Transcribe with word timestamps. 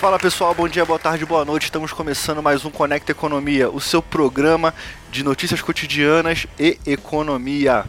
Fala 0.00 0.16
pessoal, 0.16 0.54
bom 0.54 0.68
dia, 0.68 0.84
boa 0.84 0.98
tarde, 0.98 1.26
boa 1.26 1.44
noite. 1.44 1.64
Estamos 1.64 1.92
começando 1.92 2.40
mais 2.40 2.64
um 2.64 2.70
Conecta 2.70 3.10
Economia, 3.10 3.68
o 3.68 3.80
seu 3.80 4.00
programa 4.00 4.72
de 5.10 5.24
notícias 5.24 5.60
cotidianas 5.60 6.46
e 6.56 6.78
economia. 6.86 7.84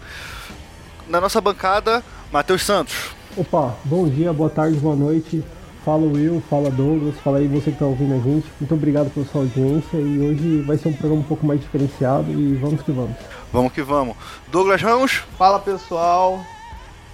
Na 1.08 1.22
nossa 1.22 1.40
bancada, 1.40 2.04
Matheus 2.32 2.64
Santos. 2.64 3.12
Opa, 3.38 3.76
bom 3.86 4.10
dia, 4.10 4.34
boa 4.34 4.50
tarde, 4.50 4.76
boa 4.80 4.96
noite. 4.96 5.44
Fala 5.86 6.02
Will, 6.02 6.42
fala 6.50 6.72
Douglas, 6.72 7.14
fala 7.24 7.38
aí 7.38 7.48
você 7.48 7.66
que 7.66 7.74
está 7.74 7.86
ouvindo 7.86 8.16
a 8.16 8.18
gente. 8.18 8.48
Muito 8.60 8.74
obrigado 8.74 9.14
pela 9.14 9.28
sua 9.28 9.42
audiência 9.42 9.98
e 9.98 10.20
hoje 10.20 10.64
vai 10.64 10.80
ser 10.80 10.88
um 10.88 10.94
programa 10.94 11.22
um 11.22 11.28
pouco 11.28 11.46
mais 11.46 11.62
diferenciado 11.62 12.32
e 12.32 12.56
vamos 12.56 12.82
que 12.82 12.92
vamos. 12.92 13.16
Vamos 13.54 13.72
que 13.72 13.84
vamos. 13.84 14.18
Douglas 14.52 14.82
Ramos. 14.82 15.24
Fala 15.38 15.60
pessoal, 15.60 16.44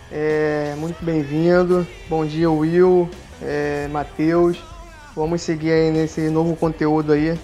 é, 0.10 0.74
muito 0.78 1.04
bem-vindo. 1.04 1.86
Bom 2.08 2.26
dia 2.26 2.50
Will, 2.50 3.10
é, 3.42 3.90
Matheus. 3.92 4.58
Vamos 5.16 5.44
seguir 5.44 5.72
aí 5.72 5.92
nesse 5.92 6.30
novo 6.30 6.58
conteúdo 6.58 7.14
aí 7.14 7.40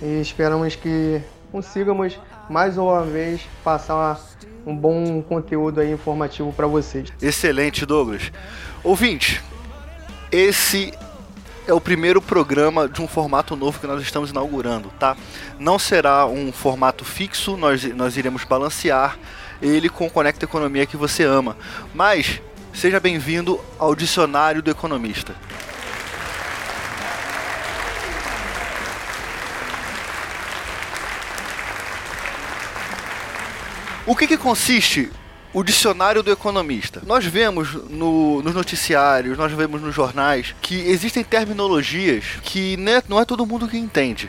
e 0.00 0.20
esperamos 0.20 0.76
que 0.76 1.20
consigamos 1.50 2.16
mais 2.48 2.78
uma 2.78 3.02
vez 3.02 3.40
passar 3.64 4.20
um 4.64 4.76
bom 4.76 5.20
conteúdo 5.22 5.80
aí 5.80 5.90
informativo 5.90 6.52
para 6.52 6.68
vocês. 6.68 7.12
Excelente, 7.20 7.84
Douglas. 7.84 8.30
Ouvinte, 8.84 9.42
esse 10.30 10.94
é 11.66 11.72
o 11.72 11.80
primeiro 11.80 12.22
programa 12.22 12.88
de 12.88 13.02
um 13.02 13.08
formato 13.08 13.56
novo 13.56 13.80
que 13.80 13.88
nós 13.88 14.00
estamos 14.00 14.30
inaugurando, 14.30 14.92
tá? 14.96 15.16
Não 15.58 15.80
será 15.80 16.26
um 16.26 16.52
formato 16.52 17.04
fixo, 17.04 17.56
nós, 17.56 17.82
nós 17.96 18.16
iremos 18.16 18.44
balancear 18.44 19.18
ele 19.60 19.88
com 19.88 20.06
o 20.06 20.10
Conecta 20.10 20.44
Economia 20.44 20.86
que 20.86 20.96
você 20.96 21.24
ama. 21.24 21.56
Mas 21.92 22.40
seja 22.72 23.00
bem-vindo 23.00 23.58
ao 23.80 23.96
Dicionário 23.96 24.62
do 24.62 24.70
Economista. 24.70 25.34
O 34.06 34.14
que, 34.14 34.26
que 34.26 34.36
consiste 34.36 35.10
o 35.56 35.62
dicionário 35.64 36.22
do 36.22 36.30
economista. 36.30 37.00
Nós 37.06 37.24
vemos 37.24 37.72
no, 37.88 38.42
nos 38.42 38.54
noticiários, 38.54 39.38
nós 39.38 39.50
vemos 39.52 39.80
nos 39.80 39.94
jornais 39.94 40.54
que 40.60 40.74
existem 40.74 41.24
terminologias 41.24 42.24
que 42.42 42.76
né, 42.76 43.02
não 43.08 43.18
é 43.18 43.24
todo 43.24 43.46
mundo 43.46 43.66
que 43.66 43.78
entende. 43.78 44.28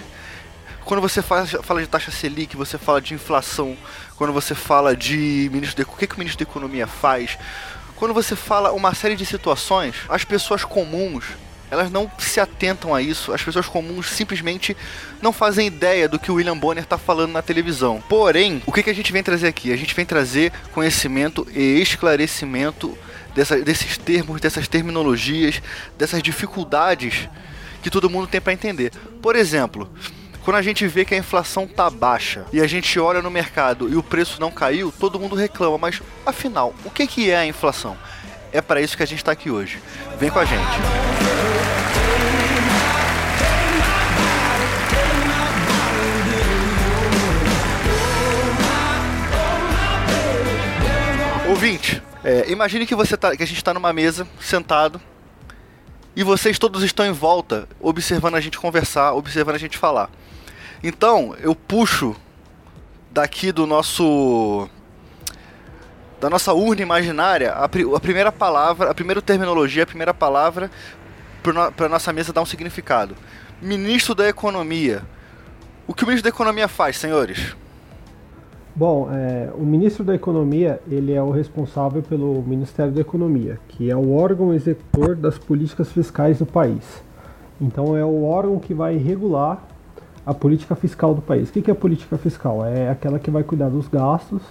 Quando 0.85 1.01
você 1.01 1.21
fala, 1.21 1.45
fala 1.45 1.81
de 1.81 1.87
taxa 1.87 2.11
Selic, 2.11 2.55
você 2.55 2.77
fala 2.77 3.01
de 3.01 3.13
inflação, 3.13 3.75
quando 4.15 4.31
você 4.31 4.55
fala 4.55 4.95
de 4.95 5.49
ministro 5.51 5.83
de, 5.83 5.91
o 5.91 5.97
que, 5.97 6.07
que 6.07 6.15
o 6.15 6.19
ministro 6.19 6.45
da 6.45 6.49
Economia 6.49 6.87
faz, 6.87 7.37
quando 7.97 8.13
você 8.13 8.33
fala 8.33 8.71
uma 8.71 8.93
série 8.93 9.17
de 9.17 9.25
situações, 9.25 9.95
as 10.07 10.23
pessoas 10.23 10.63
comuns 10.63 11.25
elas 11.69 11.91
não 11.91 12.09
se 12.17 12.39
atentam 12.39 12.93
a 12.93 13.01
isso. 13.01 13.33
As 13.33 13.41
pessoas 13.41 13.65
comuns 13.65 14.09
simplesmente 14.09 14.75
não 15.21 15.33
fazem 15.33 15.67
ideia 15.67 16.07
do 16.07 16.19
que 16.19 16.31
o 16.31 16.35
William 16.35 16.57
Bonner 16.57 16.83
está 16.83 16.97
falando 16.97 17.31
na 17.31 17.41
televisão. 17.41 18.01
Porém, 18.07 18.61
o 18.65 18.71
que, 18.71 18.83
que 18.83 18.89
a 18.89 18.95
gente 18.95 19.11
vem 19.11 19.23
trazer 19.23 19.47
aqui? 19.47 19.71
A 19.71 19.77
gente 19.77 19.93
vem 19.93 20.05
trazer 20.05 20.51
conhecimento 20.73 21.47
e 21.53 21.81
esclarecimento 21.81 22.97
dessa, 23.35 23.59
desses 23.59 23.97
termos, 23.97 24.41
dessas 24.41 24.67
terminologias, 24.67 25.61
dessas 25.97 26.23
dificuldades 26.23 27.29
que 27.81 27.89
todo 27.89 28.09
mundo 28.09 28.27
tem 28.27 28.41
para 28.41 28.53
entender. 28.53 28.91
Por 29.21 29.35
exemplo, 29.35 29.89
quando 30.43 30.57
a 30.57 30.61
gente 30.61 30.87
vê 30.87 31.03
que 31.03 31.13
a 31.13 31.17
inflação 31.17 31.67
tá 31.67 31.89
baixa 31.89 32.45
e 32.53 32.61
a 32.61 32.67
gente 32.67 32.97
olha 32.99 33.21
no 33.21 33.29
mercado 33.29 33.89
e 33.89 33.95
o 33.95 34.01
preço 34.01 34.39
não 34.39 34.49
caiu, 34.49 34.93
todo 34.97 35.19
mundo 35.19 35.35
reclama. 35.35 35.77
Mas 35.77 36.01
afinal, 36.25 36.73
o 36.85 36.89
que, 36.89 37.05
que 37.05 37.29
é 37.29 37.37
a 37.37 37.45
inflação? 37.45 37.97
É 38.51 38.61
para 38.61 38.81
isso 38.81 38.95
que 38.95 39.03
a 39.03 39.05
gente 39.05 39.19
está 39.19 39.33
aqui 39.33 39.51
hoje. 39.51 39.79
Vem 40.17 40.29
com 40.29 40.39
a 40.39 40.45
gente. 40.45 41.56
Ouvinte, 51.47 52.03
é, 52.23 52.51
imagine 52.51 52.85
que 52.85 52.93
você 52.93 53.17
tá, 53.17 53.35
que 53.35 53.41
a 53.41 53.47
gente 53.47 53.57
está 53.57 53.73
numa 53.73 53.91
mesa, 53.91 54.27
sentado, 54.39 55.01
e 56.15 56.23
vocês 56.23 56.59
todos 56.59 56.83
estão 56.83 57.05
em 57.05 57.11
volta, 57.11 57.67
observando 57.79 58.35
a 58.35 58.41
gente 58.41 58.59
conversar, 58.59 59.13
observando 59.13 59.55
a 59.55 59.59
gente 59.59 59.77
falar. 59.77 60.09
Então, 60.83 61.35
eu 61.39 61.55
puxo 61.55 62.15
daqui 63.11 63.51
do 63.51 63.65
nosso 63.65 64.69
da 66.19 66.29
nossa 66.29 66.53
urna 66.53 66.81
imaginária, 66.81 67.53
a, 67.53 67.65
a 67.65 67.99
primeira 67.99 68.31
palavra, 68.31 68.89
a 68.89 68.93
primeira 68.93 69.21
terminologia, 69.21 69.83
a 69.83 69.87
primeira 69.87 70.13
palavra 70.13 70.69
para 71.53 71.87
no, 71.87 71.89
nossa 71.89 72.11
mesa 72.13 72.33
dar 72.33 72.41
um 72.41 72.45
significado. 72.45 73.15
Ministro 73.61 74.13
da 74.13 74.27
Economia. 74.27 75.01
O 75.87 75.93
que 75.93 76.03
o 76.03 76.07
ministro 76.07 76.29
da 76.29 76.35
Economia 76.35 76.67
faz, 76.67 76.97
senhores? 76.97 77.55
Bom, 78.75 79.09
é, 79.11 79.49
o 79.55 79.63
ministro 79.63 80.03
da 80.03 80.13
Economia 80.13 80.79
ele 80.87 81.13
é 81.13 81.21
o 81.21 81.31
responsável 81.31 82.03
pelo 82.03 82.43
Ministério 82.43 82.91
da 82.91 83.01
Economia, 83.01 83.59
que 83.69 83.89
é 83.89 83.95
o 83.95 84.13
órgão 84.13 84.53
executor 84.53 85.15
das 85.15 85.37
políticas 85.37 85.91
fiscais 85.91 86.39
do 86.39 86.45
país. 86.45 87.01
Então 87.59 87.97
é 87.97 88.05
o 88.05 88.23
órgão 88.23 88.59
que 88.59 88.73
vai 88.73 88.95
regular 88.97 89.63
a 90.25 90.33
política 90.33 90.75
fiscal 90.75 91.15
do 91.15 91.21
país. 91.21 91.49
O 91.49 91.53
que 91.53 91.71
é 91.71 91.73
política 91.73 92.17
fiscal? 92.17 92.63
É 92.65 92.89
aquela 92.89 93.17
que 93.17 93.31
vai 93.31 93.43
cuidar 93.43 93.69
dos 93.69 93.87
gastos 93.87 94.43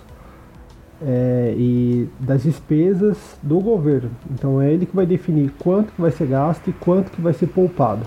é, 1.02 1.54
e 1.56 2.08
das 2.18 2.42
despesas 2.42 3.38
do 3.42 3.60
governo. 3.60 4.10
Então 4.30 4.60
é 4.60 4.72
ele 4.72 4.86
que 4.86 4.96
vai 4.96 5.06
definir 5.06 5.52
quanto 5.58 5.92
que 5.92 6.00
vai 6.00 6.10
ser 6.10 6.26
gasto 6.26 6.68
e 6.68 6.72
quanto 6.72 7.10
que 7.10 7.20
vai 7.20 7.32
ser 7.32 7.48
poupado. 7.48 8.02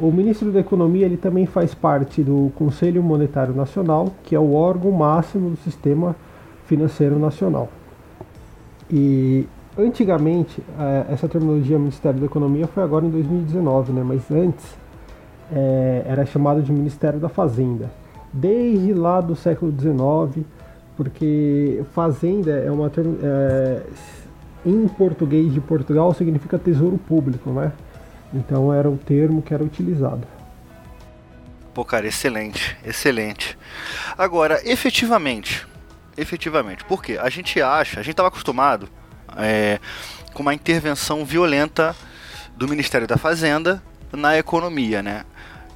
O 0.00 0.12
ministro 0.12 0.52
da 0.52 0.60
Economia 0.60 1.06
ele 1.06 1.16
também 1.16 1.44
faz 1.44 1.74
parte 1.74 2.22
do 2.22 2.52
Conselho 2.54 3.02
Monetário 3.02 3.54
Nacional, 3.54 4.12
que 4.22 4.34
é 4.34 4.38
o 4.38 4.54
órgão 4.54 4.92
máximo 4.92 5.50
do 5.50 5.56
sistema 5.56 6.14
financeiro 6.66 7.18
nacional. 7.18 7.68
E 8.90 9.46
antigamente 9.76 10.62
essa 11.10 11.28
terminologia 11.28 11.78
Ministério 11.78 12.20
da 12.20 12.26
Economia 12.26 12.66
foi 12.66 12.82
agora 12.82 13.04
em 13.04 13.10
2019, 13.10 13.92
né? 13.92 14.02
Mas 14.04 14.30
antes 14.30 14.64
é, 15.50 16.04
era 16.06 16.24
chamado 16.24 16.62
de 16.62 16.72
Ministério 16.72 17.18
da 17.18 17.28
Fazenda. 17.28 17.90
Desde 18.32 18.94
lá 18.94 19.20
do 19.20 19.34
século 19.34 19.72
XIX 19.72 20.46
porque 20.98 21.84
fazenda 21.94 22.50
é 22.50 22.68
uma 22.72 22.90
é... 23.22 23.82
em 24.66 24.88
português 24.88 25.54
de 25.54 25.60
Portugal 25.60 26.12
significa 26.12 26.58
tesouro 26.58 26.98
público, 26.98 27.50
né? 27.50 27.72
Então 28.34 28.74
era 28.74 28.90
o 28.90 28.98
termo 28.98 29.40
que 29.40 29.54
era 29.54 29.62
utilizado. 29.62 30.26
Pô, 31.72 31.84
cara, 31.84 32.08
excelente, 32.08 32.76
excelente. 32.84 33.56
Agora, 34.18 34.60
efetivamente, 34.68 35.64
efetivamente, 36.16 36.84
por 36.84 37.00
quê? 37.00 37.16
A 37.22 37.30
gente 37.30 37.62
acha, 37.62 38.00
a 38.00 38.02
gente 38.02 38.14
estava 38.14 38.28
acostumado 38.28 38.88
é, 39.36 39.78
com 40.34 40.42
uma 40.42 40.52
intervenção 40.52 41.24
violenta 41.24 41.94
do 42.56 42.66
Ministério 42.66 43.06
da 43.06 43.16
Fazenda 43.16 43.80
na 44.12 44.36
economia, 44.36 45.00
né? 45.00 45.24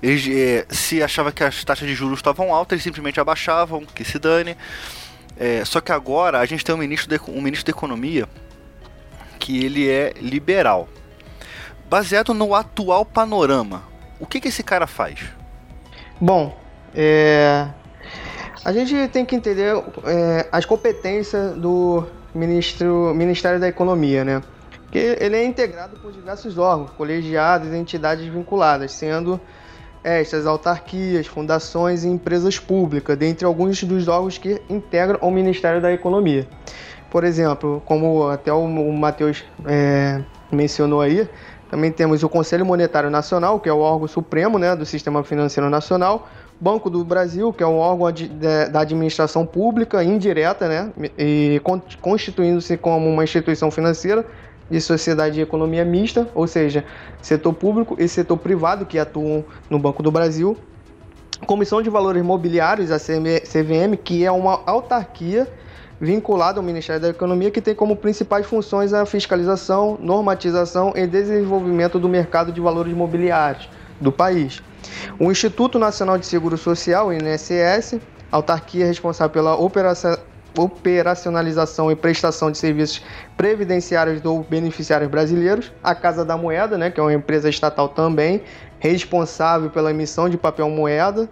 Eles, 0.03 0.27
é, 0.27 0.66
se 0.69 1.00
achava 1.00 1.31
que 1.31 1.44
as 1.44 1.62
taxas 1.62 1.87
de 1.87 1.94
juros 1.94 2.19
estavam 2.19 2.53
altas, 2.53 2.72
eles 2.72 2.83
simplesmente 2.83 3.21
abaixavam, 3.21 3.84
que 3.87 4.03
se 4.03 4.19
dane. 4.19 4.56
É, 5.37 5.65
só 5.65 5.81
que 5.81 5.93
agora 5.93 6.38
a 6.38 6.47
gente 6.47 6.65
tem 6.65 6.75
um 6.75 6.78
ministro, 6.78 7.09
de, 7.09 7.31
um 7.31 7.41
ministro 7.41 7.72
da 7.72 7.76
Economia 7.76 8.28
que 9.38 9.65
ele 9.65 9.88
é 9.88 10.12
liberal. 10.20 10.88
Baseado 11.88 12.32
no 12.32 12.54
atual 12.54 13.04
panorama, 13.04 13.82
o 14.19 14.26
que, 14.26 14.41
que 14.41 14.48
esse 14.48 14.62
cara 14.62 14.87
faz? 14.87 15.21
Bom, 16.21 16.56
é, 16.94 17.66
a 18.65 18.72
gente 18.72 19.09
tem 19.09 19.25
que 19.25 19.34
entender 19.34 19.75
é, 20.04 20.48
as 20.53 20.65
competências 20.65 21.56
do 21.56 22.06
ministro, 22.34 23.12
Ministério 23.15 23.59
da 23.59 23.68
Economia, 23.68 24.24
né? 24.24 24.42
Que 24.91 25.16
ele 25.18 25.36
é 25.36 25.45
integrado 25.45 25.98
por 25.98 26.12
diversos 26.12 26.59
órgãos, 26.59 26.91
colegiados 26.91 27.72
e 27.72 27.77
entidades 27.77 28.27
vinculadas, 28.27 28.92
sendo 28.92 29.41
estas 30.04 30.47
autarquias, 30.47 31.27
fundações 31.27 32.04
e 32.04 32.09
empresas 32.09 32.59
públicas, 32.59 33.16
dentre 33.16 33.45
alguns 33.45 33.83
dos 33.84 34.09
órgãos 34.09 34.39
que 34.39 34.60
integram 34.69 35.19
o 35.21 35.31
Ministério 35.31 35.81
da 35.81 35.93
Economia. 35.93 36.47
Por 37.10 37.25
exemplo, 37.25 37.83
como 37.84 38.28
até 38.28 38.53
o 38.53 38.66
Matheus 38.66 39.45
é, 39.66 40.21
mencionou 40.51 41.01
aí, 41.01 41.28
também 41.71 41.91
temos 41.91 42.22
o 42.22 42.28
Conselho 42.28 42.66
Monetário 42.66 43.09
Nacional, 43.09 43.59
que 43.59 43.69
é 43.69 43.72
o 43.72 43.78
órgão 43.78 44.07
supremo 44.07 44.59
né, 44.59 44.77
do 44.77 44.84
Sistema 44.84 45.25
Financeiro 45.25 45.71
Nacional, 45.71 46.28
Banco 46.60 46.91
do 46.91 47.04
Brasil, 47.04 47.53
que 47.53 47.63
é 47.63 47.66
um 47.66 47.78
órgão 47.78 48.13
de, 48.13 48.28
da 48.71 48.81
administração 48.81 49.47
pública 49.47 50.04
indireta, 50.04 50.69
né, 50.69 50.93
e 51.19 51.60
constituindo-se 52.01 52.77
como 52.77 53.09
uma 53.09 53.25
instituição 53.25 53.71
financeira, 53.71 54.25
de 54.72 54.80
sociedade 54.80 55.34
de 55.34 55.42
economia 55.42 55.84
mista, 55.84 56.27
ou 56.34 56.47
seja, 56.47 56.83
setor 57.21 57.53
público 57.53 57.95
e 57.98 58.09
setor 58.09 58.39
privado 58.39 58.86
que 58.86 58.98
atuam 58.98 59.45
no 59.69 59.78
Banco 59.78 60.03
do 60.03 60.10
Brasil. 60.10 60.57
Comissão 61.47 61.83
de 61.83 61.91
Valores 61.91 62.22
Mobiliários, 62.22 62.91
a 62.91 62.98
CVM, 62.98 63.97
que 64.03 64.24
é 64.24 64.33
uma 64.33 64.63
autarquia 64.65 65.47
vinculado 66.01 66.59
ao 66.59 66.65
Ministério 66.65 67.03
da 67.03 67.10
Economia, 67.10 67.51
que 67.51 67.60
tem 67.60 67.74
como 67.74 67.95
principais 67.95 68.47
funções 68.47 68.95
a 68.95 69.04
fiscalização, 69.04 69.98
normatização 70.01 70.95
e 70.97 71.07
desenvolvimento 71.07 71.98
do 71.98 72.09
mercado 72.09 72.51
de 72.51 72.60
valores 72.60 72.92
imobiliários 72.92 73.68
do 74.01 74.10
país. 74.10 74.63
O 75.18 75.30
Instituto 75.30 75.78
Nacional 75.78 76.16
de 76.16 76.25
Seguro 76.25 76.57
Social, 76.57 77.13
INSS, 77.13 78.01
autarquia 78.30 78.86
responsável 78.86 79.30
pela 79.30 79.54
operação 79.54 80.16
operacionalização 80.57 81.91
e 81.91 81.97
prestação 81.97 82.51
de 82.51 82.59
serviços 82.59 83.03
previdenciários 83.37 84.21
dos 84.21 84.45
beneficiários 84.47 85.10
brasileiros, 85.10 85.72
a 85.83 85.95
Casa 85.95 86.25
da 86.25 86.37
Moeda, 86.37 86.77
né, 86.77 86.91
que 86.91 87.01
é 87.01 87.03
uma 87.03 87.13
empresa 87.13 87.49
estatal 87.49 87.89
também, 87.89 88.43
responsável 88.78 89.71
pela 89.71 89.91
emissão 89.91 90.28
de 90.28 90.37
papel 90.37 90.69
moeda, 90.69 91.28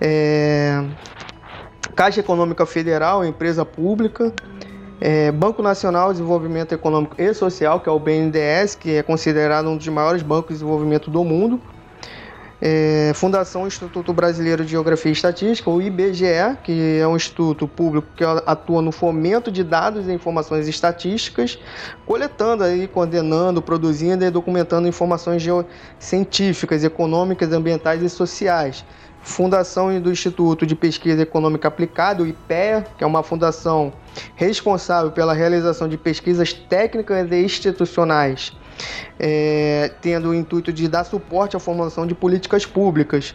é... 0.00 0.84
Caixa 1.94 2.20
Econômica 2.20 2.66
Federal, 2.66 3.24
empresa 3.24 3.64
pública, 3.64 4.32
é... 5.00 5.30
Banco 5.32 5.62
Nacional 5.62 6.08
de 6.08 6.14
Desenvolvimento 6.14 6.72
Econômico 6.72 7.14
e 7.18 7.32
Social, 7.34 7.80
que 7.80 7.88
é 7.88 7.92
o 7.92 7.98
BNDES, 7.98 8.74
que 8.74 8.96
é 8.96 9.02
considerado 9.02 9.68
um 9.68 9.76
dos 9.76 9.88
maiores 9.88 10.22
bancos 10.22 10.48
de 10.48 10.54
desenvolvimento 10.54 11.10
do 11.10 11.24
mundo, 11.24 11.60
é, 12.60 13.12
Fundação 13.14 13.66
Instituto 13.66 14.12
Brasileiro 14.12 14.64
de 14.64 14.70
Geografia 14.70 15.10
e 15.10 15.12
Estatística, 15.12 15.68
o 15.68 15.82
IBGE, 15.82 16.56
que 16.62 16.98
é 16.98 17.06
um 17.06 17.16
instituto 17.16 17.66
público 17.66 18.08
que 18.16 18.24
atua 18.24 18.80
no 18.80 18.92
fomento 18.92 19.50
de 19.50 19.64
dados 19.64 20.06
e 20.08 20.12
informações 20.12 20.68
estatísticas, 20.68 21.58
coletando 22.06 22.64
aí, 22.64 22.86
coordenando, 22.86 23.60
produzindo 23.60 24.24
e 24.24 24.30
documentando 24.30 24.88
informações 24.88 25.44
científicas, 25.98 26.84
econômicas, 26.84 27.52
ambientais 27.52 28.02
e 28.02 28.08
sociais. 28.08 28.84
Fundação 29.22 29.98
do 30.00 30.12
Instituto 30.12 30.66
de 30.66 30.76
Pesquisa 30.76 31.22
Econômica 31.22 31.66
Aplicada, 31.66 32.22
o 32.22 32.26
IPEA, 32.26 32.84
que 32.98 33.02
é 33.02 33.06
uma 33.06 33.22
fundação 33.22 33.90
responsável 34.36 35.10
pela 35.12 35.32
realização 35.32 35.88
de 35.88 35.96
pesquisas 35.96 36.52
técnicas 36.52 37.26
e 37.30 37.42
institucionais 37.42 38.52
é, 39.18 39.92
tendo 40.00 40.30
o 40.30 40.34
intuito 40.34 40.72
de 40.72 40.88
dar 40.88 41.04
suporte 41.04 41.56
à 41.56 41.60
formulação 41.60 42.06
de 42.06 42.14
políticas 42.14 42.64
públicas, 42.66 43.34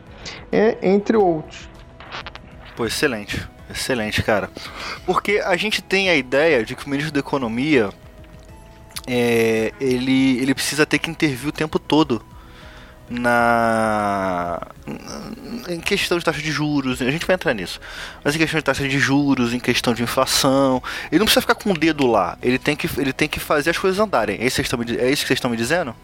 é, 0.52 0.78
entre 0.82 1.18
outros. 1.18 1.70
Pô, 2.76 2.86
excelente, 2.86 3.48
excelente, 3.70 4.24
cara. 4.24 4.50
Porque 5.06 5.42
a 5.44 5.56
gente 5.56 5.82
tem 5.82 6.10
a 6.10 6.16
ideia 6.16 6.64
de 6.64 6.76
que 6.76 6.86
o 6.86 6.90
ministro 6.90 7.14
da 7.14 7.20
Economia 7.20 7.90
é, 9.08 9.74
ele, 9.80 10.40
ele 10.40 10.54
precisa 10.54 10.86
ter 10.86 11.00
que 11.00 11.10
intervir 11.10 11.50
o 11.50 11.52
tempo 11.52 11.80
todo 11.80 12.24
na 13.10 14.62
em 15.68 15.80
questão 15.80 16.18
de 16.18 16.26
taxa 16.26 16.42
de 16.42 16.52
juros, 16.52 17.02
a 17.02 17.12
gente 17.12 17.26
vai 17.26 17.36
entrar 17.36 17.54
nisso. 17.54 17.80
Mas 18.24 18.36
em 18.36 18.40
questão 18.40 18.60
de 18.60 18.64
taxa 18.64 18.88
de 18.88 19.00
juros, 19.00 19.54
em 19.54 19.60
questão 19.60 19.94
de 19.94 20.04
inflação, 20.04 20.82
ele 21.12 21.20
não 21.20 21.26
precisa 21.26 21.42
ficar 21.42 21.56
com 21.56 21.72
o 21.72 21.78
dedo 21.78 22.06
lá. 22.06 22.38
Ele 22.42 22.60
tem 22.60 22.76
que 22.76 22.90
ele 23.00 23.14
tem 23.14 23.28
que 23.28 23.40
fazer 23.40 23.72
as 23.72 23.78
coisas 23.78 24.00
andarem. 24.00 24.38
É 24.40 24.46
isso 24.46 24.62
que 24.62 24.68
vocês 24.68 24.82
estão, 24.82 25.06
é 25.06 25.10
isso 25.10 25.22
que 25.24 25.28
vocês 25.28 25.38
estão 25.38 25.52
me 25.52 25.58
dizendo? 25.58 25.96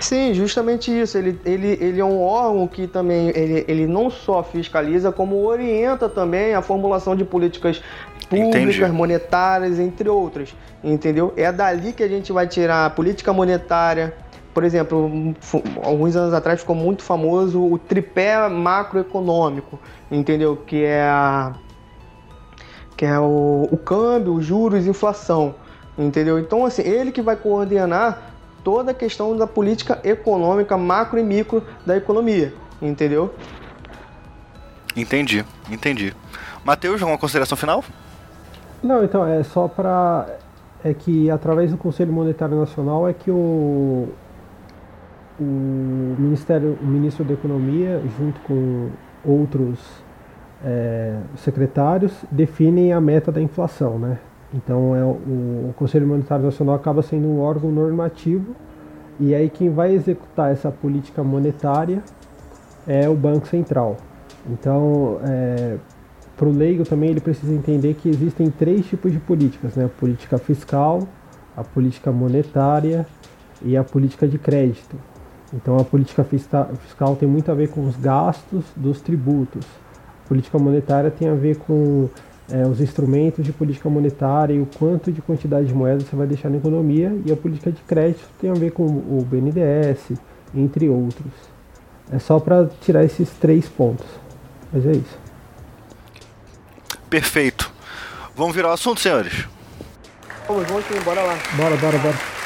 Sim, 0.00 0.32
justamente 0.32 0.90
isso. 0.90 1.18
Ele, 1.18 1.38
ele, 1.44 1.78
ele 1.80 2.00
é 2.00 2.04
um 2.04 2.22
órgão 2.22 2.66
que 2.66 2.86
também 2.86 3.28
ele, 3.34 3.64
ele 3.66 3.86
não 3.86 4.10
só 4.10 4.42
fiscaliza, 4.42 5.10
como 5.10 5.44
orienta 5.44 6.08
também 6.08 6.54
a 6.54 6.62
formulação 6.62 7.16
de 7.16 7.24
políticas 7.24 7.82
públicas, 8.28 8.76
Entendi. 8.76 8.92
monetárias, 8.92 9.78
entre 9.78 10.08
outras. 10.08 10.54
Entendeu? 10.82 11.32
É 11.36 11.50
dali 11.50 11.92
que 11.92 12.02
a 12.02 12.08
gente 12.08 12.32
vai 12.32 12.46
tirar 12.46 12.86
a 12.86 12.90
política 12.90 13.32
monetária, 13.32 14.14
por 14.58 14.64
exemplo, 14.64 15.08
alguns 15.84 16.16
anos 16.16 16.34
atrás 16.34 16.58
ficou 16.58 16.74
muito 16.74 17.04
famoso 17.04 17.64
o 17.64 17.78
tripé 17.78 18.48
macroeconômico, 18.48 19.78
entendeu? 20.10 20.56
Que 20.56 20.82
é 20.82 21.00
a, 21.02 21.52
que 22.96 23.04
é 23.04 23.16
o, 23.20 23.68
o 23.70 23.76
câmbio, 23.76 24.34
os 24.34 24.44
juros, 24.44 24.84
inflação, 24.84 25.54
entendeu? 25.96 26.40
Então, 26.40 26.66
assim, 26.66 26.82
ele 26.82 27.12
que 27.12 27.22
vai 27.22 27.36
coordenar 27.36 28.32
toda 28.64 28.90
a 28.90 28.94
questão 28.94 29.36
da 29.36 29.46
política 29.46 30.00
econômica 30.02 30.76
macro 30.76 31.20
e 31.20 31.22
micro 31.22 31.62
da 31.86 31.96
economia, 31.96 32.52
entendeu? 32.82 33.32
Entendi, 34.96 35.44
entendi. 35.70 36.16
Matheus, 36.64 37.00
alguma 37.00 37.16
consideração 37.16 37.56
final? 37.56 37.84
Não, 38.82 39.04
então, 39.04 39.24
é 39.24 39.40
só 39.44 39.68
para 39.68 40.26
é 40.84 40.92
que 40.92 41.30
através 41.30 41.70
do 41.70 41.76
Conselho 41.76 42.12
Monetário 42.12 42.58
Nacional 42.58 43.08
é 43.08 43.12
que 43.12 43.30
o, 43.30 44.08
o 45.40 46.16
Ministério, 46.18 46.76
o 46.80 46.86
ministro 46.86 47.24
da 47.24 47.34
Economia, 47.34 48.02
junto 48.18 48.40
com 48.40 48.88
outros 49.24 49.78
é, 50.64 51.18
secretários, 51.36 52.12
definem 52.30 52.92
a 52.92 53.00
meta 53.00 53.30
da 53.30 53.40
inflação, 53.40 53.98
né? 53.98 54.18
Então 54.52 54.96
é, 54.96 55.04
o, 55.04 55.70
o 55.70 55.74
Conselho 55.76 56.06
Monetário 56.06 56.44
Nacional 56.44 56.74
acaba 56.74 57.02
sendo 57.02 57.28
um 57.28 57.40
órgão 57.40 57.70
normativo 57.70 58.54
e 59.20 59.34
aí 59.34 59.50
quem 59.50 59.70
vai 59.70 59.92
executar 59.92 60.50
essa 60.50 60.70
política 60.70 61.22
monetária 61.22 62.02
é 62.86 63.08
o 63.08 63.14
Banco 63.14 63.46
Central. 63.46 63.96
Então, 64.48 65.18
é, 65.24 65.76
para 66.36 66.48
o 66.48 66.52
leigo 66.52 66.84
também 66.84 67.10
ele 67.10 67.20
precisa 67.20 67.52
entender 67.52 67.94
que 67.94 68.08
existem 68.08 68.50
três 68.50 68.86
tipos 68.86 69.12
de 69.12 69.18
políticas, 69.18 69.74
né? 69.74 69.84
A 69.84 69.88
política 69.88 70.38
fiscal, 70.38 71.06
a 71.56 71.62
política 71.62 72.10
monetária 72.10 73.06
e 73.62 73.76
a 73.76 73.84
política 73.84 74.26
de 74.26 74.38
crédito. 74.38 74.96
Então 75.52 75.78
a 75.78 75.84
política 75.84 76.24
fiscal 76.24 77.16
tem 77.16 77.28
muito 77.28 77.50
a 77.50 77.54
ver 77.54 77.68
com 77.68 77.86
os 77.86 77.96
gastos 77.96 78.64
dos 78.76 79.00
tributos. 79.00 79.64
A 80.24 80.28
política 80.28 80.58
monetária 80.58 81.10
tem 81.10 81.28
a 81.28 81.34
ver 81.34 81.56
com 81.56 82.08
é, 82.50 82.66
os 82.66 82.80
instrumentos 82.80 83.44
de 83.44 83.52
política 83.52 83.88
monetária 83.88 84.54
e 84.54 84.60
o 84.60 84.66
quanto 84.78 85.10
de 85.10 85.22
quantidade 85.22 85.66
de 85.66 85.74
moeda 85.74 86.04
você 86.04 86.14
vai 86.14 86.26
deixar 86.26 86.50
na 86.50 86.56
economia. 86.56 87.16
E 87.24 87.32
a 87.32 87.36
política 87.36 87.72
de 87.72 87.80
crédito 87.82 88.24
tem 88.40 88.50
a 88.50 88.54
ver 88.54 88.72
com 88.72 88.84
o 88.84 89.26
BNDES, 89.28 90.18
entre 90.54 90.88
outros. 90.88 91.32
É 92.10 92.18
só 92.18 92.38
para 92.38 92.66
tirar 92.80 93.04
esses 93.04 93.30
três 93.30 93.68
pontos. 93.68 94.06
Mas 94.72 94.86
é 94.86 94.92
isso. 94.92 95.18
Perfeito. 97.08 97.70
Vamos 98.36 98.54
virar 98.54 98.68
o 98.68 98.72
assunto, 98.72 99.00
senhores? 99.00 99.46
Vamos, 100.46 100.66
vamos 100.66 100.84
sim, 100.86 101.00
bora 101.00 101.22
lá. 101.22 101.38
Bora, 101.56 101.76
bora, 101.76 101.98
bora. 101.98 102.37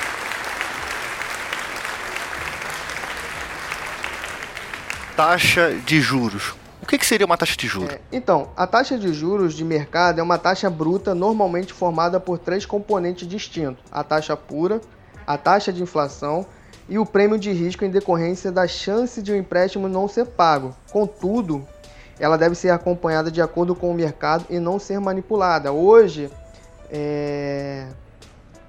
Taxa 5.22 5.72
de 5.86 6.00
juros. 6.00 6.52
O 6.82 6.86
que, 6.86 6.98
que 6.98 7.06
seria 7.06 7.24
uma 7.24 7.36
taxa 7.36 7.56
de 7.56 7.69
juros? 7.69 7.90
É, 7.90 8.00
então, 8.10 8.50
a 8.56 8.66
taxa 8.66 8.98
de 8.98 9.12
juros 9.12 9.54
de 9.54 9.64
mercado 9.64 10.19
é 10.19 10.22
uma 10.22 10.36
taxa 10.36 10.69
bruta 10.69 11.14
normalmente 11.14 11.72
formada 11.72 12.19
por 12.19 12.38
três 12.38 12.66
componentes 12.66 13.29
distintos: 13.29 13.84
a 13.93 14.02
taxa 14.02 14.36
pura, 14.36 14.81
a 15.24 15.38
taxa 15.38 15.72
de 15.72 15.81
inflação 15.81 16.44
e 16.88 16.98
o 16.98 17.06
prêmio 17.06 17.38
de 17.38 17.52
risco 17.52 17.84
em 17.84 17.91
decorrência 17.91 18.50
da 18.50 18.67
chance 18.67 19.22
de 19.22 19.32
um 19.32 19.36
empréstimo 19.36 19.88
não 19.88 20.08
ser 20.08 20.26
pago. 20.26 20.74
Contudo, 20.91 21.64
ela 22.19 22.36
deve 22.36 22.56
ser 22.56 22.70
acompanhada 22.70 23.31
de 23.31 23.41
acordo 23.41 23.76
com 23.76 23.93
o 23.93 23.94
mercado 23.94 24.44
e 24.50 24.58
não 24.58 24.81
ser 24.81 24.98
manipulada. 24.98 25.70
Hoje, 25.70 26.29
é... 26.91 27.86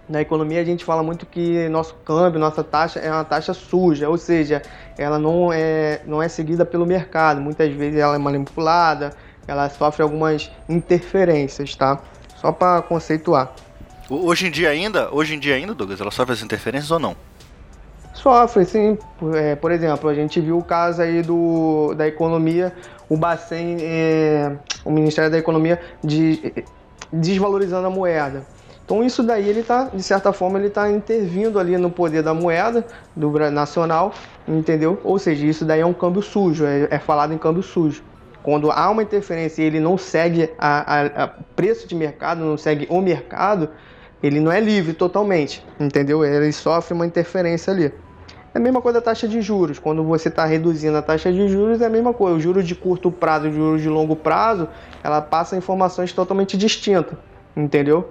Na 0.08 0.22
economia 0.22 0.60
a 0.60 0.66
gente 0.66 0.84
fala 0.84 1.02
muito 1.02 1.26
que 1.26 1.68
nosso 1.70 1.96
câmbio, 2.06 2.40
nossa 2.40 2.64
taxa 2.64 3.00
é 3.00 3.10
uma 3.10 3.24
taxa 3.24 3.54
suja, 3.54 4.10
ou 4.10 4.18
seja, 4.18 4.62
ela 4.98 5.18
não 5.18 5.52
é, 5.52 6.02
não 6.06 6.22
é 6.22 6.28
seguida 6.28 6.66
pelo 6.66 6.86
mercado. 6.86 7.40
Muitas 7.40 7.72
vezes 7.74 8.00
ela 8.00 8.16
é 8.16 8.18
manipulada, 8.18 9.14
ela 9.48 9.70
sofre 9.70 10.04
algumas 10.04 10.52
interferências, 10.68 11.76
tá? 11.76 12.00
Só 12.36 12.52
para 12.52 12.82
conceituar. 12.82 13.54
Hoje 14.10 14.48
em 14.48 14.52
dia 14.52 14.70
ainda, 14.70 15.10
hoje 15.14 15.36
em 15.36 15.40
dia 15.40 15.56
ainda, 15.56 15.74
Douglas, 15.74 16.02
ela 16.02 16.12
sofre 16.12 16.34
as 16.34 16.42
interferências 16.42 16.92
ou 16.92 17.00
não? 17.00 17.16
Sofre, 18.14 18.66
sim. 18.66 18.98
É, 19.34 19.56
por 19.56 19.72
exemplo, 19.72 20.10
a 20.10 20.14
gente 20.14 20.40
viu 20.40 20.58
o 20.58 20.64
caso 20.64 21.02
aí 21.02 21.22
do, 21.22 21.94
da 21.96 22.08
economia, 22.08 22.74
o 23.10 23.18
Bacen, 23.18 23.78
é, 23.82 24.56
o 24.86 24.92
Ministério 24.92 25.32
da 25.32 25.38
Economia, 25.38 25.82
de, 26.04 26.54
desvalorizando 27.12 27.88
a 27.88 27.90
moeda. 27.90 28.46
Então 28.86 29.04
isso 29.04 29.24
daí 29.24 29.48
ele 29.48 29.62
está, 29.62 29.86
de 29.86 30.04
certa 30.04 30.34
forma, 30.34 30.60
ele 30.60 30.68
está 30.68 30.92
intervindo 30.92 31.58
ali 31.58 31.78
no 31.78 31.90
poder 31.90 32.22
da 32.22 32.34
moeda 32.34 32.86
do 33.16 33.32
nacional, 33.50 34.14
entendeu? 34.48 35.00
Ou 35.04 35.18
seja, 35.18 35.46
isso 35.46 35.64
daí 35.64 35.80
é 35.80 35.86
um 35.86 35.94
câmbio 35.94 36.22
sujo, 36.22 36.66
é, 36.66 36.88
é 36.92 37.00
falado 37.00 37.34
em 37.34 37.38
câmbio 37.38 37.64
sujo. 37.64 38.04
Quando 38.44 38.70
há 38.70 38.90
uma 38.90 39.02
interferência 39.02 39.62
e 39.62 39.66
ele 39.66 39.80
não 39.80 39.98
segue 39.98 40.50
a, 40.58 40.96
a, 41.00 41.24
a, 41.24 41.28
preço 41.56 41.88
de 41.88 41.96
mercado, 41.96 42.44
não 42.44 42.58
segue 42.58 42.86
o 42.90 43.02
mercado, 43.02 43.70
ele 44.22 44.42
não 44.42 44.52
é 44.52 44.60
livre 44.60 44.94
totalmente, 44.94 45.66
entendeu? 45.80 46.26
Ele 46.26 46.52
sofre 46.52 46.94
uma 46.94 47.06
interferência 47.06 47.72
ali. 47.72 47.86
É 48.54 48.58
a 48.58 48.60
mesma 48.60 48.82
coisa 48.82 49.00
da 49.00 49.06
taxa 49.06 49.30
de 49.30 49.42
juros. 49.42 49.80
Quando 49.80 50.04
você 50.04 50.28
está 50.28 50.46
reduzindo 50.46 50.98
a 50.98 51.02
taxa 51.02 51.32
de 51.32 51.48
juros, 51.48 51.82
é 51.82 51.86
a 51.86 51.90
mesma 51.90 52.14
coisa. 52.14 52.36
O 52.36 52.40
juros 52.40 52.68
de 52.68 52.76
curto 52.76 53.10
prazo 53.10 53.48
e 53.48 53.50
o 53.50 53.54
juros 53.54 53.82
de 53.82 53.90
longo 53.90 54.16
prazo, 54.16 54.68
ela 55.02 55.22
passa 55.22 55.56
informações 55.56 56.12
totalmente 56.12 56.58
distintas, 56.58 57.18
entendeu? 57.56 58.10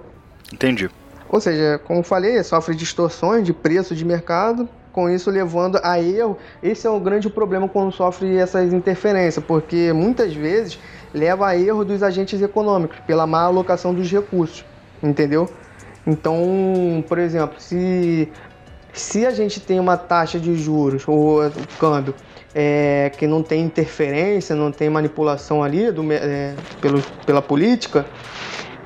Entendi. 0.53 0.89
Ou 1.27 1.41
seja, 1.41 1.81
como 1.83 2.03
falei, 2.03 2.41
sofre 2.43 2.75
distorções 2.75 3.43
de 3.43 3.51
preço 3.51 3.95
de 3.95 4.05
mercado 4.05 4.69
com 4.91 5.09
isso 5.09 5.31
levando 5.31 5.79
a 5.83 5.99
erro. 5.99 6.37
Esse 6.61 6.85
é 6.85 6.89
um 6.89 6.99
grande 6.99 7.27
problema 7.27 7.67
quando 7.67 7.91
sofre 7.91 8.37
essas 8.37 8.71
interferências, 8.71 9.43
porque 9.43 9.91
muitas 9.91 10.35
vezes 10.35 10.77
leva 11.11 11.47
a 11.47 11.57
erro 11.57 11.83
dos 11.83 12.03
agentes 12.03 12.39
econômicos 12.39 12.99
pela 13.07 13.25
má 13.25 13.41
alocação 13.41 13.93
dos 13.93 14.09
recursos, 14.11 14.63
entendeu? 15.01 15.49
Então, 16.05 17.03
por 17.07 17.17
exemplo, 17.17 17.55
se 17.59 18.31
se 18.93 19.25
a 19.25 19.31
gente 19.31 19.59
tem 19.59 19.79
uma 19.79 19.97
taxa 19.97 20.39
de 20.39 20.55
juros 20.55 21.03
ou 21.07 21.39
câmbio 21.79 22.13
é, 22.53 23.11
que 23.17 23.25
não 23.25 23.41
tem 23.41 23.63
interferência, 23.63 24.55
não 24.55 24.71
tem 24.71 24.87
manipulação 24.87 25.63
ali 25.63 25.91
do, 25.91 26.13
é, 26.13 26.53
pelo, 26.79 27.01
pela 27.25 27.41
política, 27.41 28.05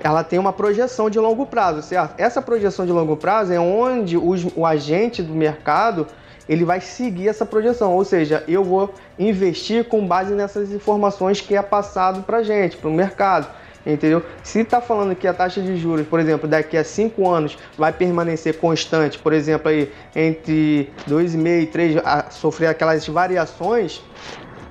ela 0.07 0.23
tem 0.23 0.39
uma 0.39 0.53
projeção 0.53 1.09
de 1.09 1.19
longo 1.19 1.45
prazo, 1.45 1.81
certo? 1.81 2.13
Essa 2.17 2.41
projeção 2.41 2.85
de 2.85 2.93
longo 2.93 3.17
prazo 3.17 3.51
é 3.51 3.59
onde 3.59 4.15
os, 4.15 4.47
o 4.55 4.65
agente 4.65 5.21
do 5.21 5.33
mercado 5.33 6.07
ele 6.47 6.63
vai 6.63 6.79
seguir 6.79 7.27
essa 7.27 7.45
projeção, 7.45 7.93
ou 7.93 8.05
seja, 8.05 8.41
eu 8.47 8.63
vou 8.63 8.93
investir 9.19 9.83
com 9.83 10.07
base 10.07 10.33
nessas 10.33 10.71
informações 10.71 11.41
que 11.41 11.57
é 11.57 11.61
passado 11.61 12.23
para 12.23 12.41
gente, 12.41 12.77
para 12.77 12.89
o 12.89 12.93
mercado 12.93 13.49
entendeu? 13.85 14.23
Se 14.43 14.61
está 14.61 14.79
falando 14.79 15.13
que 15.13 15.27
a 15.27 15.33
taxa 15.33 15.61
de 15.61 15.75
juros, 15.75 16.07
por 16.07 16.21
exemplo, 16.21 16.47
daqui 16.47 16.77
a 16.77 16.85
5 16.85 17.29
anos 17.29 17.57
vai 17.77 17.91
permanecer 17.91 18.57
constante, 18.59 19.19
por 19.19 19.33
exemplo, 19.33 19.69
aí 19.69 19.91
entre 20.15 20.89
2,5 21.05 21.63
e 21.63 21.65
3 21.67 21.97
a 21.97 22.29
sofrer 22.29 22.67
aquelas 22.67 23.05
variações, 23.07 24.01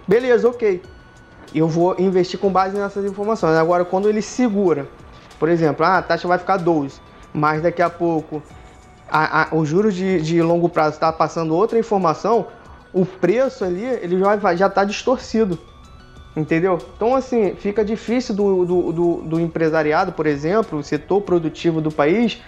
beleza, 0.09 0.49
ok. 0.49 0.83
Eu 1.55 1.69
vou 1.69 1.95
investir 1.99 2.39
com 2.39 2.51
base 2.51 2.77
nessas 2.77 3.05
informações. 3.05 3.57
Agora, 3.57 3.85
quando 3.85 4.09
ele 4.09 4.21
segura, 4.21 4.87
por 5.39 5.49
exemplo, 5.49 5.85
ah, 5.85 5.99
a 5.99 6.03
taxa 6.03 6.27
vai 6.27 6.39
ficar 6.39 6.57
12, 6.57 7.01
mas 7.33 7.63
daqui 7.63 7.83
a 7.83 7.91
pouco 7.91 8.43
a, 9.09 9.43
a, 9.43 9.55
o 9.55 9.65
juros 9.65 9.95
de, 9.95 10.21
de 10.21 10.43
longo 10.43 10.69
prazo 10.69 10.95
está 10.95 11.13
passando 11.13 11.55
outra 11.55 11.79
informação, 11.79 12.47
o 12.93 13.05
preço 13.05 13.65
ali 13.65 13.85
ele 13.85 14.19
já 14.57 14.67
está 14.67 14.85
distorcido. 14.85 15.59
Entendeu? 16.37 16.79
Então, 16.95 17.15
assim, 17.15 17.55
fica 17.55 17.83
difícil 17.83 18.35
do, 18.35 18.67
do, 18.67 18.93
do, 18.93 19.15
do, 19.23 19.41
empresariado, 19.41 20.13
por 20.13 20.27
exemplo, 20.27 20.79
o 20.79 20.83
setor 20.83 21.23
produtivo 21.23 21.81
do 21.81 21.91
país, 21.91 22.43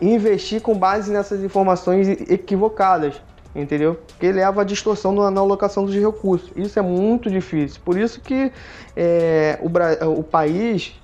investir 0.00 0.62
com 0.62 0.74
base 0.74 1.12
nessas 1.12 1.44
informações 1.44 2.08
equivocadas, 2.08 3.20
entendeu? 3.54 4.00
Que 4.18 4.32
leva 4.32 4.62
à 4.62 4.64
distorção 4.64 5.12
na 5.12 5.40
alocação 5.42 5.84
dos 5.84 5.94
recursos. 5.94 6.50
Isso 6.56 6.78
é 6.78 6.82
muito 6.82 7.30
difícil. 7.30 7.82
Por 7.84 7.98
isso 7.98 8.18
que 8.18 8.50
é, 8.96 9.58
o, 9.60 10.20
o 10.20 10.22
país, 10.22 10.98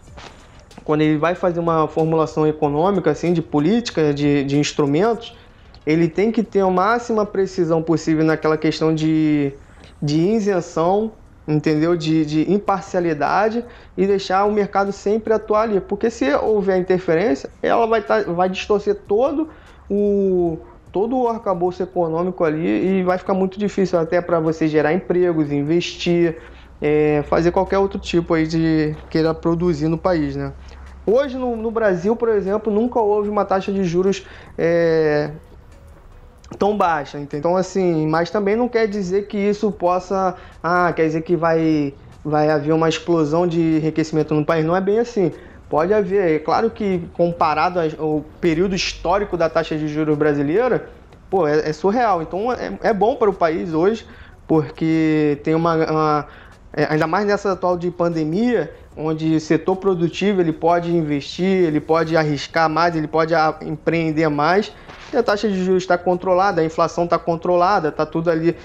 quando 0.84 1.02
ele 1.02 1.18
vai 1.18 1.34
fazer 1.34 1.60
uma 1.60 1.86
formulação 1.88 2.46
econômica, 2.46 3.10
assim, 3.10 3.32
de 3.32 3.42
política, 3.42 4.12
de, 4.12 4.44
de 4.44 4.58
instrumentos, 4.58 5.36
ele 5.86 6.08
tem 6.08 6.30
que 6.30 6.42
ter 6.42 6.60
a 6.60 6.70
máxima 6.70 7.24
precisão 7.24 7.82
possível 7.82 8.24
naquela 8.24 8.56
questão 8.56 8.94
de, 8.94 9.52
de 10.02 10.20
isenção 10.20 11.12
entendeu? 11.48 11.96
De, 11.96 12.24
de 12.24 12.52
imparcialidade 12.52 13.64
e 13.96 14.06
deixar 14.06 14.44
o 14.44 14.52
mercado 14.52 14.92
sempre 14.92 15.32
atuar 15.32 15.62
ali. 15.62 15.80
Porque 15.80 16.10
se 16.10 16.32
houver 16.34 16.78
interferência, 16.78 17.50
ela 17.62 17.86
vai, 17.86 18.02
tá, 18.02 18.22
vai 18.22 18.48
distorcer 18.48 18.94
todo 18.94 19.48
o, 19.88 20.58
todo 20.92 21.18
o 21.18 21.28
arcabouço 21.28 21.82
econômico 21.82 22.44
ali 22.44 22.98
e 22.98 23.02
vai 23.02 23.18
ficar 23.18 23.34
muito 23.34 23.58
difícil 23.58 23.98
até 23.98 24.20
para 24.20 24.38
você 24.40 24.68
gerar 24.68 24.92
empregos, 24.92 25.50
investir, 25.50 26.38
é, 26.80 27.22
fazer 27.28 27.50
qualquer 27.50 27.78
outro 27.78 27.98
tipo 27.98 28.34
aí 28.34 28.46
de 28.46 28.96
queira 29.08 29.34
produzir 29.34 29.88
no 29.88 29.98
país, 29.98 30.36
né? 30.36 30.52
Hoje 31.06 31.36
no, 31.36 31.56
no 31.56 31.70
Brasil, 31.70 32.14
por 32.14 32.28
exemplo, 32.28 32.72
nunca 32.72 33.00
houve 33.00 33.28
uma 33.28 33.44
taxa 33.44 33.72
de 33.72 33.84
juros 33.84 34.24
é, 34.56 35.30
tão 36.58 36.76
baixa. 36.76 37.18
Então, 37.18 37.56
assim, 37.56 38.06
mas 38.06 38.30
também 38.30 38.56
não 38.56 38.68
quer 38.68 38.86
dizer 38.86 39.26
que 39.26 39.38
isso 39.38 39.70
possa. 39.70 40.34
Ah, 40.62 40.92
quer 40.94 41.06
dizer 41.06 41.22
que 41.22 41.36
vai, 41.36 41.94
vai 42.24 42.50
haver 42.50 42.72
uma 42.72 42.88
explosão 42.88 43.46
de 43.46 43.60
enriquecimento 43.60 44.34
no 44.34 44.44
país. 44.44 44.64
Não 44.64 44.76
é 44.76 44.80
bem 44.80 44.98
assim. 44.98 45.32
Pode 45.68 45.94
haver. 45.94 46.36
É 46.36 46.38
claro 46.38 46.70
que, 46.70 47.08
comparado 47.14 47.80
ao 47.98 48.24
período 48.40 48.74
histórico 48.74 49.36
da 49.36 49.48
taxa 49.48 49.76
de 49.76 49.86
juros 49.86 50.18
brasileira, 50.18 50.88
pô, 51.30 51.46
é, 51.46 51.70
é 51.70 51.72
surreal. 51.72 52.22
Então, 52.22 52.52
é, 52.52 52.76
é, 52.82 52.92
bom 52.92 53.14
para 53.14 53.30
o 53.30 53.32
país 53.32 53.72
hoje, 53.72 54.06
porque 54.46 55.38
tem 55.44 55.54
uma. 55.54 55.76
uma 55.76 56.26
é, 56.72 56.86
ainda 56.90 57.06
mais 57.06 57.26
nessa 57.26 57.52
atual 57.52 57.76
de 57.76 57.90
pandemia, 57.90 58.72
onde 59.00 59.34
o 59.34 59.40
setor 59.40 59.76
produtivo 59.76 60.40
ele 60.40 60.52
pode 60.52 60.94
investir, 60.94 61.64
ele 61.64 61.80
pode 61.80 62.16
arriscar 62.16 62.68
mais, 62.68 62.94
ele 62.94 63.08
pode 63.08 63.32
empreender 63.62 64.28
mais 64.28 64.72
e 65.12 65.16
a 65.16 65.22
taxa 65.22 65.48
de 65.48 65.64
juros 65.64 65.82
está 65.82 65.98
controlada, 65.98 66.60
a 66.60 66.64
inflação 66.64 67.04
está 67.04 67.18
controlada, 67.18 67.88
está 67.88 68.06
tudo 68.06 68.30
ali 68.30 68.56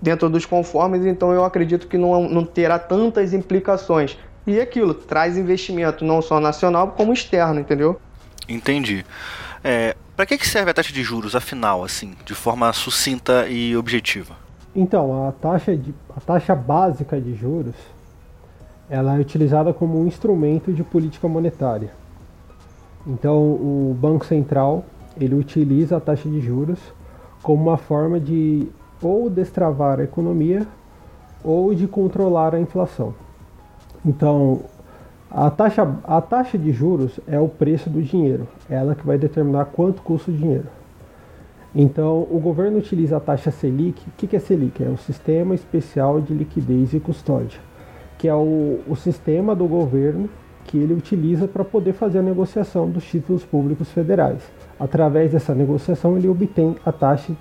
dentro 0.00 0.30
dos 0.30 0.46
conformes, 0.46 1.04
então 1.04 1.32
eu 1.32 1.44
acredito 1.44 1.88
que 1.88 1.98
não, 1.98 2.28
não 2.28 2.44
terá 2.44 2.78
tantas 2.78 3.32
implicações. 3.32 4.16
E 4.46 4.60
aquilo, 4.60 4.94
traz 4.94 5.36
investimento 5.36 6.04
não 6.04 6.22
só 6.22 6.40
nacional 6.40 6.92
como 6.92 7.12
externo, 7.12 7.60
entendeu? 7.60 8.00
Entendi. 8.48 9.04
É, 9.62 9.96
Para 10.16 10.24
que, 10.24 10.38
que 10.38 10.48
serve 10.48 10.70
a 10.70 10.74
taxa 10.74 10.92
de 10.92 11.02
juros, 11.02 11.34
afinal, 11.34 11.84
assim, 11.84 12.14
de 12.24 12.34
forma 12.34 12.72
sucinta 12.72 13.46
e 13.48 13.76
objetiva? 13.76 14.36
Então, 14.74 15.28
a 15.28 15.32
taxa, 15.32 15.76
de, 15.76 15.92
a 16.16 16.20
taxa 16.20 16.54
básica 16.54 17.20
de 17.20 17.34
juros 17.34 17.74
ela 18.90 19.16
é 19.16 19.20
utilizada 19.20 19.72
como 19.72 20.00
um 20.00 20.06
instrumento 20.06 20.72
de 20.72 20.82
política 20.82 21.28
monetária. 21.28 21.90
Então, 23.06 23.38
o 23.38 23.96
Banco 23.98 24.24
Central 24.24 24.84
ele 25.20 25.34
utiliza 25.34 25.96
a 25.96 26.00
taxa 26.00 26.28
de 26.28 26.40
juros 26.40 26.78
como 27.42 27.62
uma 27.62 27.76
forma 27.76 28.18
de 28.20 28.68
ou 29.02 29.30
destravar 29.30 30.00
a 30.00 30.04
economia 30.04 30.66
ou 31.44 31.74
de 31.74 31.86
controlar 31.86 32.54
a 32.54 32.60
inflação. 32.60 33.14
Então, 34.04 34.62
a 35.30 35.50
taxa, 35.50 35.96
a 36.04 36.20
taxa 36.20 36.56
de 36.56 36.72
juros 36.72 37.20
é 37.26 37.38
o 37.38 37.48
preço 37.48 37.90
do 37.90 38.02
dinheiro, 38.02 38.48
ela 38.68 38.94
que 38.94 39.06
vai 39.06 39.18
determinar 39.18 39.66
quanto 39.66 40.02
custa 40.02 40.30
o 40.30 40.34
dinheiro. 40.34 40.66
Então, 41.74 42.26
o 42.30 42.40
governo 42.40 42.78
utiliza 42.78 43.18
a 43.18 43.20
taxa 43.20 43.50
Selic. 43.50 44.02
O 44.08 44.12
que 44.12 44.34
é 44.34 44.38
Selic? 44.38 44.82
É 44.82 44.88
o 44.88 44.96
Sistema 44.96 45.54
Especial 45.54 46.20
de 46.20 46.32
Liquidez 46.32 46.94
e 46.94 47.00
Custódia, 47.00 47.60
que 48.18 48.28
é 48.28 48.34
o, 48.34 48.80
o 48.86 48.96
sistema 48.96 49.54
do 49.54 49.66
governo 49.66 50.28
que 50.64 50.76
ele 50.76 50.92
utiliza 50.92 51.48
para 51.48 51.64
poder 51.64 51.94
fazer 51.94 52.18
a 52.18 52.22
negociação 52.22 52.90
dos 52.90 53.04
títulos 53.04 53.44
públicos 53.44 53.90
federais. 53.90 54.42
Através 54.78 55.32
dessa 55.32 55.54
negociação, 55.54 56.16
ele 56.16 56.28
obtém 56.28 56.76
a 56.84 56.92
taxa 56.92 57.32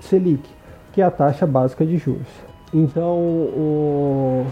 Selic, 0.00 0.48
que 0.92 1.02
é 1.02 1.04
a 1.04 1.10
taxa 1.10 1.46
básica 1.46 1.84
de 1.84 1.98
juros. 1.98 2.26
Então, 2.72 3.18
o, 3.18 4.46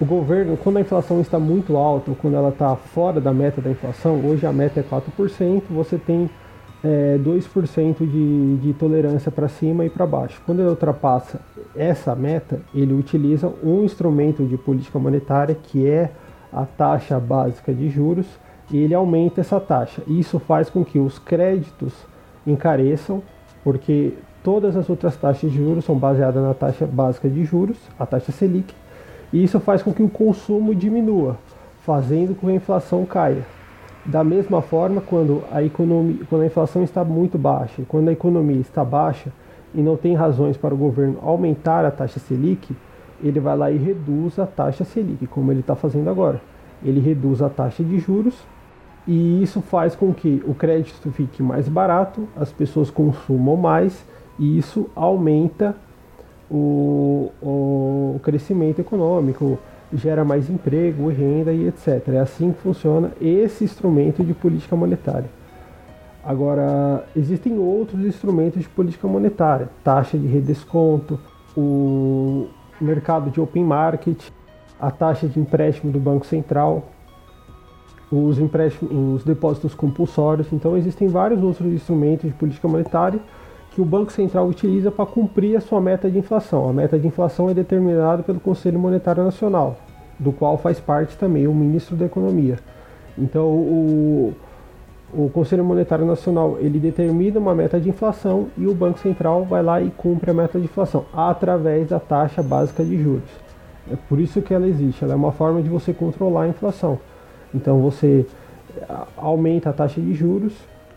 o 0.00 0.04
governo, 0.04 0.56
quando 0.56 0.76
a 0.76 0.80
inflação 0.80 1.20
está 1.20 1.38
muito 1.38 1.76
alta, 1.76 2.10
ou 2.10 2.16
quando 2.16 2.36
ela 2.36 2.50
está 2.50 2.76
fora 2.76 3.20
da 3.20 3.32
meta 3.32 3.60
da 3.62 3.70
inflação, 3.70 4.20
hoje 4.24 4.46
a 4.46 4.52
meta 4.52 4.80
é 4.80 4.82
4%, 4.82 5.62
você 5.70 5.96
tem 5.96 6.28
é, 6.84 7.18
2% 7.18 7.98
de, 7.98 8.56
de 8.56 8.72
tolerância 8.74 9.30
para 9.30 9.48
cima 9.48 9.84
e 9.84 9.90
para 9.90 10.06
baixo. 10.06 10.40
Quando 10.44 10.60
ele 10.60 10.68
ultrapassa 10.68 11.40
essa 11.74 12.14
meta, 12.14 12.60
ele 12.74 12.92
utiliza 12.92 13.52
um 13.62 13.82
instrumento 13.82 14.44
de 14.44 14.56
política 14.56 14.98
monetária 14.98 15.54
que 15.54 15.86
é 15.86 16.10
a 16.52 16.64
taxa 16.64 17.18
básica 17.18 17.72
de 17.72 17.88
juros, 17.88 18.26
e 18.70 18.78
ele 18.78 18.94
aumenta 18.94 19.40
essa 19.40 19.60
taxa. 19.60 20.02
Isso 20.06 20.38
faz 20.38 20.70
com 20.70 20.84
que 20.84 20.98
os 20.98 21.18
créditos 21.18 21.92
encareçam, 22.46 23.22
porque 23.62 24.14
todas 24.42 24.76
as 24.76 24.88
outras 24.88 25.16
taxas 25.16 25.50
de 25.50 25.56
juros 25.56 25.84
são 25.84 25.96
baseadas 25.96 26.42
na 26.42 26.54
taxa 26.54 26.86
básica 26.86 27.28
de 27.28 27.44
juros, 27.44 27.76
a 27.98 28.06
taxa 28.06 28.32
Selic, 28.32 28.74
e 29.32 29.42
isso 29.42 29.60
faz 29.60 29.82
com 29.82 29.92
que 29.92 30.02
o 30.02 30.08
consumo 30.08 30.74
diminua, 30.74 31.36
fazendo 31.84 32.34
com 32.34 32.46
que 32.46 32.52
a 32.52 32.56
inflação 32.56 33.04
caia. 33.04 33.44
Da 34.06 34.22
mesma 34.22 34.62
forma, 34.62 35.00
quando 35.00 35.42
a, 35.50 35.62
economia, 35.64 36.18
quando 36.30 36.42
a 36.42 36.46
inflação 36.46 36.84
está 36.84 37.04
muito 37.04 37.36
baixa, 37.36 37.82
quando 37.88 38.08
a 38.08 38.12
economia 38.12 38.60
está 38.60 38.84
baixa 38.84 39.32
e 39.74 39.80
não 39.80 39.96
tem 39.96 40.14
razões 40.14 40.56
para 40.56 40.72
o 40.72 40.76
governo 40.76 41.18
aumentar 41.22 41.84
a 41.84 41.90
taxa 41.90 42.20
Selic, 42.20 42.74
ele 43.22 43.40
vai 43.40 43.56
lá 43.56 43.70
e 43.70 43.76
reduz 43.76 44.38
a 44.38 44.46
taxa 44.46 44.84
Selic, 44.84 45.26
como 45.26 45.50
ele 45.50 45.60
está 45.60 45.74
fazendo 45.74 46.08
agora. 46.08 46.40
Ele 46.84 47.00
reduz 47.00 47.42
a 47.42 47.48
taxa 47.48 47.82
de 47.82 47.98
juros 47.98 48.34
e 49.08 49.42
isso 49.42 49.60
faz 49.60 49.96
com 49.96 50.14
que 50.14 50.40
o 50.46 50.54
crédito 50.54 51.10
fique 51.10 51.42
mais 51.42 51.68
barato, 51.68 52.28
as 52.36 52.52
pessoas 52.52 52.90
consumam 52.90 53.56
mais 53.56 54.04
e 54.38 54.56
isso 54.56 54.88
aumenta 54.94 55.74
o, 56.48 57.32
o 57.42 58.20
crescimento 58.22 58.80
econômico, 58.80 59.58
gera 59.92 60.24
mais 60.24 60.50
emprego, 60.50 61.08
renda 61.08 61.52
e 61.52 61.66
etc. 61.66 62.08
É 62.08 62.18
assim 62.18 62.52
que 62.52 62.60
funciona 62.60 63.12
esse 63.20 63.64
instrumento 63.64 64.24
de 64.24 64.34
política 64.34 64.74
monetária. 64.74 65.28
Agora, 66.24 67.04
existem 67.14 67.56
outros 67.58 68.04
instrumentos 68.04 68.60
de 68.60 68.68
política 68.68 69.06
monetária, 69.06 69.68
taxa 69.84 70.18
de 70.18 70.26
redesconto, 70.26 71.20
o 71.56 72.48
mercado 72.80 73.30
de 73.30 73.40
open 73.40 73.64
market, 73.64 74.20
a 74.80 74.90
taxa 74.90 75.28
de 75.28 75.38
empréstimo 75.38 75.92
do 75.92 76.00
Banco 76.00 76.26
Central, 76.26 76.88
os 78.10 78.38
empréstimos, 78.38 79.20
os 79.20 79.24
depósitos 79.24 79.74
compulsórios. 79.74 80.52
Então 80.52 80.76
existem 80.76 81.08
vários 81.08 81.42
outros 81.42 81.72
instrumentos 81.72 82.28
de 82.28 82.36
política 82.36 82.66
monetária 82.68 83.20
que 83.76 83.82
o 83.82 83.84
Banco 83.84 84.10
Central 84.10 84.46
utiliza 84.46 84.90
para 84.90 85.04
cumprir 85.04 85.54
a 85.54 85.60
sua 85.60 85.82
meta 85.82 86.10
de 86.10 86.18
inflação. 86.18 86.66
A 86.66 86.72
meta 86.72 86.98
de 86.98 87.06
inflação 87.06 87.50
é 87.50 87.52
determinada 87.52 88.22
pelo 88.22 88.40
Conselho 88.40 88.78
Monetário 88.78 89.22
Nacional, 89.22 89.76
do 90.18 90.32
qual 90.32 90.56
faz 90.56 90.80
parte 90.80 91.14
também 91.18 91.46
o 91.46 91.52
ministro 91.52 91.94
da 91.94 92.06
Economia. 92.06 92.58
Então, 93.18 93.44
o, 93.48 94.32
o 95.12 95.28
Conselho 95.28 95.62
Monetário 95.62 96.06
Nacional 96.06 96.56
ele 96.58 96.78
determina 96.78 97.38
uma 97.38 97.54
meta 97.54 97.78
de 97.78 97.90
inflação 97.90 98.46
e 98.56 98.66
o 98.66 98.74
Banco 98.74 98.98
Central 98.98 99.44
vai 99.44 99.62
lá 99.62 99.78
e 99.78 99.90
cumpre 99.90 100.30
a 100.30 100.34
meta 100.34 100.58
de 100.58 100.64
inflação 100.64 101.04
através 101.12 101.90
da 101.90 102.00
taxa 102.00 102.42
básica 102.42 102.82
de 102.82 102.96
juros. 103.02 103.28
É 103.92 103.96
por 104.08 104.18
isso 104.18 104.40
que 104.40 104.54
ela 104.54 104.66
existe. 104.66 105.04
Ela 105.04 105.12
é 105.12 105.16
uma 105.16 105.32
forma 105.32 105.60
de 105.60 105.68
você 105.68 105.92
controlar 105.92 106.44
a 106.44 106.48
inflação. 106.48 106.98
Então, 107.54 107.82
você 107.82 108.24
aumenta 109.18 109.68
a 109.68 109.72
taxa 109.74 110.00
de 110.00 110.14
juros 110.14 110.54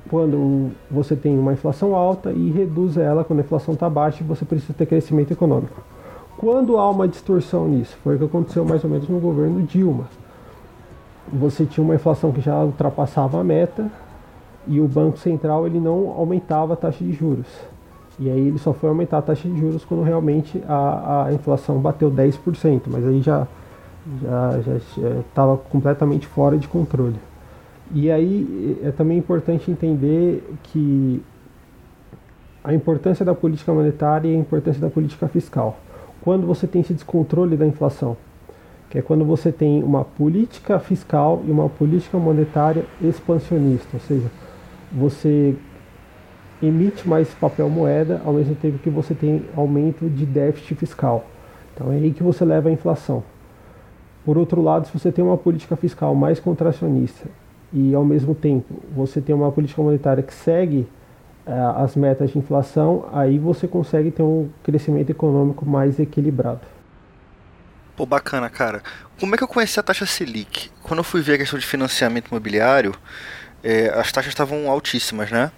quando 0.10 0.72
você 0.90 1.16
tem 1.16 1.38
uma 1.38 1.54
inflação 1.54 1.96
alta 1.96 2.32
e 2.32 2.52
reduz 2.52 2.98
ela 2.98 3.24
quando 3.24 3.40
a 3.40 3.44
inflação 3.44 3.74
está 3.74 3.90
baixa 3.90 4.24
e 4.24 4.28
você 4.28 4.46
precisa 4.46 4.74
ter 4.74 4.86
crescimento 4.86 5.32
econômico. 5.32 5.82
Quando 6.38 6.78
há 6.78 6.90
uma 6.90 7.08
distorção 7.08 7.68
nisso, 7.68 7.98
foi 8.04 8.16
o 8.16 8.20
que 8.20 8.26
aconteceu 8.26 8.64
mais 8.64 8.84
ou 8.84 8.90
menos 8.90 9.10
no 9.10 9.20
governo 9.20 9.62
Dilma. 9.64 10.06
Você 11.32 11.66
tinha 11.66 11.84
uma 11.84 11.96
inflação 11.96 12.32
que 12.32 12.42
já 12.42 12.64
ultrapassava 12.64 13.40
a 13.40 13.44
meta 13.44 13.92
e 14.68 14.80
o 14.80 14.88
Banco 14.88 15.18
Central 15.18 15.68
ele 15.68 15.80
não 15.80 16.10
aumentava 16.10 16.74
a 16.74 16.78
taxa 16.78 17.04
de 17.04 17.12
juros. 17.12 17.48
E 18.18 18.30
aí 18.30 18.48
ele 18.48 18.58
só 18.58 18.74
foi 18.74 18.90
aumentar 18.90 19.20
a 19.20 19.22
taxa 19.22 19.48
de 19.48 19.60
juros 19.60 19.86
quando 19.86 20.04
realmente 20.04 20.62
a, 20.68 21.26
a 21.26 21.34
inflação 21.34 21.78
bateu 21.80 22.10
10%, 22.10 22.84
mas 22.88 23.06
aí 23.06 23.22
já 23.22 23.48
já 24.24 25.20
estava 25.20 25.58
completamente 25.58 26.26
fora 26.28 26.58
de 26.58 26.68
controle. 26.68 27.16
E 27.94 28.12
aí 28.12 28.78
é 28.84 28.92
também 28.92 29.18
importante 29.18 29.72
entender 29.72 30.44
que 30.64 31.24
a 32.64 32.74
importância 32.74 33.26
da 33.26 33.34
política 33.34 33.74
monetária 33.74 34.28
e 34.28 34.36
a 34.36 34.38
importância 34.38 34.80
da 34.80 34.90
política 34.90 35.28
fiscal. 35.28 35.80
Quando 36.22 36.46
você 36.46 36.68
tem 36.68 36.82
esse 36.82 36.94
descontrole 36.94 37.58
da 37.58 37.66
inflação, 37.66 38.16
que 38.92 39.00
é 39.00 39.02
quando 39.02 39.26
você 39.26 39.52
tem 39.52 39.82
uma 39.82 40.04
política 40.04 40.78
fiscal 40.80 41.42
e 41.48 41.52
uma 41.52 41.68
política 41.68 42.20
monetária 42.20 42.86
expansionista, 43.02 43.90
ou 43.94 44.00
seja, 44.00 44.30
você 44.92 45.56
emite 46.62 47.08
mais 47.08 47.30
papel 47.34 47.70
moeda 47.70 48.22
ao 48.24 48.34
mesmo 48.34 48.54
tempo 48.54 48.78
que 48.80 48.90
você 48.90 49.16
tem 49.16 49.46
aumento 49.56 50.08
de 50.10 50.26
déficit 50.26 50.76
fiscal. 50.76 51.26
Então 51.74 51.92
é 51.92 51.96
aí 51.96 52.12
que 52.12 52.22
você 52.22 52.46
leva 52.46 52.70
a 52.70 52.72
inflação. 52.72 53.24
Por 54.26 54.38
outro 54.38 54.62
lado, 54.62 54.86
se 54.86 54.94
você 54.94 55.12
tem 55.12 55.24
uma 55.24 55.38
política 55.38 55.76
fiscal 55.76 56.14
mais 56.14 56.40
contracionista 56.40 57.28
e 57.74 57.94
ao 57.94 58.04
mesmo 58.04 58.34
tempo 58.34 58.82
você 58.96 59.22
tem 59.22 59.34
uma 59.34 59.52
política 59.52 59.82
monetária 59.82 60.24
que 60.24 60.34
segue 60.34 60.88
uh, 61.46 61.84
as 61.84 61.96
metas 61.96 62.32
de 62.32 62.38
inflação, 62.38 63.08
aí 63.12 63.38
você 63.38 63.68
consegue 63.68 64.12
ter 64.12 64.24
um 64.24 64.50
crescimento 64.64 65.10
econômico 65.10 65.66
mais 65.66 66.00
equilibrado. 66.00 66.62
Pô, 67.96 68.06
bacana, 68.06 68.50
cara. 68.50 68.82
Como 69.20 69.36
é 69.36 69.38
que 69.38 69.44
eu 69.44 69.48
conheci 69.48 69.80
a 69.80 69.84
taxa 69.84 70.06
Selic? 70.06 70.72
Quando 70.82 71.00
eu 71.00 71.04
fui 71.04 71.22
ver 71.22 71.34
a 71.34 71.38
questão 71.38 71.60
de 71.60 71.66
financiamento 71.66 72.30
imobiliário, 72.30 72.96
é, 73.62 73.90
as 73.90 74.12
taxas 74.12 74.32
estavam 74.32 74.70
altíssimas, 74.70 75.30
né? 75.30 75.52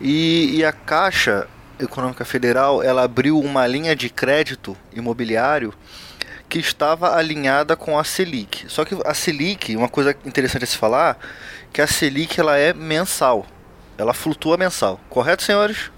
E, 0.00 0.56
e 0.56 0.64
a 0.64 0.72
Caixa 0.72 1.48
Econômica 1.78 2.24
Federal, 2.24 2.82
ela 2.82 3.02
abriu 3.02 3.38
uma 3.38 3.66
linha 3.66 3.96
de 3.96 4.08
crédito 4.08 4.76
imobiliário 4.92 5.74
que 6.50 6.58
estava 6.58 7.14
alinhada 7.14 7.76
com 7.76 7.96
a 7.96 8.02
Selic. 8.02 8.64
Só 8.68 8.84
que 8.84 8.96
a 9.06 9.14
Selic, 9.14 9.76
uma 9.76 9.88
coisa 9.88 10.14
interessante 10.26 10.64
a 10.64 10.66
se 10.66 10.76
falar, 10.76 11.16
que 11.72 11.80
a 11.80 11.86
Selic 11.86 12.38
ela 12.40 12.58
é 12.58 12.74
mensal. 12.74 13.46
Ela 13.96 14.12
flutua 14.12 14.56
mensal. 14.56 14.98
Correto, 15.08 15.44
senhores? 15.44 15.92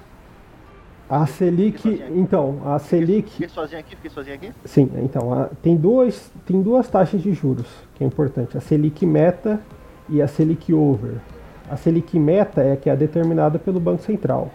A 1.09 1.27
Selic, 1.27 2.03
então, 2.15 2.61
a 2.67 2.79
Selic. 2.79 3.31
Fiquei 3.31 3.49
sozinho 3.49 3.81
aqui, 3.81 3.97
fiquei 3.97 4.11
sozinho 4.11 4.35
aqui? 4.35 4.53
Sim, 4.65 4.91
então, 4.97 5.33
a, 5.33 5.49
tem, 5.63 5.75
duas, 5.75 6.31
tem 6.47 6.61
duas 6.61 6.87
taxas 6.89 7.23
de 7.23 7.33
juros 7.33 7.67
que 7.95 8.05
é 8.05 8.07
importante: 8.07 8.57
a 8.57 8.61
Selic 8.61 9.07
Meta 9.07 9.61
e 10.09 10.21
a 10.21 10.29
Selic 10.29 10.73
Over. 10.73 11.17
A 11.71 11.77
Selic 11.77 12.19
Meta 12.19 12.61
é 12.61 12.73
a 12.73 12.77
que 12.77 12.91
é 12.91 12.97
determinada 12.97 13.59
pelo 13.59 13.81
Banco 13.81 14.03
Central 14.03 14.53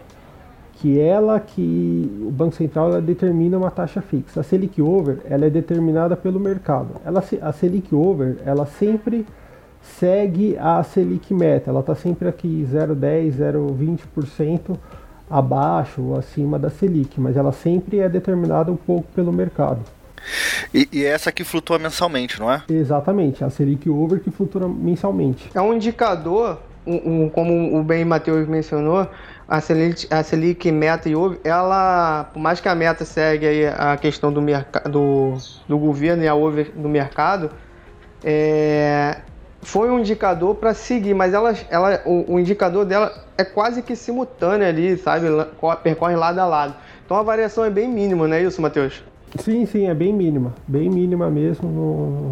que 0.80 1.00
ela 1.00 1.40
que 1.40 2.10
o 2.22 2.32
Banco 2.32 2.56
Central 2.56 2.92
ela 2.92 3.02
determina 3.02 3.58
uma 3.58 3.72
taxa 3.72 4.02
fixa. 4.02 4.42
A 4.42 4.44
Selic 4.44 4.82
Over 4.82 5.20
ela 5.26 5.46
é 5.46 5.50
determinada 5.50 6.16
pelo 6.16 6.40
mercado. 6.40 6.90
Ela, 7.04 7.24
a 7.42 7.52
Selic 7.52 7.94
Over 7.94 8.38
ela 8.46 8.66
sempre 8.66 9.26
segue 9.82 10.56
a 10.58 10.82
Selic 10.84 11.34
Meta. 11.34 11.72
Ela 11.72 11.80
está 11.80 11.96
sempre 11.96 12.28
aqui 12.28 12.68
0,10, 12.72 13.38
0,20% 13.38 14.78
abaixo 15.30 16.02
ou 16.02 16.18
acima 16.18 16.60
da 16.60 16.70
Selic, 16.70 17.20
mas 17.20 17.36
ela 17.36 17.52
sempre 17.52 18.00
é 18.00 18.08
determinada 18.08 18.72
um 18.72 18.78
pouco 18.78 19.08
pelo 19.14 19.34
mercado. 19.34 19.82
E, 20.74 20.88
e, 20.92 21.06
essa 21.06 21.32
que 21.32 21.44
flutua 21.44 21.80
mensalmente, 21.80 22.40
não 22.40 22.52
é? 22.52 22.64
Exatamente, 22.70 23.44
a 23.44 23.50
Selic 23.50 23.90
Over 23.90 24.20
que 24.20 24.30
flutua 24.30 24.68
mensalmente. 24.68 25.50
É 25.56 25.62
um 25.62 25.74
indicador, 25.74 26.60
como 27.34 27.78
o 27.78 27.84
bem 27.84 28.06
Matheus 28.06 28.48
mencionou, 28.48 29.08
a 29.48 29.62
Selic, 29.62 30.08
a 30.10 30.24
Selic 30.24 30.72
meta 30.72 31.08
e 31.08 31.16
over, 31.16 31.40
ela, 31.44 32.30
por 32.34 32.40
mais 32.40 32.60
que 32.60 32.68
a 32.68 32.76
meta 32.76 33.06
segue 33.06 33.66
a 33.68 33.98
questão 33.98 34.32
do, 34.32 34.42
do, 34.90 35.38
do 35.68 35.78
governo 35.78 36.24
e 36.24 36.28
a 36.28 36.36
over 36.36 36.72
do 36.76 36.90
mercado, 36.90 37.52
é, 38.24 39.18
foi 39.62 39.90
um 39.90 40.00
indicador 40.00 40.56
para 40.56 40.74
seguir, 40.74 41.14
mas 41.14 41.34
ela, 41.34 41.54
ela, 41.70 42.02
o, 42.06 42.34
o, 42.34 42.40
indicador 42.40 42.86
dela 42.86 43.14
é 43.38 43.44
quase 43.44 43.82
que 43.82 43.96
simultâneo 43.96 44.68
ali, 44.68 44.98
sabe? 44.98 45.28
Percorre 45.84 46.16
lado 46.16 46.40
a 46.40 46.46
lado. 46.46 46.76
Então 47.06 47.18
a 47.18 47.24
variação 47.24 47.64
é 47.64 47.70
bem 47.70 47.88
mínima, 47.88 48.28
não 48.28 48.36
é 48.36 48.44
isso, 48.44 48.62
Matheus? 48.62 49.04
Sim, 49.40 49.66
sim, 49.66 49.88
é 49.88 49.94
bem 49.94 50.14
mínima. 50.14 50.54
Bem 50.68 50.90
mínima 50.90 51.30
mesmo. 51.30 51.70
Não, 51.70 52.32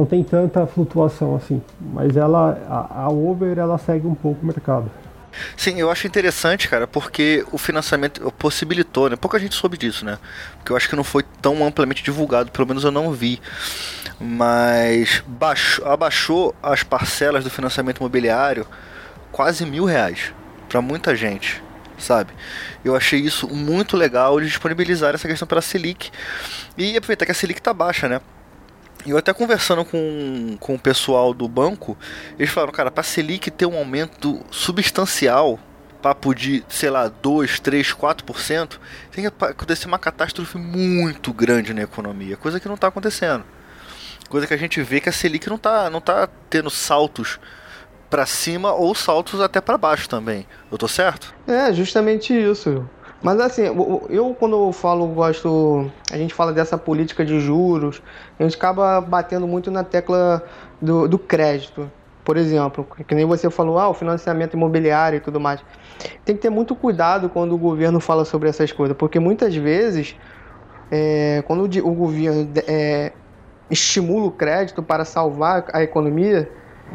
não 0.00 0.06
tem 0.06 0.24
tanta 0.24 0.66
flutuação 0.66 1.36
assim. 1.36 1.60
Mas 1.78 2.16
ela, 2.16 2.58
a, 2.68 3.02
a 3.02 3.10
over, 3.10 3.58
ela 3.58 3.76
segue 3.76 4.06
um 4.06 4.14
pouco 4.14 4.42
o 4.42 4.46
mercado. 4.46 4.90
Sim, 5.56 5.78
eu 5.78 5.90
acho 5.90 6.06
interessante, 6.06 6.68
cara, 6.68 6.88
porque 6.88 7.44
o 7.52 7.58
financiamento 7.58 8.32
possibilitou, 8.32 9.10
né? 9.10 9.16
Pouca 9.16 9.38
gente 9.38 9.54
soube 9.54 9.76
disso, 9.76 10.04
né? 10.04 10.18
Porque 10.56 10.72
eu 10.72 10.76
acho 10.76 10.88
que 10.88 10.96
não 10.96 11.04
foi 11.04 11.22
tão 11.40 11.64
amplamente 11.64 12.02
divulgado, 12.02 12.50
pelo 12.50 12.66
menos 12.66 12.82
eu 12.82 12.90
não 12.90 13.12
vi. 13.12 13.40
Mas 14.18 15.22
baixou, 15.26 15.86
abaixou 15.86 16.54
as 16.62 16.82
parcelas 16.82 17.44
do 17.44 17.50
financiamento 17.50 17.98
imobiliário 17.98 18.66
quase 19.30 19.64
mil 19.64 19.84
reais 19.84 20.32
para 20.68 20.80
muita 20.80 21.14
gente, 21.14 21.62
sabe? 21.96 22.32
Eu 22.84 22.96
achei 22.96 23.20
isso 23.20 23.46
muito 23.48 23.96
legal 23.96 24.40
de 24.40 24.46
disponibilizar 24.46 25.14
essa 25.14 25.28
questão 25.28 25.46
pela 25.46 25.62
Selic 25.62 26.10
e 26.76 26.96
aproveitar 26.96 27.26
que 27.26 27.32
a 27.32 27.34
Selic 27.34 27.62
tá 27.62 27.72
baixa, 27.72 28.08
né? 28.08 28.20
Eu 29.06 29.16
até 29.16 29.32
conversando 29.32 29.84
com, 29.84 30.56
com 30.58 30.74
o 30.74 30.78
pessoal 30.78 31.32
do 31.32 31.48
banco, 31.48 31.96
eles 32.38 32.50
falaram, 32.50 32.72
cara, 32.72 32.90
para 32.90 33.02
Selic 33.02 33.50
ter 33.50 33.66
um 33.66 33.76
aumento 33.76 34.44
substancial, 34.50 35.58
papo 36.02 36.34
de, 36.34 36.64
sei 36.68 36.90
lá, 36.90 37.08
2, 37.08 37.60
3, 37.60 37.94
4%, 37.94 38.78
tem 39.10 39.24
que 39.24 39.44
acontecer 39.44 39.86
uma 39.86 39.98
catástrofe 39.98 40.58
muito 40.58 41.32
grande 41.32 41.74
na 41.74 41.82
economia, 41.82 42.36
coisa 42.36 42.60
que 42.60 42.68
não 42.68 42.74
está 42.74 42.88
acontecendo. 42.88 43.44
Coisa 44.28 44.46
que 44.46 44.54
a 44.54 44.56
gente 44.56 44.80
vê 44.82 45.00
que 45.00 45.08
a 45.08 45.12
Selic 45.12 45.48
não 45.48 45.56
está 45.56 45.90
não 45.90 46.00
tá 46.00 46.28
tendo 46.48 46.70
saltos 46.70 47.40
para 48.08 48.24
cima 48.26 48.72
ou 48.72 48.94
saltos 48.94 49.40
até 49.40 49.60
para 49.60 49.76
baixo 49.76 50.08
também. 50.08 50.46
Eu 50.70 50.78
tô 50.78 50.86
certo? 50.86 51.34
É, 51.48 51.72
justamente 51.72 52.32
isso. 52.32 52.88
Mas 53.22 53.38
assim, 53.38 53.62
eu 54.08 54.34
quando 54.38 54.56
eu 54.56 54.72
falo, 54.72 55.06
gosto. 55.08 55.90
A 56.10 56.16
gente 56.16 56.32
fala 56.32 56.52
dessa 56.52 56.78
política 56.78 57.24
de 57.24 57.38
juros, 57.38 58.02
a 58.38 58.42
gente 58.42 58.56
acaba 58.56 59.00
batendo 59.00 59.46
muito 59.46 59.70
na 59.70 59.84
tecla 59.84 60.42
do, 60.80 61.06
do 61.06 61.18
crédito. 61.18 61.90
Por 62.24 62.36
exemplo, 62.36 62.86
que 63.06 63.14
nem 63.14 63.24
você 63.24 63.50
falou, 63.50 63.78
ah, 63.78 63.88
o 63.88 63.94
financiamento 63.94 64.54
imobiliário 64.54 65.18
e 65.18 65.20
tudo 65.20 65.40
mais. 65.40 65.60
Tem 66.24 66.34
que 66.34 66.42
ter 66.42 66.50
muito 66.50 66.74
cuidado 66.74 67.28
quando 67.28 67.54
o 67.54 67.58
governo 67.58 68.00
fala 68.00 68.24
sobre 68.24 68.48
essas 68.48 68.72
coisas, 68.72 68.96
porque 68.96 69.18
muitas 69.18 69.54
vezes, 69.54 70.16
é, 70.90 71.42
quando 71.46 71.64
o, 71.64 71.94
governo 71.94 72.50
é, 72.66 73.12
estimula 73.70 74.26
o 74.26 74.30
crédito 74.30 74.82
para 74.82 75.04
salvar 75.04 75.66
a 75.72 75.82
economia, 75.82 76.50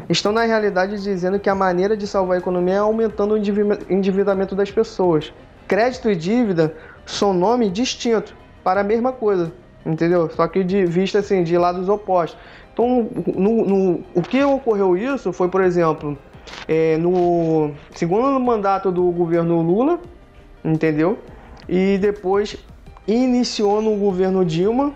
estão 0.08 0.32
na 0.32 0.42
realidade 0.42 1.00
dizendo 1.02 1.38
que 1.38 1.48
a 1.48 1.54
maneira 1.54 1.96
de 1.96 2.06
salvar 2.06 2.36
a 2.36 2.40
economia 2.40 2.74
é 2.74 2.78
aumentando 2.78 3.34
o 3.34 3.36
endividamento 3.36 4.54
das 4.56 4.70
pessoas. 4.70 5.32
Crédito 5.66 6.10
e 6.10 6.16
dívida 6.16 6.74
são 7.04 7.32
nomes 7.32 7.72
distintos 7.72 8.34
para 8.62 8.80
a 8.80 8.84
mesma 8.84 9.12
coisa, 9.12 9.52
entendeu? 9.84 10.30
Só 10.30 10.46
que 10.48 10.62
de 10.64 10.84
vista 10.84 11.20
assim, 11.20 11.42
de 11.42 11.56
lados 11.56 11.88
opostos. 11.88 12.38
Então, 12.72 13.08
no, 13.34 13.64
no, 13.64 14.04
o 14.14 14.22
que 14.22 14.42
ocorreu 14.42 14.96
isso 14.96 15.32
foi, 15.32 15.48
por 15.48 15.62
exemplo, 15.62 16.18
é, 16.68 16.96
no 16.98 17.72
segundo 17.94 18.38
mandato 18.38 18.90
do 18.92 19.10
governo 19.10 19.62
Lula, 19.62 19.98
entendeu? 20.64 21.18
E 21.68 21.96
depois 21.98 22.56
iniciou 23.06 23.80
no 23.80 23.96
governo 23.96 24.44
Dilma, 24.44 24.92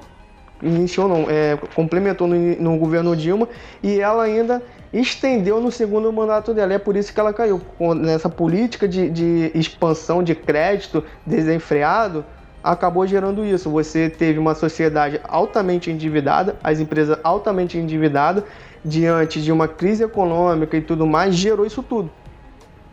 iniciou 0.63 1.09
não, 1.09 1.27
é, 1.29 1.57
complementou 1.75 2.27
no, 2.27 2.37
no 2.37 2.77
governo 2.77 3.17
Dilma, 3.17 3.49
e 3.83 3.99
ela 3.99 4.25
ainda 4.25 4.63
estendeu 4.93 5.61
no 5.61 5.71
segundo 5.71 6.13
mandato 6.13 6.53
dela. 6.53 6.73
E 6.73 6.77
é 6.77 6.79
por 6.79 6.97
isso 6.97 7.13
que 7.13 7.21
ela 7.21 7.33
caiu. 7.33 7.61
Nessa 7.97 8.29
política 8.29 8.89
de, 8.89 9.09
de 9.09 9.51
expansão 9.55 10.23
de 10.23 10.35
crédito 10.35 11.05
desenfreado, 11.25 12.25
acabou 12.63 13.07
gerando 13.07 13.45
isso. 13.45 13.71
Você 13.71 14.11
teve 14.11 14.39
uma 14.39 14.55
sociedade 14.55 15.21
altamente 15.25 15.91
endividada, 15.91 16.57
as 16.63 16.81
empresas 16.81 17.19
altamente 17.23 17.79
endividadas, 17.79 18.45
diante 18.85 19.41
de 19.43 19.53
uma 19.53 19.69
crise 19.69 20.03
econômica 20.03 20.77
e 20.77 20.81
tudo 20.81 21.07
mais, 21.07 21.35
gerou 21.35 21.67
isso 21.67 21.83
tudo. 21.83 22.11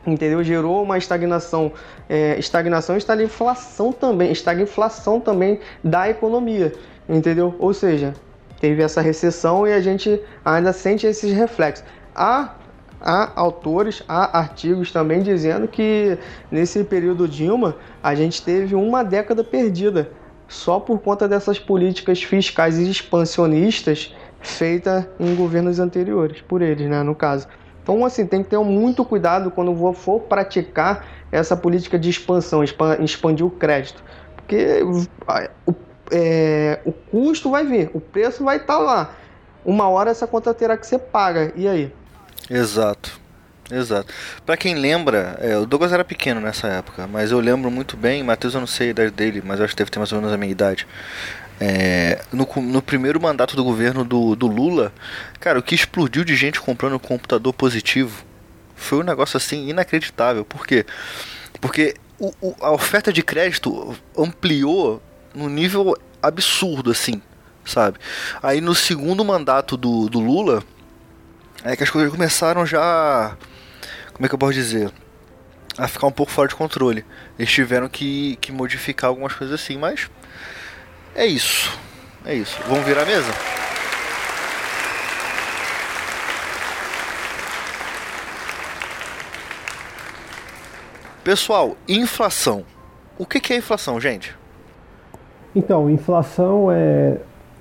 Entendeu? 0.06 0.42
Gerou 0.44 0.84
uma 0.84 0.98
estagnação, 0.98 1.72
é, 2.08 2.38
estagnação 2.40 2.96
e 2.96 2.98
estagflação 2.98 3.92
também, 3.92 4.32
estagflação 4.32 5.20
também 5.20 5.60
da 5.84 6.10
economia, 6.10 6.74
entendeu? 7.10 7.54
Ou 7.60 7.74
seja, 7.74 8.14
teve 8.60 8.82
essa 8.82 9.02
recessão 9.02 9.68
e 9.68 9.74
a 9.74 9.82
gente 9.82 10.22
ainda 10.44 10.74
sente 10.74 11.06
esses 11.06 11.32
reflexos. 11.34 11.86
Há, 12.16 12.56
há 13.00 13.32
autores, 13.36 14.04
há 14.08 14.38
artigos 14.40 14.92
também 14.92 15.22
dizendo 15.22 15.68
que 15.68 16.18
nesse 16.52 16.84
período 16.84 17.28
Dilma 17.28 17.76
a 18.02 18.16
gente 18.16 18.42
teve 18.42 18.76
uma 18.76 19.04
década 19.04 19.44
perdida 19.44 20.12
só 20.48 20.80
por 20.80 21.00
conta 21.00 21.28
dessas 21.28 21.60
políticas 21.60 22.24
fiscais 22.24 22.78
expansionistas 22.78 24.16
feitas 24.40 25.06
em 25.20 25.36
governos 25.36 25.80
anteriores, 25.80 26.42
por 26.42 26.62
eles, 26.62 26.90
né, 26.90 27.04
no 27.04 27.14
caso. 27.14 27.48
Então, 27.84 28.04
assim, 28.06 28.26
tem 28.26 28.44
que 28.44 28.50
ter 28.50 28.60
muito 28.60 29.06
cuidado 29.06 29.50
quando 29.50 29.74
for 29.94 30.22
praticar 30.22 31.06
essa 31.32 31.56
política 31.56 31.98
de 31.98 32.10
expansão, 32.10 32.62
expandir 32.64 33.46
o 33.46 33.50
crédito. 33.50 34.04
Porque 34.36 34.82
é, 36.12 36.80
o 36.86 36.92
custo 36.92 37.52
vai 37.52 37.66
vir, 37.66 37.90
o 37.94 38.00
preço 38.00 38.44
vai 38.44 38.58
estar 38.58 38.78
tá 38.78 38.80
lá. 38.80 39.16
Uma 39.66 39.90
hora 39.90 40.12
essa 40.12 40.26
conta 40.26 40.54
terá 40.54 40.78
que 40.78 40.88
ser 40.88 41.00
paga. 41.00 41.52
E 41.56 41.68
aí? 41.68 41.92
Exato. 42.50 43.20
Exato. 43.70 44.14
Para 44.46 44.56
quem 44.56 44.76
lembra, 44.76 45.38
é, 45.42 45.58
o 45.58 45.66
Douglas 45.66 45.92
era 45.92 46.06
pequeno 46.06 46.40
nessa 46.40 46.68
época, 46.68 47.06
mas 47.06 47.32
eu 47.32 47.40
lembro 47.40 47.70
muito 47.70 47.98
bem, 47.98 48.24
Matheus 48.24 48.54
eu 48.54 48.62
não 48.62 48.68
sei 48.68 48.88
a 48.88 48.92
idade 48.92 49.12
dele, 49.12 49.44
mas 49.46 49.60
acho 49.60 49.74
que 49.74 49.78
deve 49.78 49.92
ter 49.92 50.00
mais 50.00 50.12
ou 50.14 50.20
menos 50.20 50.34
a 50.34 50.38
minha 50.38 50.52
idade. 50.52 50.88
É, 51.60 52.22
no, 52.32 52.48
no, 52.62 52.82
primeiro 52.82 53.20
mandato 53.20 53.56
do 53.56 53.64
governo 53.64 54.06
do, 54.06 54.36
do, 54.36 54.48
Lula, 54.48 54.94
cara, 55.40 55.60
o 55.60 55.64
que 55.64 55.76
explodiu 55.76 56.24
de 56.24 56.36
gente 56.36 56.62
comprando 56.62 57.00
computador 57.00 57.52
positivo 57.52 58.24
foi 58.76 59.00
um 59.00 59.04
negócio 59.04 59.36
assim 59.36 59.68
inacreditável. 59.68 60.46
Por 60.46 60.66
quê? 60.66 60.86
Porque 61.60 61.96
o, 62.20 62.32
o, 62.42 62.56
a 62.62 62.72
oferta 62.72 63.12
de 63.12 63.24
crédito 63.24 63.96
ampliou 64.16 65.02
num 65.38 65.50
nível 65.50 65.96
absurdo, 66.22 66.92
assim, 66.92 67.22
sabe? 67.64 68.00
Aí 68.42 68.60
no 68.60 68.74
segundo 68.74 69.24
mandato 69.24 69.78
do, 69.78 70.10
do 70.10 70.20
Lula, 70.20 70.64
é 71.64 71.76
que 71.76 71.84
as 71.84 71.90
coisas 71.90 72.12
começaram 72.12 72.66
já. 72.66 73.38
Como 74.14 74.26
é 74.26 74.30
que 74.30 74.34
eu 74.34 74.40
posso 74.40 74.54
dizer? 74.54 74.92
A 75.78 75.88
ficar 75.88 76.08
um 76.08 76.12
pouco 76.12 76.32
fora 76.32 76.48
de 76.48 76.56
controle. 76.56 77.06
Eles 77.38 77.52
tiveram 77.52 77.88
que, 77.88 78.36
que 78.42 78.52
modificar 78.52 79.10
algumas 79.10 79.34
coisas 79.34 79.62
assim, 79.62 79.78
mas. 79.78 80.10
É 81.14 81.26
isso. 81.26 81.72
É 82.26 82.34
isso. 82.34 82.58
Vamos 82.68 82.86
virar 82.86 83.04
a 83.04 83.06
mesa? 83.06 83.32
Pessoal, 91.24 91.76
inflação. 91.88 92.66
O 93.18 93.26
que 93.26 93.52
é 93.52 93.58
inflação, 93.58 94.00
gente? 94.00 94.37
Então, 95.58 95.90
inflação 95.90 96.72
é. 96.72 97.18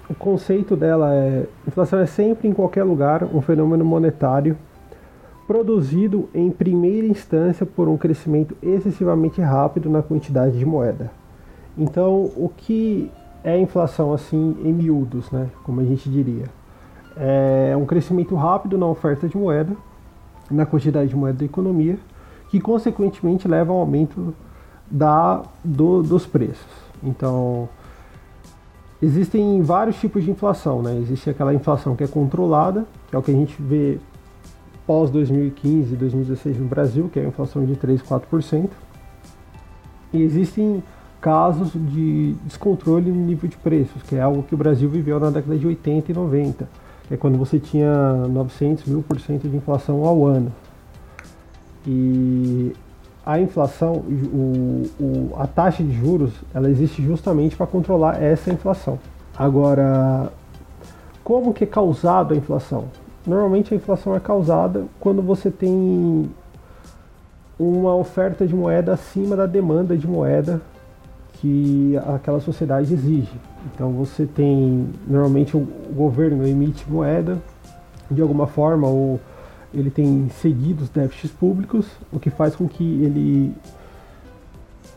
O 0.09 0.14
conceito 0.14 0.76
dela 0.76 1.14
é. 1.14 1.46
Inflação 1.66 1.98
é 1.98 2.04
sempre, 2.04 2.46
em 2.46 2.52
qualquer 2.52 2.85
lugar, 2.85 3.24
um 3.24 3.40
fenômeno 3.40 3.87
monetário 3.87 4.54
produzido 5.46 6.28
em 6.35 6.50
primeira 6.50 7.06
instância 7.06 7.64
por 7.64 7.88
um 7.88 7.96
crescimento 7.96 8.54
excessivamente 8.62 9.40
rápido 9.40 9.88
na 9.88 10.02
quantidade 10.02 10.59
de 10.59 10.66
moeda. 10.66 11.11
Então, 11.78 12.30
o 12.37 12.50
que 12.54 13.11
é 13.42 13.59
inflação 13.59 14.12
assim 14.12 14.56
em 14.62 14.74
miúdos, 14.74 15.30
né? 15.30 15.48
Como 15.64 15.80
a 15.80 15.85
gente 15.85 16.11
diria? 16.11 16.44
É 17.16 17.74
um 17.78 17.87
crescimento 17.87 18.35
rápido 18.35 18.76
na 18.76 18.87
oferta 18.87 19.26
de 19.26 19.38
moeda, 19.38 19.74
na 20.50 20.66
quantidade 20.66 21.09
de 21.09 21.16
moeda 21.16 21.38
da 21.38 21.44
economia, 21.46 21.98
que 22.50 22.61
consequentemente 22.61 23.48
leva 23.48 23.72
ao 23.72 23.78
aumento 23.78 24.35
da, 24.90 25.42
do, 25.64 26.02
dos 26.02 26.26
preços. 26.26 26.87
Então, 27.02 27.68
Existem 29.00 29.61
vários 29.61 29.96
tipos 29.96 30.24
de 30.24 30.30
inflação, 30.30 30.82
né? 30.82 30.96
Existe 30.98 31.28
aquela 31.28 31.52
inflação 31.52 31.94
que 31.94 32.02
é 32.02 32.06
controlada, 32.06 32.87
que 33.09 33.16
é 33.16 33.18
o 33.18 33.22
que 33.22 33.30
a 33.30 33.35
gente 33.35 33.61
vê 33.61 33.98
pós 34.87 35.11
2015 35.11 35.92
e 35.92 35.96
2016 35.96 36.59
no 36.59 36.66
Brasil, 36.66 37.11
que 37.12 37.18
é 37.18 37.24
a 37.24 37.28
inflação 37.28 37.64
de 37.64 37.76
3, 37.76 38.02
4%. 38.02 38.70
E 40.12 40.22
existem 40.22 40.82
casos 41.20 41.72
de 41.74 42.35
descontrole 42.44 43.11
no 43.11 43.26
nível 43.26 43.50
de 43.50 43.56
preços, 43.56 44.02
que 44.02 44.16
é 44.16 44.20
algo 44.22 44.42
que 44.44 44.54
o 44.54 44.59
Brasil 44.59 44.88
viveu 44.88 45.18
na 45.18 45.28
década 45.28 45.59
de 45.59 45.66
80 45.66 46.12
e 46.12 46.14
90, 46.14 46.68
que 47.09 47.14
é 47.14 47.16
quando 47.16 47.37
você 47.37 47.59
tinha 47.59 48.12
900 48.28 48.87
mil 48.87 49.02
por 49.02 49.20
cento 49.20 49.48
de 49.48 49.56
inflação 49.56 50.04
ao 50.04 50.24
ano. 50.24 50.52
E 51.87 52.72
a 53.27 53.41
inflação, 53.41 53.95
o, 53.97 54.85
o, 55.01 55.35
a 55.37 55.49
taxa 55.49 55.83
de 55.83 55.93
juros, 55.93 56.33
ela 56.55 56.71
existe 56.71 57.03
justamente 57.03 57.57
para 57.57 57.67
controlar 57.67 58.23
essa 58.23 58.53
inflação. 58.53 59.01
Agora, 59.37 60.31
como 61.25 61.53
que 61.53 61.65
é 61.65 61.67
causado 61.67 62.33
a 62.33 62.37
inflação? 62.37 62.85
Normalmente 63.27 63.75
a 63.75 63.77
inflação 63.77 64.15
é 64.15 64.21
causada 64.21 64.85
quando 65.01 65.21
você 65.21 65.51
tem 65.51 66.31
uma 67.59 67.97
oferta 67.97 68.47
de 68.47 68.55
moeda 68.55 68.93
acima 68.93 69.35
da 69.35 69.47
demanda 69.47 69.97
de 69.97 70.07
moeda 70.07 70.61
que 71.35 71.99
aquela 72.15 72.39
sociedade 72.39 72.95
exige. 72.95 73.33
Então 73.75 73.91
você 73.91 74.25
tem, 74.25 74.89
normalmente 75.05 75.57
o 75.57 75.67
governo 75.93 76.47
emite 76.47 76.89
moeda 76.89 77.39
de 78.09 78.23
alguma 78.23 78.47
forma 78.47 78.87
ou 78.87 79.19
ele 79.77 79.91
tem 79.91 80.29
cedido 80.41 80.85
os 80.85 80.89
déficits 80.89 81.31
públicos, 81.31 81.87
o 82.11 82.19
que 82.19 82.31
faz 82.31 82.57
com 82.57 82.67
que 82.67 82.83
ele 82.83 83.55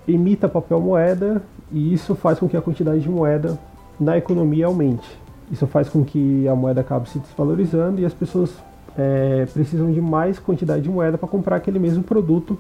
emita 0.07 0.47
papel 0.47 0.79
moeda 0.79 1.41
e 1.71 1.93
isso 1.93 2.15
faz 2.15 2.39
com 2.39 2.47
que 2.47 2.55
a 2.55 2.61
quantidade 2.61 3.01
de 3.01 3.09
moeda 3.09 3.59
na 3.99 4.17
economia 4.17 4.65
aumente. 4.65 5.07
Isso 5.51 5.67
faz 5.67 5.89
com 5.89 6.03
que 6.03 6.47
a 6.47 6.55
moeda 6.55 6.79
acabe 6.79 7.09
se 7.09 7.19
desvalorizando 7.19 7.99
e 7.99 8.05
as 8.05 8.13
pessoas 8.13 8.53
é, 8.97 9.45
precisam 9.53 9.91
de 9.91 9.99
mais 9.99 10.39
quantidade 10.39 10.81
de 10.81 10.89
moeda 10.89 11.17
para 11.17 11.27
comprar 11.27 11.57
aquele 11.57 11.77
mesmo 11.77 12.01
produto 12.01 12.57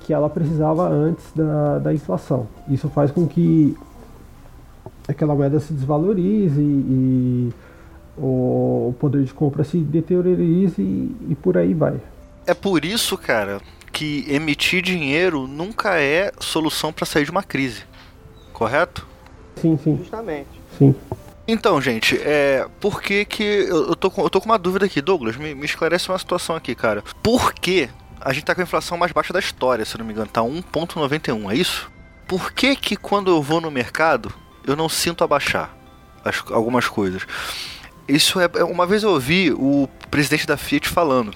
que 0.00 0.12
ela 0.12 0.30
precisava 0.30 0.88
antes 0.88 1.24
da, 1.34 1.78
da 1.78 1.92
inflação. 1.92 2.46
Isso 2.68 2.88
faz 2.88 3.10
com 3.10 3.26
que 3.26 3.76
aquela 5.06 5.34
moeda 5.34 5.60
se 5.60 5.74
desvalorize 5.74 6.60
e, 6.60 6.64
e 6.64 7.52
o 8.20 8.94
poder 8.98 9.24
de 9.24 9.32
compra 9.32 9.64
se 9.64 9.78
deteriorize 9.78 10.80
e, 10.82 11.16
e 11.30 11.34
por 11.34 11.56
aí 11.56 11.74
vai. 11.74 12.00
É 12.46 12.54
por 12.54 12.84
isso, 12.84 13.16
cara, 13.16 13.60
que 13.92 14.24
emitir 14.28 14.82
dinheiro 14.82 15.46
nunca 15.46 16.00
é 16.00 16.32
solução 16.40 16.92
para 16.92 17.06
sair 17.06 17.24
de 17.24 17.30
uma 17.30 17.42
crise, 17.42 17.82
correto? 18.52 19.06
Sim, 19.56 19.78
sim. 19.82 19.96
Justamente. 19.98 20.48
Sim. 20.78 20.94
Então, 21.46 21.80
gente, 21.80 22.18
é. 22.22 22.66
Por 22.78 23.00
que 23.00 23.24
que. 23.24 23.42
Eu, 23.42 23.88
eu, 23.88 23.96
tô, 23.96 24.10
com, 24.10 24.22
eu 24.22 24.30
tô 24.30 24.40
com 24.40 24.46
uma 24.46 24.58
dúvida 24.58 24.86
aqui, 24.86 25.00
Douglas, 25.00 25.36
me, 25.36 25.54
me 25.54 25.64
esclarece 25.64 26.08
uma 26.10 26.18
situação 26.18 26.54
aqui, 26.54 26.74
cara. 26.74 27.02
Por 27.22 27.54
que 27.54 27.88
a 28.20 28.32
gente 28.32 28.44
tá 28.44 28.54
com 28.54 28.60
a 28.60 28.64
inflação 28.64 28.98
mais 28.98 29.12
baixa 29.12 29.32
da 29.32 29.38
história, 29.38 29.84
se 29.84 29.96
não 29.96 30.04
me 30.04 30.12
engano? 30.12 30.28
Tá 30.28 30.42
1,91, 30.42 31.50
é 31.50 31.56
isso? 31.56 31.90
Por 32.26 32.52
que 32.52 32.76
que 32.76 32.96
quando 32.96 33.30
eu 33.30 33.42
vou 33.42 33.60
no 33.60 33.70
mercado 33.70 34.32
eu 34.66 34.76
não 34.76 34.88
sinto 34.88 35.24
abaixar 35.24 35.74
as, 36.22 36.42
algumas 36.50 36.86
coisas? 36.86 37.26
Isso 38.08 38.40
é. 38.40 38.48
Uma 38.64 38.86
vez 38.86 39.02
eu 39.02 39.10
ouvi 39.10 39.52
o 39.52 39.88
presidente 40.10 40.46
da 40.46 40.56
Fiat 40.56 40.88
falando. 40.88 41.34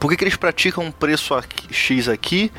Por 0.00 0.10
que, 0.10 0.16
que 0.16 0.24
eles 0.24 0.36
praticam 0.36 0.84
um 0.84 0.90
preço 0.90 1.34
aqui, 1.34 1.72
X 1.72 2.08
aqui 2.08 2.50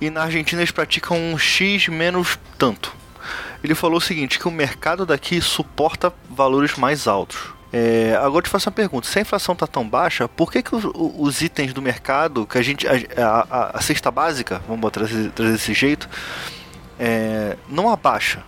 e 0.00 0.10
na 0.10 0.24
Argentina 0.24 0.60
eles 0.60 0.70
praticam 0.70 1.16
um 1.16 1.38
X 1.38 1.88
menos 1.88 2.38
tanto? 2.58 2.94
Ele 3.64 3.74
falou 3.74 3.98
o 3.98 4.00
seguinte: 4.00 4.38
que 4.38 4.46
o 4.46 4.50
mercado 4.50 5.06
daqui 5.06 5.40
suporta 5.40 6.12
valores 6.28 6.76
mais 6.76 7.06
altos. 7.06 7.56
É, 7.72 8.14
agora 8.16 8.38
eu 8.38 8.42
te 8.42 8.50
faço 8.50 8.68
uma 8.68 8.74
pergunta: 8.74 9.06
se 9.06 9.18
a 9.18 9.22
inflação 9.22 9.54
está 9.54 9.66
tão 9.66 9.88
baixa, 9.88 10.28
por 10.28 10.52
que, 10.52 10.62
que 10.62 10.74
os, 10.74 10.84
os, 10.94 11.40
itens 11.40 11.72
do 11.72 11.82
mercado, 11.82 12.46
que 12.46 12.58
a 12.58 12.62
gente. 12.62 12.86
A, 12.86 13.46
a, 13.50 13.78
a 13.78 13.80
cesta 13.80 14.10
básica, 14.10 14.62
vamos 14.68 14.90
trazer, 14.90 15.30
trazer 15.30 15.52
desse 15.52 15.74
jeito, 15.74 16.08
é, 16.98 17.56
não 17.68 17.90
abaixa? 17.90 18.42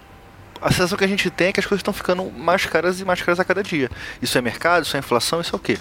A 0.61 0.71
sensação 0.71 0.99
que 0.99 1.05
a 1.05 1.09
gente 1.09 1.31
tem 1.31 1.49
é 1.49 1.53
que 1.53 1.61
as 1.61 1.67
coisas 1.67 1.81
estão 1.81 1.95
ficando 1.95 2.31
mais 2.31 2.67
caras 2.67 3.01
e 3.01 3.05
mais 3.05 3.23
caras 3.23 3.41
a 3.41 3.45
cada 3.45 3.63
dia. 3.63 3.91
Isso 4.21 4.37
é 4.37 4.41
mercado, 4.41 4.85
isso 4.85 4.97
é 4.97 5.01
inflação, 5.01 5.41
isso 5.41 5.55
é 5.55 5.57
o 5.57 5.61
quê? 5.61 5.79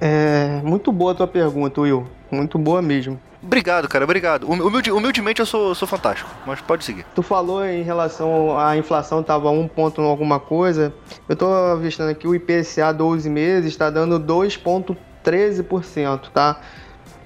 É 0.00 0.60
muito 0.62 0.92
boa 0.92 1.12
a 1.12 1.14
tua 1.14 1.26
pergunta, 1.26 1.80
Will. 1.80 2.06
Muito 2.30 2.58
boa 2.58 2.82
mesmo. 2.82 3.18
Obrigado, 3.42 3.88
cara, 3.88 4.04
obrigado. 4.04 4.50
Humilde, 4.50 4.90
humildemente 4.90 5.40
eu 5.40 5.46
sou, 5.46 5.74
sou 5.74 5.86
fantástico, 5.86 6.28
mas 6.44 6.60
pode 6.60 6.84
seguir. 6.84 7.06
Tu 7.14 7.22
falou 7.22 7.64
em 7.64 7.82
relação 7.82 8.58
à 8.58 8.76
inflação, 8.76 9.22
tava 9.22 9.48
um 9.50 9.68
ponto 9.68 10.02
alguma 10.02 10.40
coisa. 10.40 10.92
Eu 11.28 11.36
tô 11.36 11.46
avistando 11.46 12.10
aqui 12.10 12.26
o 12.26 12.34
IPCA 12.34 12.92
12 12.92 13.30
meses 13.30 13.70
está 13.70 13.90
dando 13.90 14.18
2,13%, 14.20 16.30
tá? 16.34 16.60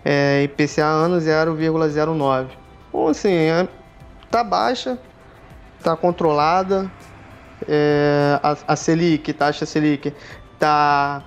É, 0.04 0.42
IPCA 0.44 0.84
ano 0.84 1.16
0,09. 1.16 2.48
Então, 2.88 3.08
assim, 3.08 3.32
é, 3.32 3.66
tá 4.30 4.44
baixa, 4.44 4.98
tá 5.82 5.96
controlada. 5.96 6.90
É, 7.68 8.40
a, 8.42 8.56
a 8.68 8.76
Selic, 8.76 9.32
taxa 9.32 9.64
Selic, 9.64 10.12
tá 10.58 11.22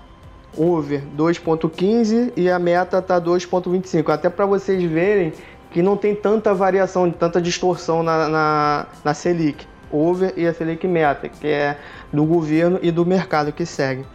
over 0.57 1.03
2.15 1.17 2.33
e 2.35 2.49
a 2.49 2.59
meta 2.59 3.01
tá 3.01 3.19
2.25. 3.19 4.09
Até 4.09 4.29
para 4.29 4.45
vocês 4.45 4.81
verem 4.83 5.33
que 5.71 5.81
não 5.81 5.97
tem 5.97 6.15
tanta 6.15 6.53
variação, 6.53 7.09
tanta 7.11 7.41
distorção 7.41 8.01
na, 8.01 8.29
na, 8.29 8.85
na 9.03 9.13
Selic. 9.13 9.67
Over 9.91 10.33
e 10.35 10.47
a 10.47 10.53
Selic 10.53 10.87
meta, 10.87 11.29
que 11.29 11.47
é 11.47 11.77
do 12.11 12.25
governo 12.25 12.79
e 12.81 12.91
do 12.91 13.05
mercado 13.05 13.51
que 13.51 13.65
segue. 13.65 14.05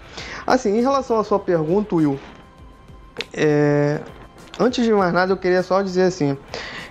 Assim, 0.47 0.79
em 0.79 0.81
relação 0.81 1.19
à 1.19 1.25
sua 1.25 1.39
pergunta, 1.39 1.95
Will, 1.95 2.19
é, 3.33 4.01
antes 4.59 4.85
de 4.85 4.93
mais 4.93 5.13
nada 5.13 5.33
eu 5.33 5.37
queria 5.37 5.63
só 5.63 5.81
dizer 5.81 6.03
assim, 6.03 6.37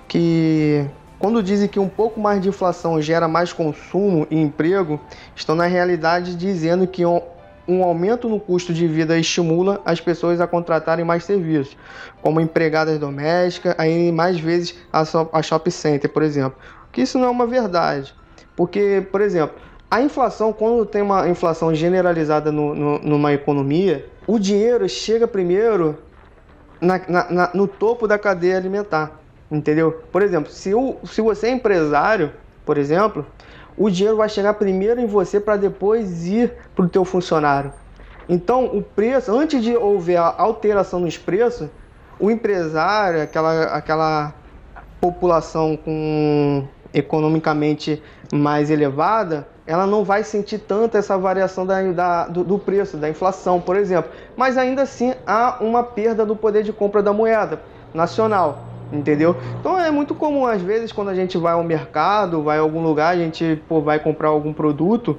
que 0.07 0.85
quando 1.19 1.43
dizem 1.43 1.67
que 1.67 1.79
um 1.79 1.89
pouco 1.89 2.19
mais 2.19 2.41
de 2.41 2.47
inflação 2.47 3.01
gera 3.01 3.27
mais 3.27 3.51
consumo 3.51 4.25
e 4.31 4.37
emprego, 4.37 4.99
estão 5.35 5.53
na 5.53 5.65
realidade 5.65 6.33
dizendo 6.35 6.87
que 6.87 7.05
um 7.05 7.83
aumento 7.83 8.29
no 8.29 8.39
custo 8.39 8.73
de 8.73 8.87
vida 8.87 9.17
estimula 9.17 9.81
as 9.85 9.99
pessoas 9.99 10.39
a 10.39 10.47
contratarem 10.47 11.03
mais 11.03 11.25
serviços, 11.25 11.77
como 12.21 12.39
empregadas 12.39 12.97
domésticas, 12.97 13.75
aí 13.77 14.11
mais 14.11 14.39
vezes 14.39 14.75
a, 14.91 15.41
shopping 15.43 15.69
center, 15.69 16.09
por 16.09 16.23
exemplo. 16.23 16.57
Que 16.91 17.01
isso 17.01 17.19
não 17.19 17.27
é 17.27 17.29
uma 17.29 17.45
verdade, 17.45 18.15
porque, 18.55 19.05
por 19.11 19.21
exemplo, 19.21 19.55
a 19.91 20.01
inflação, 20.01 20.53
quando 20.53 20.85
tem 20.85 21.01
uma 21.01 21.27
inflação 21.27 21.73
generalizada 21.75 22.51
no, 22.51 22.73
no, 22.73 22.99
numa 22.99 23.33
economia, 23.33 24.07
o 24.25 24.39
dinheiro 24.39 24.87
chega 24.87 25.27
primeiro 25.27 25.97
na, 26.79 27.01
na, 27.07 27.31
na, 27.31 27.51
no 27.53 27.67
topo 27.67 28.07
da 28.07 28.17
cadeia 28.17 28.55
alimentar, 28.55 29.19
entendeu? 29.51 30.03
Por 30.11 30.21
exemplo, 30.21 30.51
se, 30.51 30.73
o, 30.73 30.97
se 31.05 31.21
você 31.21 31.47
é 31.47 31.51
empresário, 31.51 32.31
por 32.65 32.77
exemplo, 32.77 33.25
o 33.77 33.89
dinheiro 33.89 34.17
vai 34.17 34.29
chegar 34.29 34.53
primeiro 34.55 34.99
em 34.99 35.07
você 35.07 35.39
para 35.39 35.55
depois 35.55 36.27
ir 36.27 36.53
para 36.75 36.85
o 36.85 36.89
teu 36.89 37.05
funcionário. 37.05 37.73
Então, 38.27 38.65
o 38.65 38.83
preço, 38.83 39.35
antes 39.35 39.63
de 39.63 39.75
houver 39.75 40.17
a 40.17 40.35
alteração 40.37 40.99
nos 40.99 41.17
preços, 41.17 41.69
o 42.19 42.29
empresário, 42.29 43.23
aquela, 43.23 43.63
aquela 43.65 44.33
população 45.01 45.75
com 45.77 46.67
economicamente 46.93 48.03
mais 48.31 48.69
elevada, 48.69 49.47
ela 49.65 49.87
não 49.87 50.03
vai 50.03 50.23
sentir 50.23 50.59
tanto 50.59 50.97
essa 50.97 51.17
variação 51.17 51.65
da, 51.65 51.81
da 51.91 52.27
do, 52.27 52.43
do, 52.43 52.59
preço, 52.59 52.97
da 52.97 53.09
inflação, 53.09 53.61
por 53.61 53.75
exemplo. 53.75 54.11
Mas 54.35 54.57
ainda 54.57 54.83
assim 54.83 55.13
há 55.25 55.57
uma 55.61 55.83
perda 55.83 56.25
do 56.25 56.35
poder 56.35 56.63
de 56.63 56.73
compra 56.73 57.01
da 57.01 57.13
moeda 57.13 57.61
nacional 57.93 58.68
entendeu? 58.91 59.35
Então 59.59 59.79
é 59.79 59.91
muito 59.91 60.15
comum 60.15 60.45
às 60.45 60.61
vezes 60.61 60.91
quando 60.91 61.09
a 61.09 61.15
gente 61.15 61.37
vai 61.37 61.53
ao 61.53 61.63
mercado, 61.63 62.41
vai 62.41 62.57
a 62.57 62.61
algum 62.61 62.81
lugar, 62.81 63.13
a 63.13 63.17
gente 63.17 63.61
pô, 63.67 63.81
vai 63.81 63.99
comprar 63.99 64.29
algum 64.29 64.53
produto, 64.53 65.17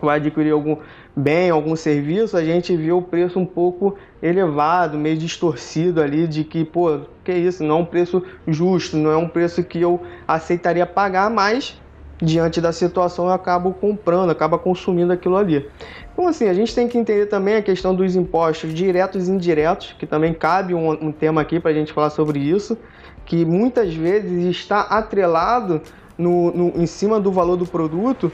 vai 0.00 0.16
adquirir 0.16 0.52
algum 0.52 0.76
bem, 1.14 1.48
algum 1.48 1.74
serviço, 1.74 2.36
a 2.36 2.44
gente 2.44 2.76
vê 2.76 2.92
o 2.92 3.00
preço 3.00 3.38
um 3.38 3.46
pouco 3.46 3.96
elevado, 4.22 4.98
meio 4.98 5.16
distorcido 5.16 6.02
ali 6.02 6.26
de 6.26 6.44
que, 6.44 6.64
pô, 6.64 7.00
que 7.24 7.32
isso, 7.32 7.64
não 7.64 7.78
é 7.78 7.78
um 7.80 7.84
preço 7.84 8.22
justo, 8.46 8.96
não 8.96 9.10
é 9.10 9.16
um 9.16 9.28
preço 9.28 9.64
que 9.64 9.80
eu 9.80 10.02
aceitaria 10.28 10.84
pagar, 10.84 11.30
mas 11.30 11.80
diante 12.20 12.60
da 12.60 12.72
situação 12.72 13.26
eu 13.26 13.32
acabo 13.32 13.72
comprando, 13.72 14.30
acaba 14.30 14.58
consumindo 14.58 15.12
aquilo 15.12 15.36
ali. 15.36 15.68
Então, 16.12 16.26
assim, 16.26 16.48
a 16.48 16.54
gente 16.54 16.74
tem 16.74 16.88
que 16.88 16.96
entender 16.96 17.26
também 17.26 17.56
a 17.56 17.62
questão 17.62 17.94
dos 17.94 18.16
impostos 18.16 18.72
diretos 18.72 19.28
e 19.28 19.30
indiretos, 19.30 19.94
que 19.98 20.06
também 20.06 20.32
cabe 20.32 20.74
um, 20.74 20.90
um 20.90 21.12
tema 21.12 21.40
aqui 21.40 21.60
para 21.60 21.70
a 21.70 21.74
gente 21.74 21.92
falar 21.92 22.10
sobre 22.10 22.38
isso, 22.38 22.76
que 23.24 23.44
muitas 23.44 23.94
vezes 23.94 24.44
está 24.56 24.82
atrelado 24.82 25.82
no, 26.16 26.50
no, 26.52 26.80
em 26.80 26.86
cima 26.86 27.20
do 27.20 27.30
valor 27.30 27.56
do 27.56 27.66
produto, 27.66 28.32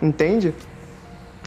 entende? 0.00 0.54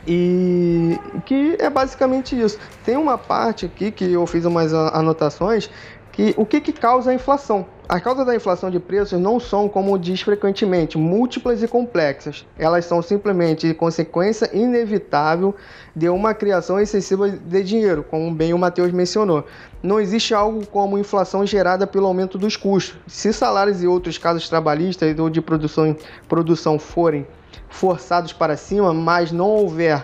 E 0.08 0.98
que 1.26 1.56
é 1.60 1.70
basicamente 1.70 2.40
isso. 2.40 2.58
Tem 2.84 2.96
uma 2.96 3.18
parte 3.18 3.66
aqui 3.66 3.92
que 3.92 4.12
eu 4.12 4.26
fiz 4.26 4.46
umas 4.46 4.74
anotações 4.74 5.70
que 6.12 6.34
o 6.38 6.46
que, 6.46 6.62
que 6.62 6.72
causa 6.72 7.12
a 7.12 7.14
inflação? 7.14 7.66
As 7.88 8.02
causas 8.02 8.26
da 8.26 8.36
inflação 8.36 8.72
de 8.72 8.80
preços 8.80 9.20
não 9.20 9.40
são, 9.40 9.70
como 9.70 9.98
diz 10.00 10.20
frequentemente, 10.22 10.98
múltiplas 10.98 11.62
e 11.62 11.68
complexas. 11.68 12.44
Elas 12.58 12.86
são 12.86 13.00
simplesmente 13.00 13.72
consequência 13.76 14.50
inevitável 14.52 15.54
de 15.96 16.10
uma 16.10 16.34
criação 16.34 16.80
excessiva 16.80 17.30
de 17.30 17.64
dinheiro, 17.64 18.04
como 18.04 18.34
bem 18.34 18.56
o 18.56 18.58
Matheus 18.58 18.92
mencionou. 18.92 19.46
Não 19.84 20.00
existe 20.00 20.34
algo 20.34 20.66
como 20.66 20.98
inflação 20.98 21.46
gerada 21.46 21.86
pelo 21.86 22.08
aumento 22.08 22.40
dos 22.40 22.58
custos. 22.58 22.98
Se 23.06 23.32
salários 23.32 23.84
e 23.84 23.88
outros 23.88 24.18
casos 24.18 24.50
trabalhistas 24.50 25.18
ou 25.20 25.30
de 25.30 25.40
produção, 25.40 25.96
produção 26.28 26.80
forem 26.80 27.28
forçados 27.70 28.34
para 28.34 28.58
cima, 28.58 28.96
mas 28.96 29.32
não 29.32 29.50
houver 29.50 30.04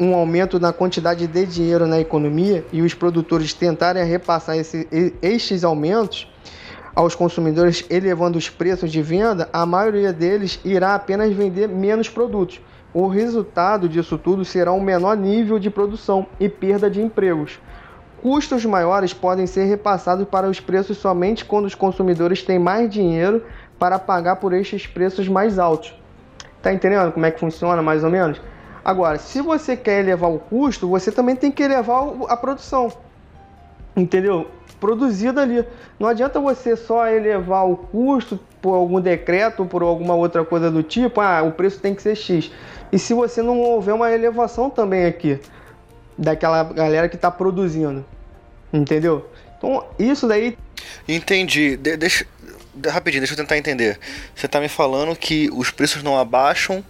um 0.00 0.16
aumento 0.16 0.58
na 0.58 0.72
quantidade 0.72 1.28
de 1.28 1.46
dinheiro 1.46 1.86
na 1.86 2.00
economia 2.00 2.66
e 2.72 2.82
os 2.82 2.92
produtores 2.92 3.54
tentarem 3.54 4.04
repassar 4.04 4.56
esse, 4.56 4.88
estes 5.22 5.62
aumentos 5.62 6.28
aos 6.94 7.14
consumidores, 7.14 7.84
elevando 7.90 8.38
os 8.38 8.48
preços 8.48 8.92
de 8.92 9.02
venda, 9.02 9.48
a 9.52 9.66
maioria 9.66 10.12
deles 10.12 10.60
irá 10.64 10.94
apenas 10.94 11.32
vender 11.32 11.68
menos 11.68 12.08
produtos. 12.08 12.60
O 12.92 13.08
resultado 13.08 13.88
disso 13.88 14.16
tudo 14.16 14.44
será 14.44 14.72
um 14.72 14.80
menor 14.80 15.16
nível 15.16 15.58
de 15.58 15.68
produção 15.68 16.26
e 16.38 16.48
perda 16.48 16.88
de 16.88 17.02
empregos. 17.02 17.58
Custos 18.22 18.64
maiores 18.64 19.12
podem 19.12 19.46
ser 19.46 19.64
repassados 19.64 20.26
para 20.28 20.48
os 20.48 20.60
preços 20.60 20.96
somente 20.96 21.44
quando 21.44 21.66
os 21.66 21.74
consumidores 21.74 22.42
têm 22.42 22.58
mais 22.58 22.88
dinheiro 22.88 23.44
para 23.78 23.98
pagar 23.98 24.36
por 24.36 24.52
estes 24.52 24.86
preços 24.86 25.28
mais 25.28 25.58
altos. 25.58 25.92
Tá 26.62 26.72
entendendo 26.72 27.12
como 27.12 27.26
é 27.26 27.30
que 27.30 27.40
funciona 27.40 27.82
mais 27.82 28.04
ou 28.04 28.10
menos? 28.10 28.40
Agora, 28.84 29.18
se 29.18 29.40
você 29.40 29.76
quer 29.76 30.00
elevar 30.00 30.30
o 30.30 30.38
custo, 30.38 30.88
você 30.88 31.10
também 31.10 31.34
tem 31.34 31.50
que 31.50 31.62
elevar 31.62 32.04
a 32.28 32.36
produção. 32.36 32.92
Entendeu? 33.96 34.46
Produzida 34.84 35.40
ali. 35.40 35.64
Não 35.98 36.06
adianta 36.06 36.38
você 36.38 36.76
só 36.76 37.06
elevar 37.08 37.66
o 37.66 37.74
custo 37.74 38.38
por 38.60 38.74
algum 38.74 39.00
decreto 39.00 39.60
ou 39.60 39.66
por 39.66 39.82
alguma 39.82 40.14
outra 40.14 40.44
coisa 40.44 40.70
do 40.70 40.82
tipo, 40.82 41.22
ah, 41.22 41.42
o 41.42 41.52
preço 41.52 41.80
tem 41.80 41.94
que 41.94 42.02
ser 42.02 42.14
X. 42.14 42.50
E 42.92 42.98
se 42.98 43.14
você 43.14 43.40
não 43.40 43.60
houver 43.60 43.94
uma 43.94 44.12
elevação 44.12 44.68
também 44.68 45.06
aqui 45.06 45.40
daquela 46.18 46.64
galera 46.64 47.08
que 47.08 47.16
está 47.16 47.30
produzindo. 47.30 48.04
Entendeu? 48.70 49.26
Então, 49.56 49.86
isso 49.98 50.28
daí. 50.28 50.58
Entendi. 51.08 51.78
De 51.78 51.96
deixa, 51.96 52.26
rapidinho, 52.86 53.22
deixa 53.22 53.32
eu 53.32 53.38
tentar 53.38 53.56
entender. 53.56 53.98
Você 54.36 54.44
está 54.44 54.60
me 54.60 54.68
falando 54.68 55.16
que 55.16 55.48
os 55.54 55.70
preços 55.70 56.02
não 56.02 56.18
abaixam 56.18 56.84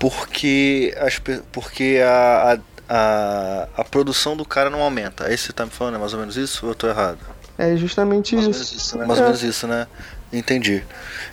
porque, 0.00 0.92
as, 0.98 1.20
porque 1.52 2.00
a, 2.04 2.54
a, 2.54 2.58
a, 2.88 3.68
a, 3.76 3.84
produção 3.84 4.36
do 4.36 4.44
cara 4.44 4.70
não 4.70 4.80
aumenta. 4.80 5.26
Aí 5.26 5.36
você 5.36 5.52
tá 5.52 5.64
me 5.64 5.70
falando, 5.70 5.96
é 5.96 5.98
mais 5.98 6.12
ou 6.12 6.20
menos 6.20 6.36
isso 6.36 6.66
ou 6.66 6.72
eu 6.72 6.74
tô 6.74 6.88
errado? 6.88 7.18
É 7.56 7.76
justamente 7.76 8.34
mais 8.34 8.48
isso. 8.48 8.76
isso 8.76 8.98
né? 8.98 9.06
Mais 9.06 9.18
ou 9.18 9.26
menos 9.26 9.42
isso, 9.42 9.66
né? 9.66 9.86
Entendi. 10.32 10.84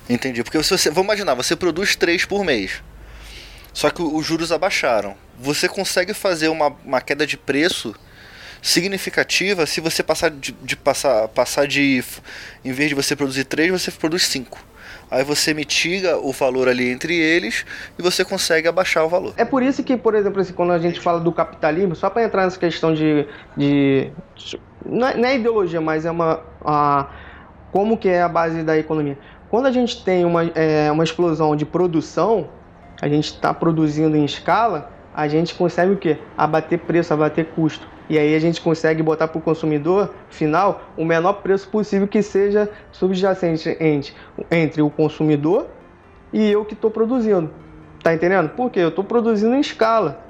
Entendi. 0.09 0.43
Porque 0.43 0.61
se 0.63 0.69
você. 0.69 0.89
Vamos 0.89 1.05
imaginar, 1.05 1.33
você 1.33 1.55
produz 1.55 1.95
três 1.95 2.25
por 2.25 2.43
mês. 2.43 2.83
Só 3.73 3.89
que 3.89 4.01
os 4.01 4.25
juros 4.25 4.51
abaixaram. 4.51 5.15
Você 5.39 5.67
consegue 5.67 6.13
fazer 6.13 6.49
uma, 6.49 6.67
uma 6.85 7.01
queda 7.01 7.25
de 7.25 7.37
preço 7.37 7.95
significativa 8.61 9.65
se 9.65 9.81
você 9.81 10.03
passar 10.03 10.29
de, 10.29 10.51
de 10.51 10.75
passar, 10.75 11.27
passar 11.29 11.67
de. 11.67 12.03
Em 12.63 12.71
vez 12.71 12.89
de 12.89 12.95
você 12.95 13.15
produzir 13.15 13.45
três, 13.45 13.71
você 13.71 13.89
produz 13.89 14.23
cinco 14.23 14.70
aí 15.12 15.24
você 15.26 15.54
mitiga 15.54 16.17
o 16.17 16.32
valor 16.32 16.69
ali 16.69 16.89
entre 16.89 17.13
eles 17.13 17.65
e 18.00 18.02
você 18.02 18.24
consegue 18.24 18.67
abaixar 18.67 19.06
o 19.06 19.10
valor. 19.10 19.34
É 19.36 19.43
por 19.43 19.62
isso 19.62 19.84
que, 19.84 19.97
por 19.97 20.15
exemplo, 20.15 20.41
assim, 20.41 20.54
quando 20.54 20.71
a 20.71 20.80
gente 20.80 21.02
fala 21.02 21.19
do 21.19 21.32
capitalismo, 21.32 21.95
só 21.95 22.10
para 22.10 22.24
entrar 22.24 22.45
nessa 22.45 22.58
questão 22.58 22.93
de. 22.93 23.28
de 23.58 24.10
não, 24.86 25.08
é, 25.08 25.17
não 25.17 25.28
é 25.28 25.36
ideologia, 25.36 25.82
mas 25.82 26.06
é 26.06 26.12
uma. 26.12 26.39
A, 26.63 27.10
como 27.71 27.97
que 27.97 28.08
é 28.08 28.21
a 28.21 28.30
base 28.30 28.63
da 28.63 28.78
economia? 28.78 29.17
Quando 29.50 29.65
a 29.65 29.71
gente 29.71 30.04
tem 30.04 30.24
uma, 30.24 30.45
é, 30.56 30.89
uma 30.91 31.04
explosão 31.04 31.56
de 31.58 31.65
produção, 31.65 32.50
a 33.02 33.08
gente 33.10 33.26
está 33.26 33.54
produzindo 33.54 34.15
em 34.15 34.24
escala, 34.24 34.91
a 35.13 35.28
gente 35.28 35.54
consegue 35.56 35.91
o 35.91 35.97
quê? 35.97 36.17
Abater 36.38 36.80
preço, 36.80 37.13
abater 37.13 37.47
custo. 37.47 37.86
E 38.12 38.19
aí 38.19 38.36
a 38.36 38.39
gente 38.39 38.60
consegue 38.60 39.02
botar 39.02 39.30
para 39.30 39.38
o 39.38 39.41
consumidor 39.41 40.13
final 40.30 40.91
o 40.97 41.06
menor 41.06 41.36
preço 41.36 41.69
possível 41.69 42.06
que 42.10 42.21
seja 42.21 42.69
subjacente 42.91 43.78
entre, 44.52 44.82
o 44.82 44.89
consumidor 44.89 45.67
e 46.34 46.52
eu 46.52 46.65
que 46.65 46.74
estou 46.74 46.91
produzindo. 46.91 47.50
Tá 48.04 48.13
entendendo? 48.13 48.50
Porque 48.50 48.82
eu 48.82 48.89
estou 48.89 49.06
produzindo 49.06 49.56
em 49.56 49.62
escala. 49.62 50.26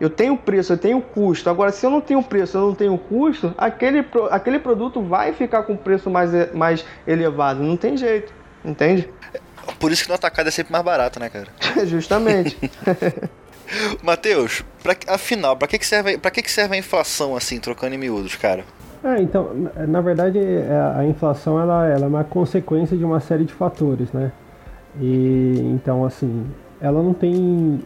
Eu 0.00 0.08
tenho 0.08 0.38
preço, 0.38 0.72
eu 0.72 0.78
tenho 0.78 1.02
custo. 1.02 1.50
Agora, 1.50 1.70
se 1.70 1.84
eu 1.84 1.90
não 1.90 2.00
tenho 2.00 2.22
preço, 2.22 2.56
eu 2.56 2.62
não 2.62 2.74
tenho 2.74 2.96
custo, 2.96 3.54
aquele, 3.58 4.02
aquele 4.30 4.58
produto 4.58 5.02
vai 5.02 5.34
ficar 5.34 5.64
com 5.64 5.76
preço 5.76 6.08
mais, 6.08 6.50
mais 6.54 6.82
elevado. 7.06 7.62
Não 7.62 7.76
tem 7.76 7.94
jeito, 7.98 8.32
entende? 8.64 9.06
Por 9.78 9.92
isso 9.92 10.04
que 10.04 10.08
no 10.08 10.14
atacado 10.14 10.46
é 10.46 10.50
sempre 10.50 10.72
mais 10.72 10.82
barato, 10.82 11.20
né, 11.20 11.28
cara? 11.28 11.48
Justamente. 11.84 12.56
Matheus, 14.02 14.64
pra, 14.82 14.96
afinal, 15.08 15.56
para 15.56 15.68
que, 15.68 15.78
que, 15.78 15.86
serve, 15.86 16.18
pra 16.18 16.30
que, 16.30 16.42
que 16.42 16.50
serve 16.50 16.76
a 16.76 16.78
inflação 16.78 17.36
assim, 17.36 17.58
trocando 17.58 17.94
em 17.94 17.98
miúdos, 17.98 18.36
cara? 18.36 18.64
É, 19.04 19.20
então, 19.20 19.50
na 19.88 20.00
verdade, 20.00 20.38
é, 20.38 20.92
a 20.96 21.04
inflação 21.04 21.60
ela, 21.60 21.86
ela 21.86 22.04
é 22.04 22.08
uma 22.08 22.24
consequência 22.24 22.96
de 22.96 23.04
uma 23.04 23.20
série 23.20 23.44
de 23.44 23.52
fatores, 23.52 24.10
né? 24.12 24.32
E 25.00 25.60
então, 25.74 26.04
assim, 26.04 26.46
ela 26.80 27.02
não 27.02 27.14
tem. 27.14 27.80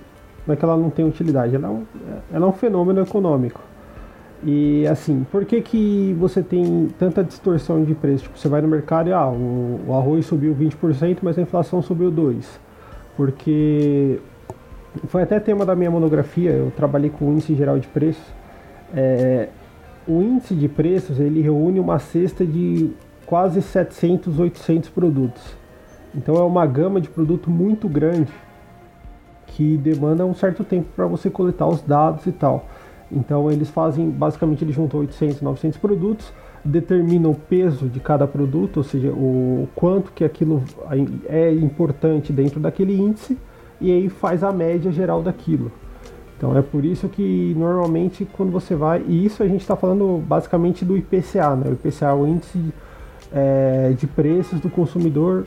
Não 0.47 0.55
é 0.55 0.57
que 0.57 0.65
ela 0.65 0.77
não 0.77 0.91
tem 0.91 1.05
utilidade, 1.05 1.55
ela 1.55 1.69
é 1.69 1.71
um, 1.71 1.85
ela 2.33 2.47
é 2.47 2.49
um 2.49 2.53
fenômeno 2.53 3.03
econômico. 3.03 3.61
E 4.43 4.87
assim, 4.87 5.27
por 5.31 5.45
que, 5.45 5.61
que 5.61 6.17
você 6.19 6.43
tem 6.43 6.89
tanta 6.99 7.23
distorção 7.23 7.85
de 7.85 7.95
preço? 7.95 8.25
Tipo, 8.25 8.39
você 8.39 8.49
vai 8.49 8.63
no 8.63 8.69
mercado 8.69 9.11
e 9.11 9.13
ah, 9.13 9.29
o, 9.29 9.81
o 9.87 9.95
arroz 9.95 10.25
subiu 10.25 10.55
20%, 10.55 11.19
mas 11.23 11.39
a 11.39 11.43
inflação 11.43 11.83
subiu 11.83 12.11
2%. 12.11 12.43
Porque 13.17 14.19
foi 15.07 15.23
até 15.23 15.39
tema 15.39 15.65
da 15.65 15.77
minha 15.77 15.91
monografia, 15.91 16.51
eu 16.51 16.73
trabalhei 16.77 17.11
com 17.11 17.27
o 17.27 17.33
índice 17.33 17.55
geral 17.55 17.79
de 17.79 17.87
preços. 17.89 18.25
É, 18.95 19.49
o 20.07 20.21
índice 20.21 20.55
de 20.55 20.69
preços 20.69 21.21
ele 21.21 21.41
reúne 21.41 21.79
uma 21.79 21.99
cesta 21.99 22.45
de 22.45 22.91
quase 23.25 23.63
700, 23.63 24.39
800 24.39 24.91
produtos. 24.91 25.57
Então 26.15 26.35
é 26.35 26.43
uma 26.43 26.67
gama 26.67 27.01
de 27.01 27.09
produto 27.09 27.49
muito 27.49 27.89
grande 27.89 28.33
que 29.47 29.77
demanda 29.77 30.25
um 30.25 30.35
certo 30.35 30.65
tempo 30.65 30.89
para 30.95 31.07
você 31.07 31.31
coletar 31.31 31.69
os 31.69 31.83
dados 31.83 32.27
e 32.27 32.33
tal. 32.33 32.67
Então 33.11 33.51
eles 33.51 33.71
fazem, 33.71 34.09
basicamente 34.11 34.65
eles 34.65 34.75
juntam 34.75 35.01
800, 35.01 35.43
900 35.43 35.79
produtos, 35.79 36.33
determinam 36.65 37.31
o 37.31 37.35
peso 37.35 37.87
de 37.89 38.01
cada 38.01 38.27
produto, 38.27 38.79
ou 38.79 38.83
seja, 38.83 39.11
o 39.11 39.69
quanto 39.75 40.13
que 40.13 40.25
aquilo 40.25 40.63
é 41.29 41.53
importante 41.53 42.33
dentro 42.33 42.61
daquele 42.61 42.97
índice, 43.01 43.39
e 43.81 43.91
aí 43.91 44.09
faz 44.09 44.43
a 44.45 44.53
média 44.53 44.91
geral 44.93 45.23
daquilo. 45.23 45.71
Então 46.37 46.57
é 46.57 46.63
por 46.63 46.85
isso 46.85 47.09
que 47.09 47.55
normalmente 47.57 48.27
quando 48.33 48.51
você 48.51 48.75
vai, 48.75 49.05
e 49.07 49.27
isso 49.27 49.43
a 49.43 49.47
gente 49.47 49.61
está 49.61 49.77
falando 49.77 50.23
basicamente 50.27 50.85
do 50.85 50.97
IPCA, 50.97 51.55
né? 51.55 51.69
O 51.69 51.73
IPCA 51.75 52.07
é 52.07 52.15
o 52.15 52.27
índice 52.27 52.73
é, 53.33 53.95
de 53.97 54.07
preços 54.07 54.59
do 54.61 54.71
consumidor 54.71 55.47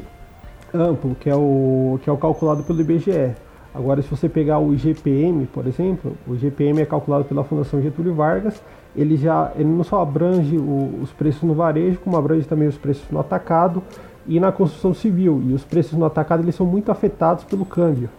amplo, 0.73 1.15
que 1.15 1.29
é 1.29 1.35
o 1.35 1.99
que 2.03 2.09
é 2.09 2.13
o 2.13 2.17
calculado 2.17 2.63
pelo 2.63 2.79
IBGE. 2.81 3.35
Agora, 3.73 4.03
se 4.03 4.07
você 4.07 4.29
pegar 4.29 4.59
o 4.59 4.71
IGPM, 4.71 5.47
por 5.47 5.65
exemplo, 5.65 6.15
o 6.27 6.35
IGPM 6.35 6.81
é 6.81 6.85
calculado 6.85 7.25
pela 7.25 7.43
Fundação 7.43 7.81
Getúlio 7.81 8.13
Vargas, 8.13 8.61
ele 8.95 9.17
já 9.17 9.51
ele 9.55 9.69
não 9.69 9.83
só 9.83 9.99
abrange 10.01 10.57
o, 10.57 10.99
os 11.01 11.11
preços 11.11 11.41
no 11.41 11.55
varejo, 11.55 11.99
como 12.03 12.15
abrange 12.15 12.47
também 12.47 12.67
os 12.67 12.77
preços 12.77 13.09
no 13.09 13.19
atacado 13.19 13.81
e 14.27 14.39
na 14.39 14.51
construção 14.51 14.93
civil. 14.93 15.41
E 15.43 15.53
os 15.53 15.63
preços 15.63 15.97
no 15.97 16.05
atacado 16.05 16.43
eles 16.43 16.53
são 16.53 16.67
muito 16.67 16.91
afetados 16.91 17.43
pelo 17.43 17.65
câmbio, 17.65 18.09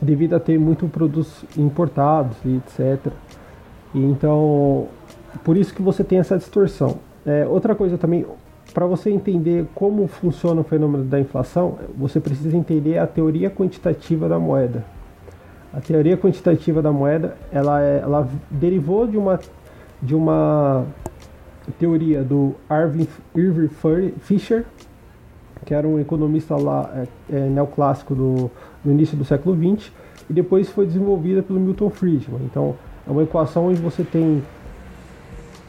devido 0.00 0.34
a 0.34 0.40
ter 0.40 0.58
muito 0.58 0.88
produtos 0.88 1.44
importados 1.56 2.36
e 2.44 2.56
etc. 2.56 3.12
E 3.94 3.98
então, 3.98 4.88
por 5.44 5.56
isso 5.56 5.74
que 5.74 5.82
você 5.82 6.04
tem 6.04 6.18
essa 6.18 6.36
distorção. 6.36 6.98
É, 7.24 7.46
outra 7.46 7.74
coisa 7.74 7.96
também, 7.96 8.24
para 8.72 8.86
você 8.86 9.10
entender 9.10 9.66
como 9.74 10.06
funciona 10.06 10.60
o 10.60 10.64
fenômeno 10.64 11.04
da 11.04 11.18
inflação, 11.18 11.78
você 11.96 12.20
precisa 12.20 12.56
entender 12.56 12.98
a 12.98 13.06
teoria 13.06 13.50
quantitativa 13.50 14.28
da 14.28 14.38
moeda. 14.38 14.84
A 15.72 15.80
teoria 15.80 16.16
quantitativa 16.16 16.80
da 16.80 16.92
moeda, 16.92 17.36
ela, 17.50 17.82
é, 17.82 18.00
ela 18.02 18.28
derivou 18.50 19.06
de 19.06 19.16
uma, 19.16 19.40
de 20.00 20.14
uma 20.14 20.86
teoria 21.78 22.22
do 22.22 22.54
Irving, 22.70 23.08
Fisher, 24.20 24.64
que 25.64 25.74
era 25.74 25.86
um 25.86 25.98
economista 25.98 26.56
lá, 26.56 26.90
é, 26.94 27.36
é, 27.36 27.40
neoclássico 27.48 28.14
do, 28.14 28.50
do 28.86 28.92
início 28.92 29.16
do 29.16 29.24
século 29.24 29.56
XX, 29.56 29.90
e 30.30 30.32
depois 30.32 30.68
foi 30.70 30.86
desenvolvida 30.86 31.42
pelo 31.42 31.58
Milton 31.58 31.90
Friedman. 31.90 32.40
Então, 32.44 32.76
é 33.06 33.10
uma 33.10 33.22
equação 33.22 33.66
onde 33.66 33.80
você 33.80 34.04
tem 34.04 34.42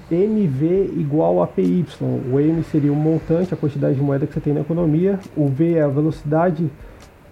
MV 0.10 0.94
igual 0.98 1.42
a 1.42 1.48
PY. 1.48 1.86
O 2.32 2.40
M 2.40 2.64
seria 2.64 2.94
o 2.94 2.96
montante, 2.96 3.54
a 3.54 3.58
quantidade 3.58 3.96
de 3.96 4.02
moeda 4.02 4.26
que 4.26 4.34
você 4.34 4.40
tem 4.40 4.54
na 4.54 4.62
economia. 4.62 5.20
O 5.36 5.48
V 5.48 5.74
é 5.74 5.82
a 5.82 5.88
velocidade 5.88 6.70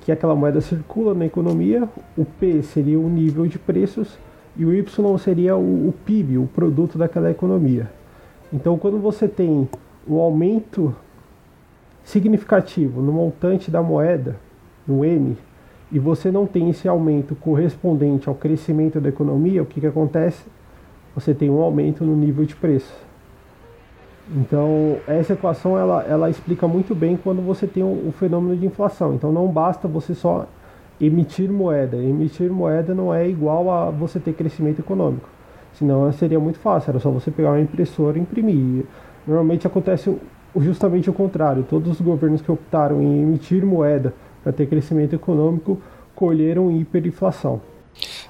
que 0.02 0.12
aquela 0.12 0.36
moeda 0.36 0.60
circula 0.60 1.14
na 1.14 1.26
economia. 1.26 1.88
O 2.18 2.26
P 2.26 2.62
seria 2.64 3.00
o 3.00 3.10
nível 3.10 3.48
de 3.48 3.58
preços. 3.58 4.18
E 4.58 4.66
o 4.66 4.74
Y 4.74 5.18
seria 5.18 5.56
o, 5.56 5.90
o 5.90 5.94
PIB, 6.06 6.38
o 6.38 6.48
produto 6.48 6.98
daquela 6.98 7.32
economia. 7.32 7.90
Então, 8.52 8.78
quando 8.78 9.00
você 9.00 9.28
tem 9.28 9.68
um 10.08 10.18
aumento 10.18 10.96
significativo 12.04 13.02
no 13.02 13.12
montante 13.12 13.72
da 13.72 13.82
moeda, 13.82 14.38
no 14.88 15.04
M, 15.04 15.36
e 15.92 16.00
você 16.00 16.32
não 16.32 16.46
tem 16.46 16.70
esse 16.70 16.88
aumento 16.88 17.36
correspondente 17.36 18.28
ao 18.28 18.36
crescimento 18.36 19.00
da 19.00 19.10
economia, 19.10 19.62
o 19.62 19.66
que, 19.66 19.80
que 19.80 19.88
acontece? 19.88 20.44
você 21.16 21.34
tem 21.34 21.50
um 21.50 21.62
aumento 21.62 22.04
no 22.04 22.16
nível 22.16 22.46
de 22.46 22.56
preço. 22.56 22.94
Então, 24.36 24.98
essa 25.08 25.34
equação 25.34 25.78
ela, 25.78 26.04
ela 26.04 26.30
explica 26.30 26.68
muito 26.68 26.94
bem 26.94 27.16
quando 27.16 27.42
você 27.42 27.66
tem 27.66 27.84
o 27.84 28.08
um 28.08 28.12
fenômeno 28.12 28.58
de 28.58 28.66
inflação. 28.66 29.14
Então, 29.14 29.32
não 29.32 29.48
basta 29.48 29.88
você 29.88 30.14
só 30.14 30.46
emitir 31.00 31.50
moeda. 31.50 31.96
Emitir 31.96 32.52
moeda 32.52 32.94
não 32.94 33.14
é 33.14 33.28
igual 33.30 33.72
a 33.72 33.90
você 33.92 34.20
ter 34.20 34.34
crescimento 34.34 34.80
econômico. 34.80 35.30
Senão 35.74 36.12
seria 36.12 36.40
muito 36.40 36.60
fácil, 36.60 36.92
era 36.92 37.00
só 37.00 37.10
você 37.10 37.30
pegar 37.32 37.52
uma 37.52 37.62
impressora 37.62 38.18
e 38.18 38.22
imprimir. 38.22 38.86
Normalmente 39.28 39.68
acontece 39.68 40.16
justamente 40.58 41.10
o 41.10 41.14
contrário. 41.14 41.66
Todos 41.70 41.92
os 41.92 42.02
governos 42.02 42.42
que 42.42 42.52
optaram 42.52 43.02
em 43.02 43.22
emitir 43.22 43.66
moeda 43.66 44.14
para 44.46 44.54
ter 44.54 44.68
crescimento 44.68 45.16
econômico 45.16 45.82
colheram 46.14 46.70
hiperinflação. 46.70 47.60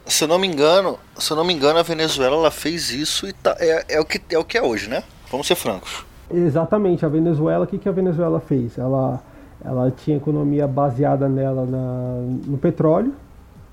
Se 0.06 0.24
eu 0.24 0.30
não 0.30 0.40
me 0.40 0.48
engano, 0.48 0.98
se 1.18 1.30
eu 1.30 1.36
não 1.36 1.44
me 1.44 1.54
engano, 1.54 1.78
a 1.78 1.84
Venezuela 1.84 2.38
ela 2.38 2.52
fez 2.52 2.90
isso 2.90 3.28
e 3.28 3.34
tá, 3.34 3.54
é, 3.60 3.96
é, 3.96 4.00
o 4.00 4.06
que, 4.06 4.22
é 4.34 4.40
o 4.40 4.46
que 4.46 4.58
é 4.58 4.64
hoje, 4.64 4.90
né? 4.90 5.04
Vamos 5.30 5.46
ser 5.46 5.56
francos. 5.56 6.06
Exatamente, 6.32 7.06
a 7.06 7.10
Venezuela, 7.10 7.66
o 7.66 7.68
que, 7.68 7.78
que 7.78 7.90
a 7.90 7.92
Venezuela 7.92 8.40
fez? 8.40 8.78
Ela, 8.78 9.22
ela 9.64 9.92
tinha 9.92 10.16
economia 10.16 10.66
baseada 10.66 11.28
nela 11.28 11.66
na, 11.66 12.22
no 12.48 12.58
petróleo, 12.58 13.14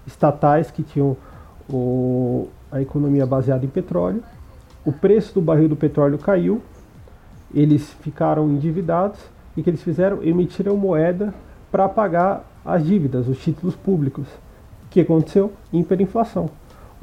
estatais 0.05 0.69
que 0.69 0.83
tinham 0.83 1.17
o, 1.71 2.49
a 2.73 2.83
economia 2.83 3.25
baseada 3.25 3.65
em 3.65 3.69
petróleo. 3.69 4.21
O 4.85 4.91
preço 4.91 5.33
do 5.33 5.41
barril 5.41 5.69
do 5.69 5.77
petróleo 5.77 6.19
caiu, 6.19 6.61
eles 7.55 7.89
ficaram 8.01 8.51
endividados 8.51 9.21
e 9.57 9.61
o 9.61 9.65
que 9.65 9.71
eles 9.71 9.83
fizeram? 9.83 10.25
Emitiram 10.25 10.77
moeda 10.77 11.33
para 11.73 11.89
pagar 11.89 12.45
as 12.65 12.85
dívidas, 12.85 13.27
os 13.27 13.39
títulos 13.39 13.75
públicos 13.75 14.27
que 14.91 15.01
aconteceu? 15.01 15.51
Hiperinflação. 15.73 16.51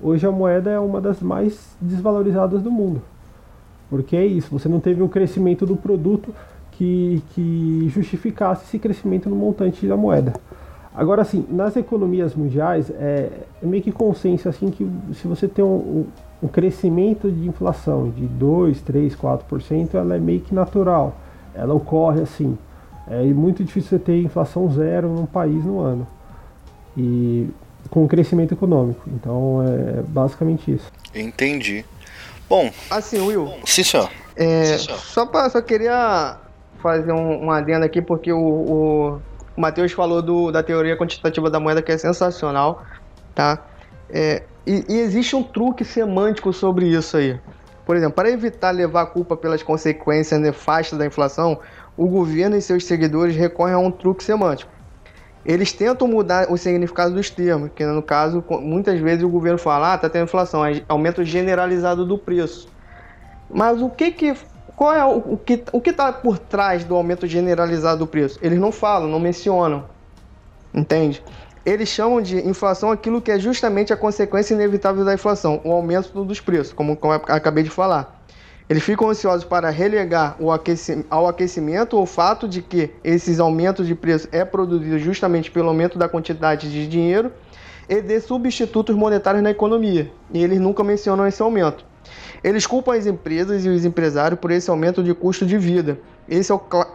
Hoje 0.01 0.25
a 0.25 0.31
moeda 0.31 0.69
é 0.69 0.79
uma 0.79 1.01
das 1.01 1.19
mais 1.19 1.75
desvalorizadas 1.81 2.61
do 2.61 2.71
mundo. 2.71 3.01
Porque 3.89 4.15
é 4.15 4.25
isso, 4.25 4.49
você 4.51 4.69
não 4.69 4.79
teve 4.79 5.01
o 5.01 5.09
crescimento 5.09 5.65
do 5.65 5.75
produto 5.75 6.33
que, 6.73 7.23
que 7.33 7.89
justificasse 7.89 8.65
esse 8.65 8.77
crescimento 8.77 9.27
no 9.27 9.35
montante 9.35 9.87
da 9.87 9.97
moeda. 9.97 10.33
Agora, 10.93 11.23
assim, 11.23 11.45
nas 11.49 11.75
economias 11.75 12.35
mundiais, 12.35 12.91
é, 12.91 13.29
é 13.61 13.65
meio 13.65 13.81
que 13.81 13.91
consenso 13.91 14.47
assim, 14.47 14.69
que 14.69 14.87
se 15.13 15.27
você 15.27 15.47
tem 15.47 15.65
um, 15.65 16.05
um 16.41 16.47
crescimento 16.47 17.31
de 17.31 17.47
inflação 17.47 18.09
de 18.11 18.27
2, 18.27 18.81
3, 18.81 19.15
4%, 19.15 19.95
ela 19.95 20.15
é 20.15 20.19
meio 20.19 20.41
que 20.41 20.53
natural. 20.53 21.15
Ela 21.55 21.73
ocorre 21.73 22.21
assim. 22.21 22.57
É 23.09 23.23
muito 23.23 23.63
difícil 23.63 23.89
você 23.89 23.99
ter 23.99 24.21
inflação 24.21 24.71
zero 24.71 25.09
num 25.09 25.25
país 25.25 25.63
no 25.65 25.79
ano. 25.79 26.07
E 26.97 27.49
com 27.89 28.03
o 28.03 28.07
crescimento 28.07 28.53
econômico. 28.53 29.01
Então 29.07 29.63
é 29.65 30.01
basicamente 30.03 30.71
isso. 30.73 30.91
Entendi. 31.13 31.83
Bom. 32.47 32.71
Assim, 32.89 33.19
Will. 33.19 33.53
Sim, 33.65 33.83
senhor. 33.83 34.09
É, 34.35 34.63
Sim, 34.63 34.85
senhor. 34.85 34.99
Só, 34.99 35.25
pra, 35.25 35.49
só 35.49 35.61
queria 35.61 36.37
fazer 36.81 37.11
um, 37.11 37.45
um 37.45 37.51
adendo 37.51 37.85
aqui, 37.85 38.01
porque 38.01 38.31
o, 38.31 38.39
o, 38.39 39.21
o 39.55 39.61
Matheus 39.61 39.91
falou 39.91 40.21
do, 40.21 40.51
da 40.51 40.63
teoria 40.63 40.97
quantitativa 40.97 41.49
da 41.49 41.59
moeda, 41.59 41.81
que 41.81 41.91
é 41.91 41.97
sensacional, 41.97 42.83
tá? 43.35 43.63
É, 44.09 44.43
e, 44.65 44.85
e 44.87 44.99
existe 44.99 45.35
um 45.35 45.43
truque 45.43 45.83
semântico 45.83 46.51
sobre 46.53 46.87
isso 46.87 47.17
aí. 47.17 47.39
Por 47.85 47.95
exemplo, 47.95 48.13
para 48.13 48.29
evitar 48.29 48.71
levar 48.71 49.01
a 49.01 49.05
culpa 49.05 49.35
pelas 49.35 49.63
consequências 49.63 50.39
nefastas 50.39 50.97
da 50.97 51.05
inflação, 51.05 51.59
o 52.03 52.07
governo 52.07 52.55
e 52.55 52.61
seus 52.61 52.85
seguidores 52.85 53.35
recorrem 53.35 53.75
a 53.75 53.79
um 53.79 53.91
truque 53.91 54.23
semântico 54.23 54.71
eles 55.45 55.71
tentam 55.71 56.07
mudar 56.07 56.51
o 56.51 56.57
significado 56.57 57.13
dos 57.13 57.29
termos, 57.29 57.71
que 57.73 57.85
no 57.85 58.03
caso, 58.03 58.43
muitas 58.61 58.99
vezes 58.99 59.23
o 59.23 59.29
governo 59.29 59.57
fala, 59.57 59.93
ah, 59.93 59.97
tá 59.97 60.09
tendo 60.09 60.25
inflação, 60.25 60.65
é 60.65 60.83
aumento 60.87 61.23
generalizado 61.23 62.05
do 62.05 62.17
preço. 62.17 62.67
Mas 63.49 63.81
o 63.81 63.89
que 63.89 64.11
que 64.11 64.35
qual 64.75 64.93
é 64.93 65.03
o, 65.03 65.17
o 65.17 65.37
que 65.37 65.63
o 65.71 65.81
que 65.81 65.89
está 65.89 66.11
por 66.11 66.37
trás 66.37 66.83
do 66.83 66.93
aumento 66.93 67.25
generalizado 67.25 67.99
do 67.99 68.07
preço? 68.07 68.37
Eles 68.41 68.59
não 68.59 68.71
falam, 68.71 69.09
não 69.09 69.19
mencionam. 69.19 69.85
Entende? 70.73 71.23
eles 71.65 71.89
chamam 71.89 72.21
de 72.21 72.37
inflação 72.47 72.89
aquilo 72.89 73.21
que 73.21 73.31
é 73.31 73.37
justamente 73.37 73.93
a 73.93 73.97
consequência 73.97 74.53
inevitável 74.53 75.03
da 75.03 75.13
inflação, 75.13 75.61
o 75.63 75.71
aumento 75.71 76.23
dos 76.23 76.39
preços, 76.39 76.73
como, 76.73 76.95
como 76.95 77.13
eu 77.13 77.21
acabei 77.27 77.63
de 77.63 77.69
falar. 77.69 78.18
Eles 78.69 78.83
ficam 78.83 79.09
ansiosos 79.09 79.43
para 79.43 79.71
relegar 79.71 80.37
ao 81.09 81.27
aquecimento 81.27 81.99
o 81.99 82.05
fato 82.05 82.47
de 82.47 82.61
que 82.61 82.91
esses 83.03 83.39
aumentos 83.39 83.87
de 83.87 83.95
preço 83.95 84.29
é 84.31 84.45
produzido 84.45 84.99
justamente 84.99 85.49
pelo 85.49 85.69
aumento 85.69 85.97
da 85.97 86.07
quantidade 86.07 86.71
de 86.71 86.87
dinheiro 86.87 87.31
e 87.89 87.99
de 87.99 88.21
substitutos 88.21 88.95
monetários 88.95 89.41
na 89.41 89.49
economia. 89.49 90.11
E 90.31 90.43
eles 90.43 90.59
nunca 90.59 90.83
mencionam 90.83 91.25
esse 91.25 91.41
aumento. 91.41 91.83
Eles 92.43 92.67
culpam 92.67 92.93
as 92.93 93.07
empresas 93.07 93.65
e 93.65 93.69
os 93.69 93.85
empresários 93.85 94.39
por 94.39 94.51
esse 94.51 94.69
aumento 94.69 95.01
de 95.01 95.15
custo 95.15 95.47
de 95.47 95.57
vida. 95.57 95.97
Esse 96.27 96.51
é 96.51 96.55
o 96.55 96.59
cl 96.59 96.85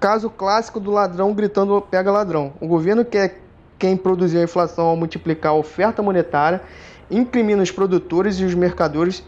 caso 0.00 0.30
clássico 0.30 0.80
do 0.80 0.90
ladrão 0.90 1.34
gritando 1.34 1.82
pega 1.82 2.10
ladrão. 2.10 2.54
O 2.58 2.66
governo 2.66 3.04
quer 3.04 3.42
quem 3.78 3.94
produziu 3.94 4.40
a 4.40 4.44
inflação 4.44 4.86
ao 4.86 4.96
multiplicar 4.96 5.52
a 5.52 5.54
oferta 5.54 6.00
monetária, 6.00 6.62
incrimina 7.10 7.62
os 7.62 7.70
produtores 7.70 8.40
e 8.40 8.44
os 8.46 8.54
mercadores 8.54 9.22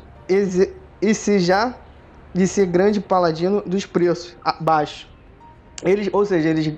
e 1.02 1.14
se 1.14 1.38
já 1.38 1.74
de 2.34 2.46
ser 2.46 2.66
grande 2.66 3.00
paladino 3.00 3.62
dos 3.62 3.86
preços 3.86 4.36
baixos. 4.60 5.08
Eles, 5.82 6.08
ou 6.12 6.24
seja, 6.24 6.48
eles 6.48 6.72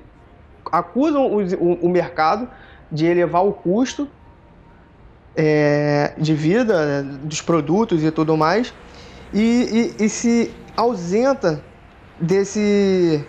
acusam 0.73 1.27
o, 1.27 1.43
o, 1.43 1.87
o 1.87 1.89
mercado 1.89 2.49
de 2.91 3.07
elevar 3.07 3.45
o 3.45 3.53
custo 3.53 4.09
é, 5.37 6.15
de 6.17 6.35
vida 6.35 7.03
dos 7.03 7.43
produtos 7.43 8.03
e 8.03 8.11
tudo 8.11 8.37
mais 8.37 8.73
e, 9.33 9.93
e, 9.99 10.05
e 10.05 10.09
se 10.09 10.55
ausenta 10.77 11.63
desse, 12.21 13.25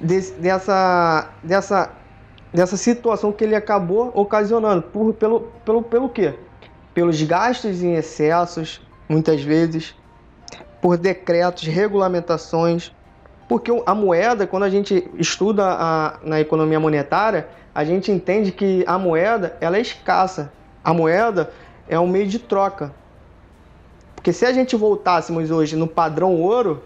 desse, 0.00 0.32
dessa, 0.34 1.30
dessa, 1.42 1.90
dessa 2.52 2.76
situação 2.76 3.32
que 3.32 3.42
ele 3.42 3.56
acabou 3.56 4.12
ocasionando. 4.14 4.82
Por, 4.82 5.12
pelo, 5.14 5.40
pelo, 5.64 5.82
pelo 5.82 6.08
quê? 6.08 6.34
Pelos 6.94 7.20
gastos 7.22 7.82
em 7.82 7.94
excessos, 7.94 8.80
muitas 9.08 9.42
vezes, 9.42 9.94
por 10.86 10.96
decretos, 10.96 11.64
regulamentações. 11.64 12.92
Porque 13.48 13.72
a 13.84 13.92
moeda, 13.92 14.46
quando 14.46 14.62
a 14.62 14.70
gente 14.70 15.10
estuda 15.18 15.64
a, 15.66 16.14
na 16.22 16.40
economia 16.40 16.78
monetária, 16.78 17.48
a 17.74 17.84
gente 17.84 18.12
entende 18.12 18.52
que 18.52 18.84
a 18.86 18.96
moeda 18.96 19.56
ela 19.60 19.78
é 19.78 19.80
escassa. 19.80 20.52
A 20.84 20.94
moeda 20.94 21.50
é 21.88 21.98
um 21.98 22.06
meio 22.06 22.28
de 22.28 22.38
troca. 22.38 22.92
Porque 24.14 24.32
se 24.32 24.46
a 24.46 24.52
gente 24.52 24.76
voltássemos 24.76 25.50
hoje 25.50 25.74
no 25.74 25.88
padrão 25.88 26.40
ouro, 26.40 26.80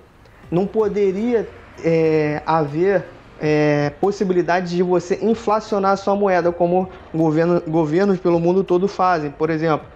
não 0.51 0.67
poderia 0.67 1.47
é, 1.85 2.41
haver 2.47 3.05
é, 3.39 3.93
possibilidade 4.01 4.75
de 4.75 4.83
você 4.83 5.19
inflacionar 5.21 5.93
a 5.93 5.97
sua 5.99 6.17
moeda, 6.17 6.51
como 6.51 6.89
governo, 7.15 7.61
governos 7.69 8.19
pelo 8.19 8.41
mundo 8.41 8.65
todo 8.65 8.89
fazem. 8.89 9.31
Por 9.31 9.51
exemplo, 9.51 9.87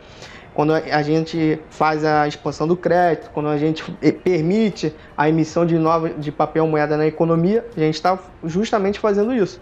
quando 0.54 0.72
a 0.72 1.02
gente 1.02 1.58
faz 1.68 2.04
a 2.04 2.28
expansão 2.28 2.66
do 2.66 2.76
crédito, 2.76 3.28
quando 3.34 3.48
a 3.48 3.58
gente 3.58 3.82
permite 4.22 4.94
a 5.16 5.28
emissão 5.28 5.66
de 5.66 5.76
nova 5.76 6.10
de 6.10 6.30
papel 6.30 6.64
moeda 6.66 6.96
na 6.96 7.06
economia, 7.06 7.66
a 7.76 7.80
gente 7.80 7.96
está 7.96 8.16
justamente 8.44 9.00
fazendo 9.00 9.34
isso. 9.34 9.60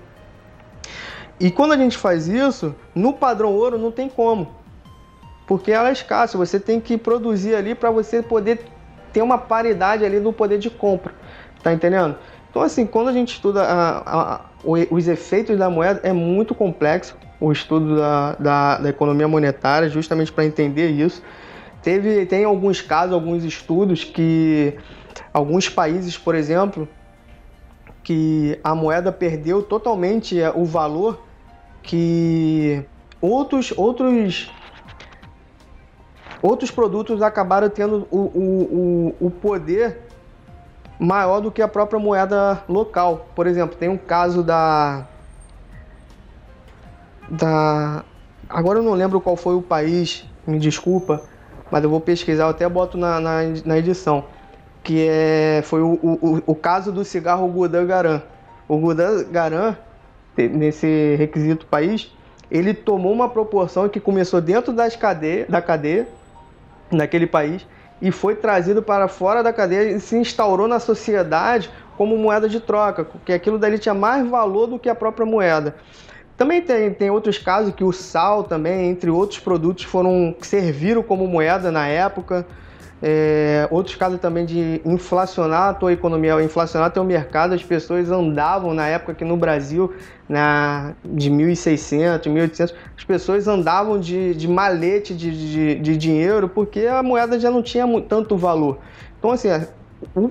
E 1.41 1.51
quando 1.51 1.73
a 1.73 1.79
gente 1.79 1.97
faz 1.97 2.29
isso, 2.29 2.75
no 2.95 3.15
padrão 3.15 3.55
ouro 3.55 3.79
não 3.79 3.91
tem 3.91 4.09
como, 4.09 4.55
porque 5.47 5.73
ela 5.73 5.89
é 5.89 5.93
escassa. 5.93 6.37
Você 6.37 6.61
tem 6.61 6.79
que 6.79 6.99
produzir 6.99 7.55
ali 7.55 7.75
para 7.75 7.91
você 7.91 8.23
poder 8.23 8.61
ter 9.15 9.23
uma 9.23 9.39
paridade 9.39 10.05
ali 10.05 10.21
no 10.21 10.33
poder 10.33 10.59
de 10.59 10.69
compra, 10.69 11.15
tá 11.63 11.73
entendendo? 11.73 12.17
Então 12.53 12.61
assim, 12.61 12.85
quando 12.85 13.09
a 13.09 13.13
gente 13.15 13.33
estuda 13.33 13.63
a, 13.63 14.35
a, 14.35 14.41
os 14.63 15.09
efeitos 15.09 15.59
da 15.59 15.71
moeda 15.71 16.01
é 16.05 16.13
muito 16.13 16.55
complexo 16.55 17.17
o 17.41 17.51
estudo 17.51 17.97
da, 17.97 18.35
da, 18.35 18.79
da 18.79 18.89
economia 18.91 19.27
monetária, 19.27 19.89
justamente 19.89 20.31
para 20.31 20.45
entender 20.45 20.91
isso. 20.91 21.23
Teve, 21.83 22.27
tem 22.27 22.45
alguns 22.45 22.83
casos, 22.83 23.15
alguns 23.15 23.43
estudos 23.43 24.05
que 24.05 24.77
alguns 25.33 25.67
países, 25.67 26.17
por 26.17 26.35
exemplo, 26.35 26.87
que 28.05 28.61
a 28.63 28.75
moeda 28.75 29.11
perdeu 29.11 29.63
totalmente 29.63 30.39
é, 30.39 30.53
o 30.55 30.67
valor 30.67 31.25
que 31.83 32.85
outros 33.19 33.73
outros 33.79 34.53
outros 36.43 36.71
produtos 36.71 37.23
acabaram 37.23 37.71
tendo 37.71 38.07
o, 38.11 38.19
o, 38.19 39.15
o, 39.21 39.27
o 39.27 39.31
poder 39.31 40.12
maior 41.03 41.41
do 41.41 41.51
que 41.51 41.61
a 41.61 41.67
própria 41.67 41.99
moeda 41.99 42.63
local. 42.69 43.27
Por 43.35 43.49
exemplo, 43.49 43.77
tem 43.77 43.89
um 43.89 43.99
caso 43.99 44.43
da 44.43 45.05
da. 47.29 48.05
Agora 48.49 48.79
eu 48.79 48.83
não 48.83 48.93
lembro 48.93 49.21
qual 49.21 49.37
foi 49.37 49.57
o 49.57 49.63
país, 49.63 50.25
me 50.47 50.59
desculpa, 50.59 51.23
mas 51.71 51.83
eu 51.83 51.91
vou 51.91 52.01
pesquisar, 52.01 52.45
eu 52.45 52.51
até 52.51 52.69
boto 52.69 52.97
na, 52.97 53.19
na, 53.19 53.39
na 53.65 53.79
edição. 53.79 54.25
Que 54.85 55.07
é, 55.09 55.63
foi 55.65 55.81
o, 55.81 55.93
o, 56.03 56.43
o 56.47 56.55
caso 56.55 56.93
do 56.93 57.05
cigarro 57.05 57.49
Gudan 57.49 57.87
Garan. 57.87 58.23
O 58.69 58.79
Gudan 58.79 59.25
Garan, 59.31 59.77
nesse 60.37 61.17
requisito 61.17 61.67
país, 61.67 62.13
ele 62.51 62.75
tomou 62.75 63.13
uma 63.13 63.29
proporção 63.29 63.89
que 63.89 64.01
começou 64.01 64.41
dentro 64.41 64.73
das 64.73 64.95
cadeia, 64.95 65.47
da 65.49 65.63
cadeia, 65.63 66.07
naquele 66.91 67.27
país, 67.27 67.67
e 68.03 68.11
foi 68.11 68.35
trazido 68.35 68.83
para 68.83 69.07
fora 69.07 69.45
da 69.45 69.53
cadeia 69.53 69.93
e 69.93 70.01
se 70.01 70.17
instaurou 70.17 70.67
na 70.67 70.81
sociedade 70.81 71.71
como 71.97 72.19
moeda 72.19 72.49
de 72.49 72.59
troca, 72.59 73.05
porque 73.05 73.33
aquilo 73.33 73.59
dali 73.59 73.79
tinha 73.79 73.95
mais 73.95 74.29
valor 74.29 74.67
do 74.67 74.79
que 74.79 74.89
a 74.89 74.95
própria 74.95 75.25
moeda. 75.25 75.77
Também 76.37 76.61
tem, 76.61 76.93
tem 76.93 77.11
outros 77.11 77.39
casos 77.39 77.73
que 77.73 77.85
o 77.85 77.93
sal 77.93 78.43
também, 78.43 78.91
entre 78.91 79.09
outros 79.09 79.39
produtos, 79.39 79.85
foram 79.85 80.35
serviram 80.43 81.01
como 81.01 81.29
moeda 81.29 81.71
na 81.71 81.87
época. 81.87 82.45
É, 83.05 83.67
outros 83.73 83.97
casos 83.97 84.21
também 84.21 84.45
de 84.45 84.81
inflacionar 84.85 85.71
a 85.71 85.75
tua 85.75 85.93
economia, 85.93 86.41
inflacionar 86.41 86.93
teu 86.93 87.03
mercado, 87.03 87.53
as 87.53 87.63
pessoas 87.63 88.09
andavam 88.13 88.73
na 88.73 88.87
época 88.87 89.13
que 89.13 89.25
no 89.25 89.37
Brasil, 89.37 89.93
na, 90.29 90.93
de 91.05 91.29
1.600, 91.29 92.23
1.800, 92.23 92.73
as 92.97 93.05
pessoas 93.05 93.49
andavam 93.49 93.99
de, 93.99 94.35
de 94.35 94.47
malete 94.47 95.15
de, 95.15 95.33
de, 95.33 95.75
de, 95.81 95.97
dinheiro 95.97 96.49
porque 96.49 96.87
a 96.87 97.03
moeda 97.03 97.41
já 97.41 97.51
não 97.51 97.61
tinha 97.61 97.85
tanto 98.03 98.37
valor. 98.37 98.79
Então, 99.19 99.33
assim, 99.33 99.49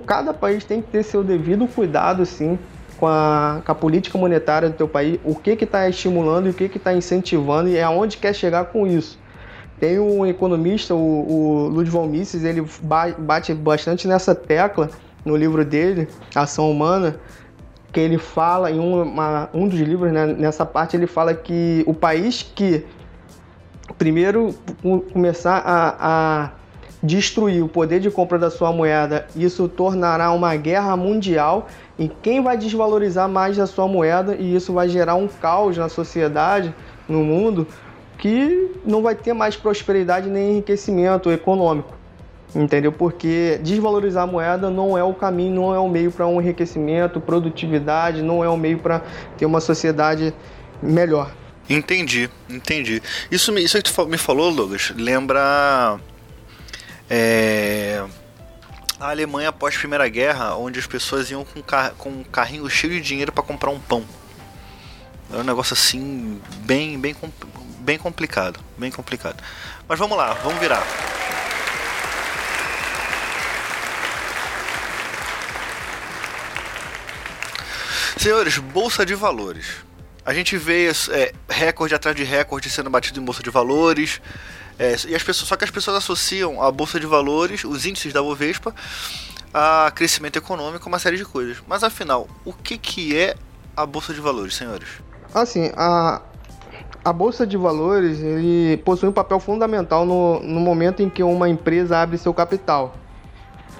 cada 0.05 0.33
país 0.33 0.63
tem 0.63 0.81
que 0.81 0.89
ter 0.89 1.03
seu 1.03 1.25
devido 1.25 1.67
cuidado, 1.67 2.25
sim, 2.25 2.57
com 2.97 3.05
a, 3.05 3.61
com 3.65 3.71
a 3.71 3.75
política 3.75 4.17
monetária 4.17 4.69
do 4.69 4.75
teu 4.75 4.87
país, 4.87 5.19
o 5.25 5.35
que 5.35 5.51
está 5.51 5.89
estimulando 5.89 6.47
e 6.47 6.51
o 6.51 6.53
que 6.53 6.77
está 6.77 6.93
incentivando 6.93 7.67
e 7.67 7.81
aonde 7.81 8.15
quer 8.15 8.33
chegar 8.33 8.63
com 8.65 8.87
isso. 8.87 9.19
Tem 9.81 9.97
um 9.97 10.23
economista, 10.23 10.93
o, 10.93 10.99
o 10.99 11.67
Ludwig 11.69 12.07
Mises, 12.07 12.43
ele 12.43 12.63
bate 13.17 13.51
bastante 13.51 14.07
nessa 14.07 14.35
tecla 14.35 14.91
no 15.25 15.35
livro 15.35 15.65
dele, 15.65 16.07
Ação 16.35 16.69
Humana, 16.69 17.15
que 17.91 17.99
ele 17.99 18.19
fala 18.19 18.69
em 18.69 18.77
uma, 18.77 19.49
um 19.51 19.67
dos 19.67 19.79
livros, 19.79 20.13
né, 20.13 20.27
nessa 20.27 20.67
parte 20.67 20.95
ele 20.95 21.07
fala 21.07 21.33
que 21.33 21.83
o 21.87 21.95
país 21.95 22.43
que 22.43 22.85
primeiro 23.97 24.53
começar 25.11 25.57
a, 25.65 25.95
a 25.99 26.49
destruir 27.01 27.63
o 27.63 27.67
poder 27.67 27.99
de 27.99 28.11
compra 28.11 28.37
da 28.37 28.51
sua 28.51 28.71
moeda, 28.71 29.25
isso 29.35 29.67
tornará 29.67 30.31
uma 30.31 30.55
guerra 30.57 30.95
mundial 30.95 31.67
em 31.97 32.09
quem 32.21 32.39
vai 32.39 32.55
desvalorizar 32.55 33.27
mais 33.27 33.57
a 33.57 33.65
sua 33.65 33.87
moeda 33.87 34.35
e 34.35 34.55
isso 34.55 34.73
vai 34.73 34.87
gerar 34.87 35.15
um 35.15 35.27
caos 35.27 35.75
na 35.75 35.89
sociedade, 35.89 36.71
no 37.09 37.23
mundo, 37.23 37.67
que 38.21 38.71
não 38.85 39.01
vai 39.01 39.15
ter 39.15 39.33
mais 39.33 39.55
prosperidade 39.57 40.29
nem 40.29 40.51
enriquecimento 40.51 41.31
econômico. 41.31 41.97
Entendeu? 42.53 42.91
Porque 42.91 43.59
desvalorizar 43.63 44.23
a 44.23 44.27
moeda 44.27 44.69
não 44.69 44.95
é 44.95 45.03
o 45.03 45.13
caminho, 45.13 45.55
não 45.55 45.73
é 45.73 45.79
o 45.79 45.89
meio 45.89 46.11
para 46.11 46.27
um 46.27 46.39
enriquecimento, 46.39 47.19
produtividade, 47.19 48.21
não 48.21 48.43
é 48.43 48.47
o 48.49 48.55
meio 48.55 48.77
para 48.77 49.01
ter 49.37 49.45
uma 49.47 49.59
sociedade 49.59 50.33
melhor. 50.83 51.33
Entendi, 51.67 52.29
entendi. 52.47 53.01
Isso, 53.31 53.57
isso 53.57 53.81
que 53.81 53.91
tu 53.91 54.05
me 54.05 54.17
falou, 54.17 54.53
Douglas, 54.53 54.93
lembra 54.95 55.97
é, 57.09 58.03
a 58.99 59.09
Alemanha 59.09 59.49
após 59.49 59.75
a 59.75 59.79
Primeira 59.79 60.07
Guerra, 60.09 60.55
onde 60.57 60.77
as 60.77 60.85
pessoas 60.85 61.31
iam 61.31 61.43
com, 61.43 61.61
car 61.63 61.93
com 61.97 62.09
um 62.09 62.23
carrinho 62.23 62.69
cheio 62.69 62.93
de 62.93 63.01
dinheiro 63.01 63.31
para 63.31 63.43
comprar 63.43 63.71
um 63.71 63.79
pão. 63.79 64.03
Era 65.31 65.39
um 65.39 65.45
negócio 65.45 65.73
assim, 65.73 66.39
bem, 66.65 66.99
bem, 66.99 67.15
bem 67.81 67.97
complicado, 67.97 68.59
bem 68.77 68.91
complicado. 68.91 69.41
Mas 69.87 69.99
vamos 69.99 70.17
lá, 70.17 70.33
vamos 70.35 70.59
virar. 70.59 70.83
Senhores, 78.17 78.57
bolsa 78.59 79.05
de 79.05 79.15
valores. 79.15 79.65
A 80.23 80.33
gente 80.33 80.55
vê 80.55 80.91
é, 81.09 81.33
recorde 81.49 81.95
atrás 81.95 82.15
de 82.15 82.23
recorde 82.23 82.69
sendo 82.69 82.89
batido 82.89 83.19
em 83.19 83.25
bolsa 83.25 83.41
de 83.41 83.49
valores. 83.49 84.21
É, 84.77 84.95
e 85.07 85.15
as 85.15 85.23
pessoas, 85.23 85.47
só 85.47 85.55
que 85.55 85.63
as 85.63 85.71
pessoas 85.71 85.97
associam 85.97 86.61
a 86.61 86.71
bolsa 86.71 86.99
de 86.99 87.07
valores, 87.07 87.63
os 87.63 87.85
índices 87.85 88.13
da 88.13 88.21
Bovespa, 88.21 88.75
a 89.51 89.91
crescimento 89.93 90.37
econômico, 90.37 90.87
uma 90.87 90.99
série 90.99 91.17
de 91.17 91.25
coisas. 91.25 91.57
Mas 91.67 91.83
afinal, 91.83 92.29
o 92.45 92.53
que, 92.53 92.77
que 92.77 93.17
é 93.17 93.35
a 93.75 93.85
bolsa 93.87 94.13
de 94.13 94.21
valores, 94.21 94.55
senhores? 94.55 94.87
Assim, 95.33 95.71
a, 95.75 96.21
a 97.03 97.11
bolsa 97.11 97.47
de 97.47 97.57
valores 97.57 98.19
ele 98.21 98.77
possui 98.77 99.09
um 99.09 99.11
papel 99.11 99.39
fundamental 99.39 100.05
no, 100.05 100.39
no 100.39 100.59
momento 100.59 101.01
em 101.01 101.09
que 101.09 101.23
uma 101.23 101.49
empresa 101.49 101.97
abre 101.97 102.17
seu 102.17 102.33
capital. 102.33 102.95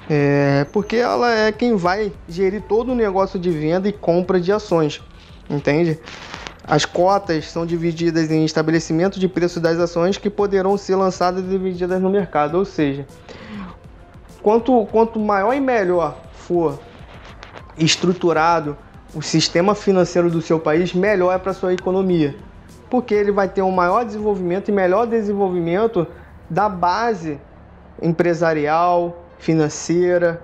É, 0.09 0.65
porque 0.73 0.95
ela 0.95 1.31
é 1.31 1.51
quem 1.51 1.75
vai 1.75 2.11
gerir 2.27 2.63
todo 2.63 2.91
o 2.91 2.95
negócio 2.95 3.39
de 3.39 3.49
venda 3.51 3.87
e 3.87 3.93
compra 3.93 4.41
de 4.41 4.51
ações, 4.51 5.01
entende? 5.49 5.99
As 6.67 6.85
cotas 6.85 7.49
são 7.49 7.65
divididas 7.65 8.31
em 8.31 8.43
estabelecimento 8.43 9.19
de 9.19 9.27
preço 9.27 9.59
das 9.59 9.77
ações 9.79 10.17
que 10.17 10.29
poderão 10.29 10.75
ser 10.75 10.95
lançadas 10.95 11.43
e 11.45 11.57
vendidas 11.57 12.01
no 12.01 12.09
mercado, 12.09 12.57
ou 12.57 12.65
seja, 12.65 13.05
quanto, 14.41 14.85
quanto 14.91 15.19
maior 15.19 15.53
e 15.53 15.59
melhor 15.59 16.17
for 16.33 16.79
estruturado 17.77 18.75
o 19.13 19.21
sistema 19.21 19.75
financeiro 19.75 20.29
do 20.29 20.41
seu 20.41 20.59
país, 20.59 20.93
melhor 20.93 21.33
é 21.33 21.37
para 21.37 21.53
sua 21.53 21.73
economia 21.73 22.35
porque 22.91 23.13
ele 23.13 23.31
vai 23.31 23.47
ter 23.47 23.61
um 23.61 23.71
maior 23.71 24.03
desenvolvimento 24.03 24.67
e 24.67 24.71
melhor 24.73 25.07
desenvolvimento 25.07 26.05
da 26.49 26.67
base 26.67 27.39
empresarial, 28.01 29.23
financeira, 29.39 30.41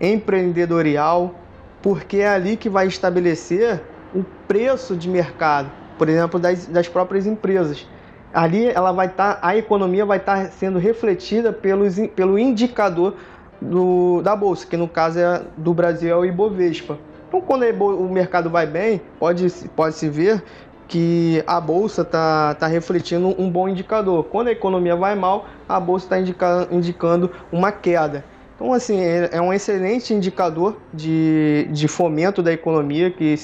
empreendedorial, 0.00 1.32
porque 1.80 2.18
é 2.18 2.28
ali 2.28 2.56
que 2.56 2.68
vai 2.68 2.88
estabelecer 2.88 3.80
o 4.12 4.24
preço 4.48 4.96
de 4.96 5.08
mercado, 5.08 5.70
por 5.96 6.08
exemplo, 6.08 6.40
das, 6.40 6.66
das 6.66 6.88
próprias 6.88 7.24
empresas. 7.24 7.86
Ali 8.32 8.66
ela 8.66 8.90
vai 8.90 9.06
estar, 9.06 9.34
tá, 9.34 9.46
a 9.46 9.56
economia 9.56 10.04
vai 10.04 10.18
estar 10.18 10.46
tá 10.46 10.50
sendo 10.50 10.80
refletida 10.80 11.52
pelos, 11.52 11.94
pelo 12.16 12.36
indicador 12.36 13.14
do, 13.60 14.20
da 14.22 14.34
bolsa, 14.34 14.66
que 14.66 14.76
no 14.76 14.88
caso 14.88 15.20
é 15.20 15.42
do 15.56 15.72
Brasil 15.72 16.10
é 16.10 16.16
o 16.16 16.24
Ibovespa. 16.24 16.98
Então, 17.28 17.40
quando 17.40 17.64
o 17.64 18.08
mercado 18.12 18.48
vai 18.48 18.64
bem, 18.64 19.00
pode, 19.18 19.48
pode 19.74 19.96
se 19.96 20.08
ver 20.08 20.40
que 20.86 21.42
a 21.46 21.60
bolsa 21.60 22.02
está 22.02 22.54
tá 22.54 22.66
refletindo 22.66 23.34
um 23.40 23.50
bom 23.50 23.68
indicador. 23.68 24.24
Quando 24.24 24.48
a 24.48 24.52
economia 24.52 24.94
vai 24.94 25.14
mal, 25.14 25.46
a 25.68 25.80
bolsa 25.80 26.06
está 26.06 26.18
indica, 26.18 26.68
indicando 26.70 27.30
uma 27.50 27.72
queda. 27.72 28.24
Então, 28.54 28.72
assim, 28.72 29.00
é, 29.00 29.30
é 29.32 29.40
um 29.40 29.52
excelente 29.52 30.14
indicador 30.14 30.76
de, 30.92 31.68
de 31.72 31.88
fomento 31.88 32.42
da 32.42 32.52
economia, 32.52 33.10
que, 33.10 33.34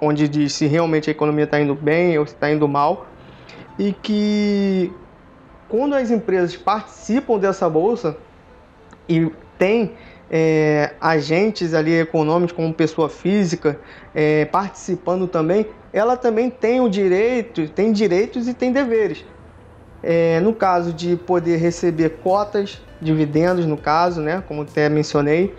onde 0.00 0.28
diz 0.28 0.54
se 0.54 0.66
realmente 0.66 1.10
a 1.10 1.12
economia 1.12 1.44
está 1.44 1.60
indo 1.60 1.74
bem 1.74 2.18
ou 2.18 2.26
se 2.26 2.34
está 2.34 2.50
indo 2.50 2.66
mal. 2.66 3.06
E 3.78 3.92
que 3.92 4.92
quando 5.68 5.94
as 5.94 6.10
empresas 6.10 6.56
participam 6.56 7.38
dessa 7.38 7.68
bolsa 7.68 8.16
e 9.08 9.30
tem 9.58 9.92
é, 10.30 10.94
agentes 11.00 11.74
ali 11.74 11.92
econômicos 11.98 12.54
como 12.54 12.72
pessoa 12.72 13.08
física 13.08 13.78
é, 14.14 14.44
participando 14.46 15.26
também, 15.26 15.66
ela 15.94 16.16
também 16.16 16.50
tem 16.50 16.80
o 16.80 16.88
direito, 16.88 17.68
tem 17.68 17.92
direitos 17.92 18.48
e 18.48 18.52
tem 18.52 18.72
deveres. 18.72 19.24
É, 20.02 20.40
no 20.40 20.52
caso 20.52 20.92
de 20.92 21.14
poder 21.16 21.56
receber 21.56 22.18
cotas, 22.20 22.82
dividendos 23.00 23.64
no 23.64 23.76
caso, 23.76 24.20
né, 24.20 24.42
como 24.48 24.62
até 24.62 24.88
mencionei, 24.88 25.54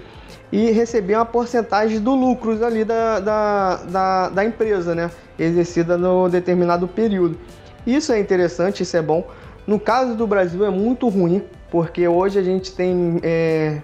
e 0.52 0.72
receber 0.72 1.16
uma 1.16 1.26
porcentagem 1.26 2.02
do 2.02 2.14
lucro 2.14 2.64
ali 2.66 2.84
da, 2.84 3.22
da, 3.22 3.76
da, 3.86 4.30
da 4.30 4.46
empresa, 4.46 4.94
né, 4.94 5.10
exercida 5.40 5.98
no 5.98 6.28
determinado 6.28 6.86
período. 6.86 7.40
Isso 7.88 8.12
é 8.12 8.20
interessante, 8.20 8.84
isso 8.84 8.98
é 8.98 9.02
bom. 9.02 9.26
No 9.66 9.80
caso 9.80 10.16
do 10.16 10.28
Brasil 10.28 10.66
é 10.66 10.70
muito 10.70 11.08
ruim, 11.08 11.44
porque 11.72 12.06
hoje 12.10 12.38
a 12.38 12.44
gente 12.44 12.74
tem 12.74 13.22
é, 13.24 13.82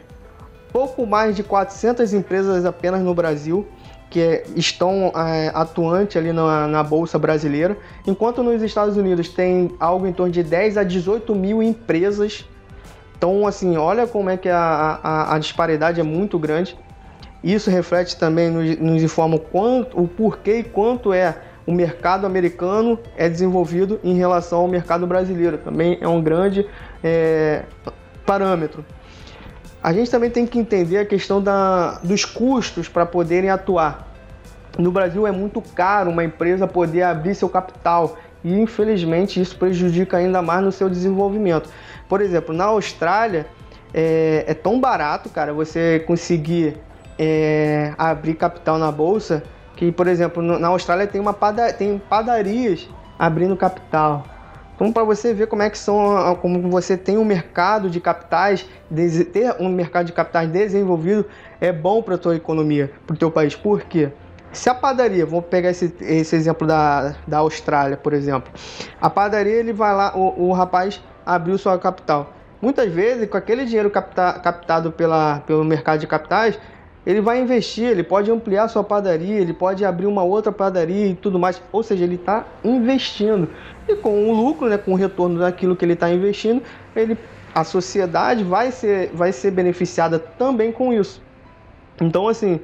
pouco 0.74 1.06
mais 1.06 1.34
de 1.34 1.43
400 1.43 2.14
empresas 2.14 2.66
apenas 2.66 3.02
no 3.02 3.16
Brasil 3.16 3.66
que 4.12 4.20
é, 4.20 4.43
estão 4.57 5.12
é, 5.16 5.49
atuantes 5.53 6.18
ali 6.18 6.34
na, 6.34 6.68
na, 6.68 6.84
Bolsa 6.84 7.18
Brasileira, 7.18 7.78
enquanto 8.05 8.43
nos 8.43 8.62
Estados 8.62 8.97
Unidos 8.97 9.30
tem 9.30 9.72
algo 9.80 10.05
em 10.05 10.12
torno 10.12 10.34
de 10.34 10.43
10 10.43 10.78
a 10.78 10.84
18 10.84 11.34
mil 11.34 11.64
empresas. 11.64 12.45
Então, 13.18 13.47
assim, 13.47 13.78
olha 13.78 14.05
como 14.05 14.30
é 14.30 14.36
que 14.36 14.49
a, 14.49 14.99
a, 15.01 15.36
a 15.36 15.39
disparidade 15.39 16.01
é 16.01 16.03
muito 16.03 16.38
grande. 16.38 16.78
Isso 17.41 17.70
reflete 17.70 18.18
também, 18.18 18.49
nos, 18.49 18.78
nos 18.80 19.01
informa 19.01 19.38
o, 19.38 19.39
quanto, 19.39 19.97
o 19.97 20.07
porquê 20.09 20.59
e 20.59 20.64
quanto 20.64 21.14
é 21.14 21.38
o 21.66 21.72
mercado 21.72 22.28
americano 22.28 22.99
é 23.16 23.30
desenvolvido 23.30 23.97
em 24.03 24.16
relação 24.16 24.59
ao 24.59 24.68
mercado 24.68 25.07
brasileiro. 25.07 25.57
Também 25.57 25.97
é 26.01 26.07
um 26.07 26.22
grande 26.22 26.68
é, 27.01 27.64
parâmetro 28.26 28.84
a 29.84 29.92
gente 29.92 30.12
também 30.12 30.30
tem 30.30 30.46
que 30.46 30.60
entender 30.60 31.00
a 31.00 31.06
questão 31.06 31.42
da, 31.42 32.00
dos 32.04 32.24
custos 32.24 32.88
para 32.88 33.06
poderem 33.06 33.50
atuar. 33.50 34.08
No 34.78 34.92
Brasil 34.92 35.26
é 35.26 35.32
muito 35.32 35.62
caro 35.62 36.12
uma 36.12 36.24
empresa 36.24 36.68
poder 36.68 37.04
abrir 37.04 37.36
seu 37.36 37.50
capital 37.50 38.18
e 38.44 38.60
infelizmente 38.60 39.42
isso 39.42 39.58
prejudica 39.58 40.18
ainda 40.18 40.42
mais 40.42 40.64
no 40.64 40.72
seu 40.72 40.90
desenvolvimento. 40.90 41.70
Por 42.08 42.22
exemplo, 42.22 42.54
na 42.54 42.66
Austrália 42.66 43.48
é, 43.94 44.46
é 44.48 44.54
tão 44.54 44.80
barato, 44.80 45.30
cara, 45.30 45.54
você 45.54 46.04
conseguir 46.06 46.78
é, 47.18 47.94
abrir 47.98 48.36
capital 48.36 48.78
na 48.78 48.92
bolsa 48.92 49.44
que, 49.76 49.92
por 49.92 50.08
exemplo, 50.08 50.44
na 50.44 50.68
Austrália 50.68 51.08
tem 51.08 51.20
uma 51.20 51.36
tem 51.78 51.98
padarias 51.98 52.88
abrindo 53.18 53.58
capital. 53.58 54.26
Então, 54.82 54.92
para 54.92 55.04
você 55.04 55.32
ver 55.32 55.46
como 55.46 55.62
é 55.62 55.70
que 55.70 55.78
são, 55.78 56.36
como 56.42 56.68
você 56.72 56.98
tem 56.98 57.16
um 57.16 57.24
mercado 57.24 57.88
de 57.88 58.02
capitais, 58.02 58.68
ter 59.32 59.56
um 59.60 59.70
mercado 59.70 60.08
de 60.08 60.12
capitais 60.12 60.50
desenvolvido 60.50 61.24
é 61.60 61.72
bom 61.72 62.02
para 62.02 62.16
a 62.16 62.18
tua 62.18 62.36
economia, 62.36 62.92
para 63.06 63.14
o 63.14 63.18
teu 63.18 63.30
país. 63.30 63.56
Por 63.56 63.84
quê? 63.84 64.10
Se 64.52 64.72
a 64.72 64.74
padaria, 64.74 65.24
vou 65.24 65.40
pegar 65.40 65.70
esse, 65.70 65.94
esse 66.02 66.36
exemplo 66.36 66.66
da, 66.66 67.14
da 67.28 67.38
Austrália, 67.38 67.96
por 67.96 68.12
exemplo, 68.12 68.52
a 69.00 69.08
padaria 69.08 69.54
ele 69.54 69.72
vai 69.72 69.96
lá, 69.96 70.18
o, 70.18 70.48
o 70.48 70.52
rapaz 70.52 71.00
abriu 71.24 71.60
sua 71.60 71.78
capital. 71.78 72.34
Muitas 72.60 72.92
vezes, 72.92 73.30
com 73.30 73.38
aquele 73.38 73.66
dinheiro 73.66 73.92
capta, 73.92 74.34
captado 74.40 74.92
pela, 74.92 75.42
pelo 75.46 75.64
mercado 75.64 76.00
de 76.00 76.08
capitais, 76.08 76.58
ele 77.06 77.20
vai 77.20 77.41
investir, 77.41 77.86
ele 77.86 78.04
pode 78.04 78.30
ampliar 78.30 78.68
sua 78.68 78.84
padaria, 78.84 79.39
ele 79.39 79.54
pode 79.54 79.84
abrir 79.84 80.06
uma 80.06 80.24
outra 80.24 80.52
padaria 80.52 81.08
e 81.08 81.16
tudo 81.16 81.39
mais. 81.39 81.62
Ou 81.72 81.82
seja, 81.82 82.04
ele 82.04 82.16
está 82.16 82.45
investindo. 82.64 83.49
E 83.88 83.95
com 83.95 84.30
o 84.30 84.34
lucro, 84.34 84.70
né, 84.70 84.78
com 84.78 84.93
o 84.93 84.95
retorno 84.95 85.39
daquilo 85.39 85.76
que 85.76 85.84
ele 85.84 85.93
está 85.93 86.12
investindo, 86.12 86.62
ele, 86.95 87.18
a 87.56 87.64
sociedade 87.64 88.43
vai 88.43 88.72
ser, 88.72 89.10
vai 89.14 89.32
ser 89.32 89.52
beneficiada 89.52 90.20
também 90.20 90.72
com 90.72 90.93
isso. 90.93 91.22
Então, 91.99 92.28
assim, 92.28 92.60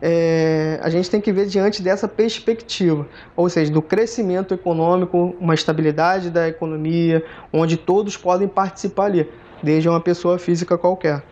é, 0.00 0.80
a 0.82 0.88
gente 0.88 1.10
tem 1.10 1.20
que 1.20 1.30
ver 1.30 1.46
diante 1.46 1.82
dessa 1.82 2.08
perspectiva, 2.08 3.06
ou 3.36 3.48
seja, 3.48 3.70
do 3.70 3.80
crescimento 3.80 4.52
econômico, 4.52 5.36
uma 5.38 5.54
estabilidade 5.54 6.30
da 6.30 6.48
economia, 6.48 7.24
onde 7.52 7.76
todos 7.76 8.16
podem 8.16 8.48
participar 8.48 9.04
ali, 9.04 9.30
desde 9.62 9.88
uma 9.88 10.00
pessoa 10.00 10.38
física 10.38 10.76
qualquer. 10.76 11.22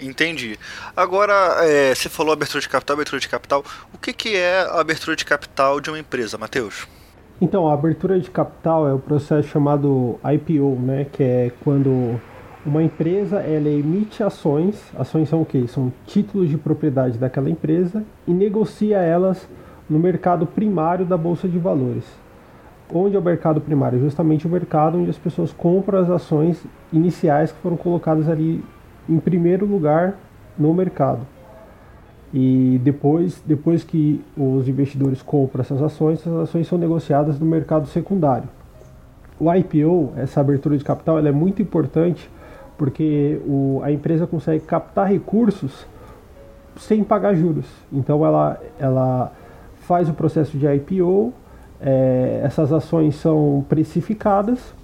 Entendi. 0.00 0.58
Agora, 0.96 1.32
é, 1.60 1.94
você 1.94 2.08
falou 2.08 2.32
abertura 2.32 2.60
de 2.60 2.68
capital, 2.68 2.94
abertura 2.94 3.20
de 3.20 3.28
capital. 3.28 3.64
O 3.92 3.98
que, 3.98 4.12
que 4.12 4.36
é 4.36 4.60
a 4.62 4.80
abertura 4.80 5.16
de 5.16 5.24
capital 5.24 5.80
de 5.80 5.90
uma 5.90 5.98
empresa, 5.98 6.36
Matheus? 6.36 6.86
Então, 7.40 7.68
a 7.68 7.74
abertura 7.74 8.18
de 8.18 8.30
capital 8.30 8.88
é 8.88 8.92
o 8.92 8.98
processo 8.98 9.48
chamado 9.48 10.18
IPO, 10.24 10.78
né? 10.80 11.06
Que 11.12 11.22
é 11.22 11.52
quando 11.62 12.20
uma 12.64 12.82
empresa 12.82 13.40
ela 13.40 13.68
emite 13.68 14.22
ações. 14.22 14.76
Ações 14.96 15.28
são 15.28 15.42
o 15.42 15.46
quê? 15.46 15.66
São 15.68 15.92
títulos 16.06 16.48
de 16.48 16.56
propriedade 16.56 17.18
daquela 17.18 17.50
empresa 17.50 18.04
e 18.26 18.32
negocia 18.32 18.98
elas 18.98 19.48
no 19.88 19.98
mercado 19.98 20.46
primário 20.46 21.04
da 21.04 21.16
bolsa 21.16 21.48
de 21.48 21.58
valores. 21.58 22.04
Onde 22.92 23.16
é 23.16 23.18
o 23.18 23.22
mercado 23.22 23.60
primário? 23.60 23.98
Justamente 24.00 24.46
o 24.46 24.50
mercado 24.50 24.98
onde 24.98 25.10
as 25.10 25.18
pessoas 25.18 25.52
compram 25.52 25.98
as 26.00 26.10
ações 26.10 26.62
iniciais 26.92 27.50
que 27.50 27.58
foram 27.60 27.76
colocadas 27.76 28.28
ali 28.28 28.62
em 29.08 29.18
primeiro 29.18 29.66
lugar 29.66 30.14
no 30.58 30.72
mercado. 30.72 31.20
E 32.32 32.80
depois, 32.82 33.40
depois 33.46 33.84
que 33.84 34.20
os 34.36 34.68
investidores 34.68 35.22
compram 35.22 35.60
essas 35.60 35.80
ações, 35.80 36.20
essas 36.20 36.34
ações 36.34 36.66
são 36.66 36.76
negociadas 36.76 37.38
no 37.38 37.46
mercado 37.46 37.86
secundário. 37.86 38.48
O 39.38 39.52
IPO, 39.52 40.12
essa 40.16 40.40
abertura 40.40 40.76
de 40.76 40.84
capital, 40.84 41.18
ela 41.18 41.28
é 41.28 41.32
muito 41.32 41.62
importante 41.62 42.28
porque 42.76 43.40
o, 43.46 43.80
a 43.84 43.92
empresa 43.92 44.26
consegue 44.26 44.64
captar 44.64 45.08
recursos 45.08 45.86
sem 46.76 47.04
pagar 47.04 47.34
juros. 47.34 47.66
Então 47.92 48.24
ela, 48.24 48.60
ela 48.78 49.32
faz 49.82 50.08
o 50.08 50.12
processo 50.12 50.58
de 50.58 50.66
IPO, 50.66 51.32
é, 51.80 52.40
essas 52.42 52.72
ações 52.72 53.14
são 53.16 53.64
precificadas 53.68 54.74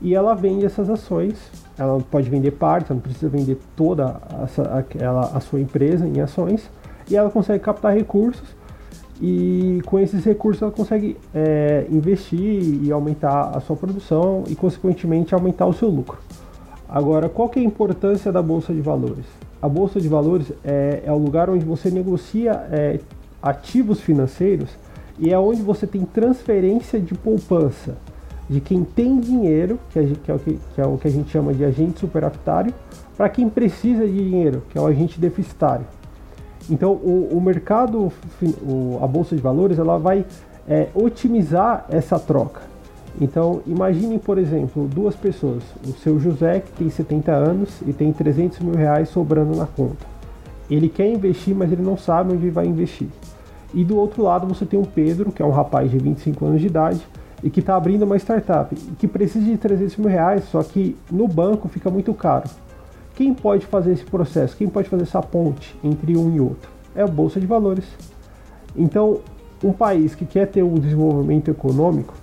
e 0.00 0.14
ela 0.14 0.34
vende 0.34 0.64
essas 0.64 0.88
ações 0.88 1.36
ela 1.80 1.98
pode 2.10 2.28
vender 2.28 2.50
parte, 2.52 2.90
ela 2.90 2.96
não 2.96 3.00
precisa 3.00 3.28
vender 3.28 3.58
toda 3.74 4.20
a, 4.28 4.78
aquela, 4.78 5.22
a 5.34 5.40
sua 5.40 5.60
empresa 5.60 6.06
em 6.06 6.20
ações, 6.20 6.70
e 7.10 7.16
ela 7.16 7.30
consegue 7.30 7.64
captar 7.64 7.94
recursos, 7.94 8.54
e 9.20 9.80
com 9.86 9.98
esses 9.98 10.22
recursos 10.24 10.62
ela 10.62 10.70
consegue 10.70 11.16
é, 11.34 11.86
investir 11.90 12.84
e 12.84 12.92
aumentar 12.92 13.56
a 13.56 13.60
sua 13.60 13.76
produção 13.76 14.44
e, 14.46 14.54
consequentemente, 14.54 15.34
aumentar 15.34 15.66
o 15.66 15.72
seu 15.72 15.88
lucro. 15.88 16.18
Agora, 16.88 17.28
qual 17.28 17.50
é 17.56 17.60
a 17.60 17.62
importância 17.62 18.30
da 18.30 18.42
Bolsa 18.42 18.74
de 18.74 18.80
Valores? 18.80 19.24
A 19.62 19.68
Bolsa 19.68 20.00
de 20.00 20.08
Valores 20.08 20.52
é, 20.64 21.02
é 21.04 21.12
o 21.12 21.18
lugar 21.18 21.48
onde 21.48 21.64
você 21.64 21.90
negocia 21.90 22.66
é, 22.70 23.00
ativos 23.42 24.00
financeiros 24.00 24.70
e 25.18 25.32
é 25.32 25.38
onde 25.38 25.62
você 25.62 25.86
tem 25.86 26.04
transferência 26.04 26.98
de 27.00 27.14
poupança 27.14 27.96
de 28.50 28.60
quem 28.60 28.82
tem 28.82 29.20
dinheiro, 29.20 29.78
que 29.90 29.98
é, 30.00 30.02
que 30.24 30.30
é, 30.30 30.34
o, 30.34 30.38
que, 30.40 30.58
que 30.74 30.80
é 30.80 30.84
o 30.84 30.98
que 30.98 31.06
a 31.06 31.10
gente 31.10 31.30
chama 31.30 31.54
de 31.54 31.64
agente 31.64 32.00
superavitário, 32.00 32.74
para 33.16 33.28
quem 33.28 33.48
precisa 33.48 34.04
de 34.04 34.12
dinheiro, 34.12 34.64
que 34.68 34.76
é 34.76 34.80
o 34.80 34.88
agente 34.88 35.20
deficitário. 35.20 35.86
Então, 36.68 36.90
o, 36.94 37.28
o 37.32 37.40
mercado, 37.40 38.12
o, 38.42 38.98
a 39.00 39.06
bolsa 39.06 39.36
de 39.36 39.40
valores, 39.40 39.78
ela 39.78 39.98
vai 39.98 40.26
é, 40.68 40.88
otimizar 40.96 41.86
essa 41.88 42.18
troca. 42.18 42.62
Então, 43.20 43.60
imagine, 43.68 44.18
por 44.18 44.36
exemplo, 44.36 44.88
duas 44.88 45.14
pessoas. 45.14 45.62
O 45.86 45.92
seu 45.92 46.18
José, 46.18 46.58
que 46.58 46.72
tem 46.72 46.90
70 46.90 47.30
anos 47.30 47.80
e 47.86 47.92
tem 47.92 48.12
300 48.12 48.58
mil 48.60 48.74
reais 48.74 49.10
sobrando 49.10 49.56
na 49.56 49.66
conta. 49.66 50.04
Ele 50.68 50.88
quer 50.88 51.08
investir, 51.08 51.54
mas 51.54 51.70
ele 51.70 51.82
não 51.82 51.96
sabe 51.96 52.32
onde 52.32 52.50
vai 52.50 52.66
investir. 52.66 53.08
E 53.72 53.84
do 53.84 53.96
outro 53.96 54.24
lado, 54.24 54.44
você 54.48 54.66
tem 54.66 54.80
o 54.80 54.86
Pedro, 54.86 55.30
que 55.30 55.40
é 55.40 55.44
um 55.44 55.50
rapaz 55.50 55.88
de 55.88 55.98
25 55.98 56.44
anos 56.44 56.60
de 56.60 56.66
idade 56.66 57.00
e 57.42 57.50
que 57.50 57.60
está 57.60 57.76
abrindo 57.76 58.04
uma 58.04 58.16
startup 58.16 58.74
que 58.74 59.08
precisa 59.08 59.44
de 59.44 59.56
300 59.56 59.96
mil 59.96 60.08
reais, 60.08 60.44
só 60.44 60.62
que 60.62 60.96
no 61.10 61.26
banco 61.26 61.68
fica 61.68 61.90
muito 61.90 62.12
caro. 62.12 62.48
Quem 63.14 63.34
pode 63.34 63.66
fazer 63.66 63.92
esse 63.92 64.04
processo? 64.04 64.56
Quem 64.56 64.68
pode 64.68 64.88
fazer 64.88 65.02
essa 65.02 65.20
ponte 65.20 65.76
entre 65.82 66.16
um 66.16 66.34
e 66.34 66.40
outro? 66.40 66.70
É 66.94 67.02
a 67.02 67.06
Bolsa 67.06 67.40
de 67.40 67.46
Valores. 67.46 67.84
Então, 68.76 69.20
um 69.62 69.72
país 69.72 70.14
que 70.14 70.24
quer 70.24 70.46
ter 70.46 70.62
um 70.62 70.74
desenvolvimento 70.74 71.50
econômico, 71.50 72.14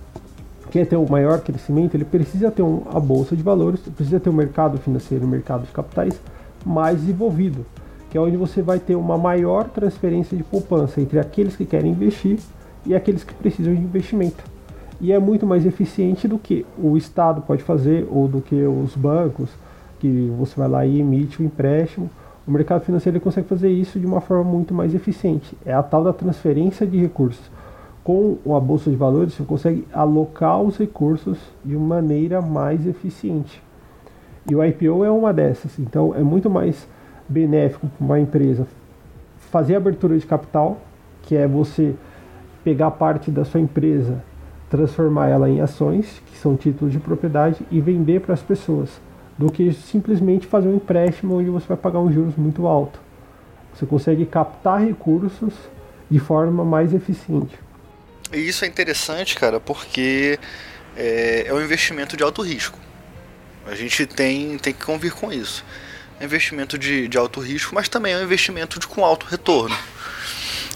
quer 0.72 0.86
ter 0.88 0.96
um 0.96 1.08
maior 1.08 1.42
crescimento, 1.42 1.96
ele 1.96 2.06
precisa 2.06 2.50
ter 2.52 2.64
a 2.92 3.00
Bolsa 3.00 3.36
de 3.36 3.44
Valores, 3.44 3.80
precisa 3.82 4.20
ter 4.20 4.30
um 4.30 4.34
mercado 4.34 4.78
financeiro, 4.80 5.26
um 5.26 5.30
mercado 5.30 5.66
de 5.66 5.72
capitais 5.72 6.20
mais 6.66 7.00
desenvolvido, 7.00 7.66
que 8.10 8.18
é 8.18 8.22
onde 8.22 8.36
você 8.36 8.62
vai 8.62 8.80
ter 8.80 8.96
uma 8.96 9.18
maior 9.18 9.70
transferência 9.70 10.36
de 10.36 10.44
poupança 10.44 11.00
entre 11.00 11.20
aqueles 11.20 11.56
que 11.56 11.66
querem 11.66 11.92
investir 11.92 12.40
e 12.86 12.96
aqueles 12.96 13.24
que 13.24 13.34
precisam 13.34 13.74
de 13.74 13.82
investimento. 13.82 14.57
E 15.00 15.12
é 15.12 15.20
muito 15.20 15.46
mais 15.46 15.66
eficiente 15.66 16.28
do 16.28 16.40
que 16.40 16.66
o 16.78 16.98
Estado 16.98 17.42
pode 17.42 17.64
fazer 17.64 18.08
ou 18.10 18.28
do 18.28 18.42
que 18.42 18.56
os 18.64 18.96
bancos 18.96 19.50
que 20.00 20.32
você 20.38 20.56
vai 20.56 20.68
lá 20.68 20.86
e 20.86 21.00
emite 21.00 21.42
o 21.42 21.46
empréstimo. 21.46 22.10
O 22.48 22.52
mercado 22.52 22.84
financeiro 22.84 23.20
consegue 23.20 23.48
fazer 23.48 23.70
isso 23.70 24.00
de 24.00 24.06
uma 24.06 24.22
forma 24.22 24.44
muito 24.44 24.74
mais 24.74 24.96
eficiente. 24.96 25.56
É 25.66 25.74
a 25.74 25.84
tal 25.84 26.04
da 26.04 26.14
transferência 26.14 26.88
de 26.88 26.98
recursos. 26.98 27.52
Com 28.04 28.38
a 28.56 28.60
bolsa 28.60 28.90
de 28.90 28.96
valores, 28.96 29.34
você 29.34 29.44
consegue 29.44 29.86
alocar 29.94 30.62
os 30.62 30.78
recursos 30.78 31.38
de 31.64 31.76
uma 31.76 31.96
maneira 31.96 32.42
mais 32.42 32.88
eficiente. 32.88 33.62
E 34.50 34.56
o 34.56 34.64
IPO 34.64 35.04
é 35.04 35.12
uma 35.12 35.34
dessas. 35.34 35.78
Então, 35.78 36.16
é 36.16 36.24
muito 36.24 36.50
mais 36.50 36.88
benéfico 37.28 37.88
para 37.88 38.06
uma 38.06 38.20
empresa 38.20 38.66
fazer 39.52 39.76
abertura 39.76 40.18
de 40.18 40.26
capital, 40.26 40.78
que 41.24 41.36
é 41.36 41.48
você 41.48 41.96
pegar 42.64 42.92
parte 42.92 43.30
da 43.30 43.46
sua 43.46 43.60
empresa, 43.60 44.24
transformar 44.70 45.30
ela 45.30 45.50
em 45.50 45.62
ações, 45.62 46.22
que 46.32 46.38
são 46.38 46.56
títulos 46.56 46.94
de 46.94 47.00
propriedade, 47.00 47.66
e 47.72 47.80
vender 47.80 48.22
para 48.22 48.34
as 48.34 48.42
pessoas 48.42 48.90
do 49.38 49.52
que 49.52 49.72
simplesmente 49.72 50.48
fazer 50.48 50.68
um 50.68 50.76
empréstimo 50.76 51.38
onde 51.38 51.50
você 51.50 51.68
vai 51.68 51.78
pagar 51.78 52.00
um 52.00 52.12
juros 52.12 52.36
muito 52.36 52.66
alto. 52.66 53.00
Você 53.74 53.86
consegue 53.86 54.26
captar 54.26 54.82
recursos 54.82 55.54
de 56.10 56.20
forma 56.20 56.66
mais 56.66 56.94
eficiente. 56.94 57.58
E 58.34 58.40
isso 58.40 58.66
é 58.66 58.68
interessante, 58.68 59.36
cara, 59.36 59.60
porque 59.60 60.40
é, 60.96 61.46
é 61.48 61.54
um 61.54 61.62
investimento 61.62 62.18
de 62.18 62.24
alto 62.24 62.42
risco. 62.42 62.78
A 63.68 63.76
gente 63.76 64.06
tem, 64.06 64.58
tem 64.58 64.74
que 64.74 64.84
convir 64.84 65.14
com 65.14 65.32
isso. 65.32 65.64
É 66.20 66.24
um 66.24 66.26
investimento 66.26 66.78
de, 66.78 67.08
de 67.08 67.18
alto 67.18 67.40
risco, 67.40 67.76
mas 67.76 67.88
também 67.88 68.14
é 68.14 68.18
um 68.18 68.24
investimento 68.24 68.80
de, 68.80 68.88
com 68.88 69.06
alto 69.06 69.26
retorno. 69.28 69.76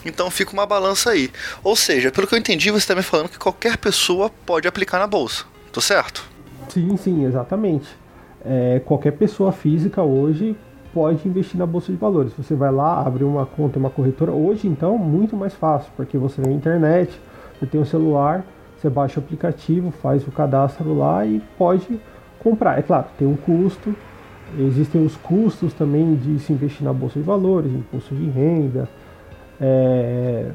Então 0.06 0.30
fica 0.32 0.54
uma 0.54 0.66
balança 0.66 1.12
aí. 1.12 1.30
Ou 1.64 1.76
seja, 1.76 2.12
pelo 2.12 2.28
que 2.28 2.36
eu 2.36 2.39
entendi, 2.39 2.72
você 2.72 2.78
está 2.80 2.95
me 2.95 3.04
falando 3.04 3.30
que 3.30 3.39
qualquer 3.39 3.78
pessoa 3.78 4.32
pode 4.45 4.68
aplicar 4.68 4.99
na 4.99 5.08
bolsa. 5.08 5.45
Tô 5.72 5.82
certo? 5.82 6.24
Sim, 6.70 6.97
sim, 6.97 7.26
exatamente 7.26 8.02
é, 8.45 8.82
qualquer 8.86 9.12
pessoa 9.12 9.52
física 9.52 10.02
hoje 10.02 10.56
pode 10.93 11.26
investir 11.28 11.58
na 11.58 11.66
bolsa 11.66 11.91
de 11.91 11.97
valores. 11.97 12.34
Você 12.38 12.56
vai 12.56 12.72
lá, 12.72 13.02
abre 13.06 13.24
uma 13.24 13.45
conta, 13.45 13.80
uma 13.80 13.89
corretora. 13.89 14.32
Hoje, 14.32 14.68
então, 14.68 14.97
muito 14.97 15.36
mais 15.38 15.54
fácil, 15.54 15.91
porque 15.95 16.18
você 16.18 16.41
tem 16.41 16.54
internet, 16.54 17.18
você 17.58 17.66
tem 17.66 17.80
um 17.80 17.86
celular, 17.86 18.43
você 18.78 18.89
baixa 18.89 19.20
o 19.20 19.24
aplicativo, 19.24 19.91
faz 19.91 20.28
o 20.28 20.32
cadastro 20.32 20.97
lá 20.97 21.26
e 21.26 21.41
pode 21.58 21.99
comprar. 22.39 22.78
É 22.78 22.82
claro, 22.82 23.06
tem 23.18 23.28
um 23.28 23.38
custo. 23.38 23.95
Existem 24.60 25.06
os 25.06 25.16
custos 25.16 25.74
também 25.74 26.16
de 26.16 26.38
se 26.39 26.52
investir 26.52 26.84
na 26.84 26.91
bolsa 26.91 27.18
de 27.18 27.26
valores, 27.26 27.72
imposto 27.72 28.14
de 28.14 28.30
renda, 28.30 28.89
é, 29.62 30.51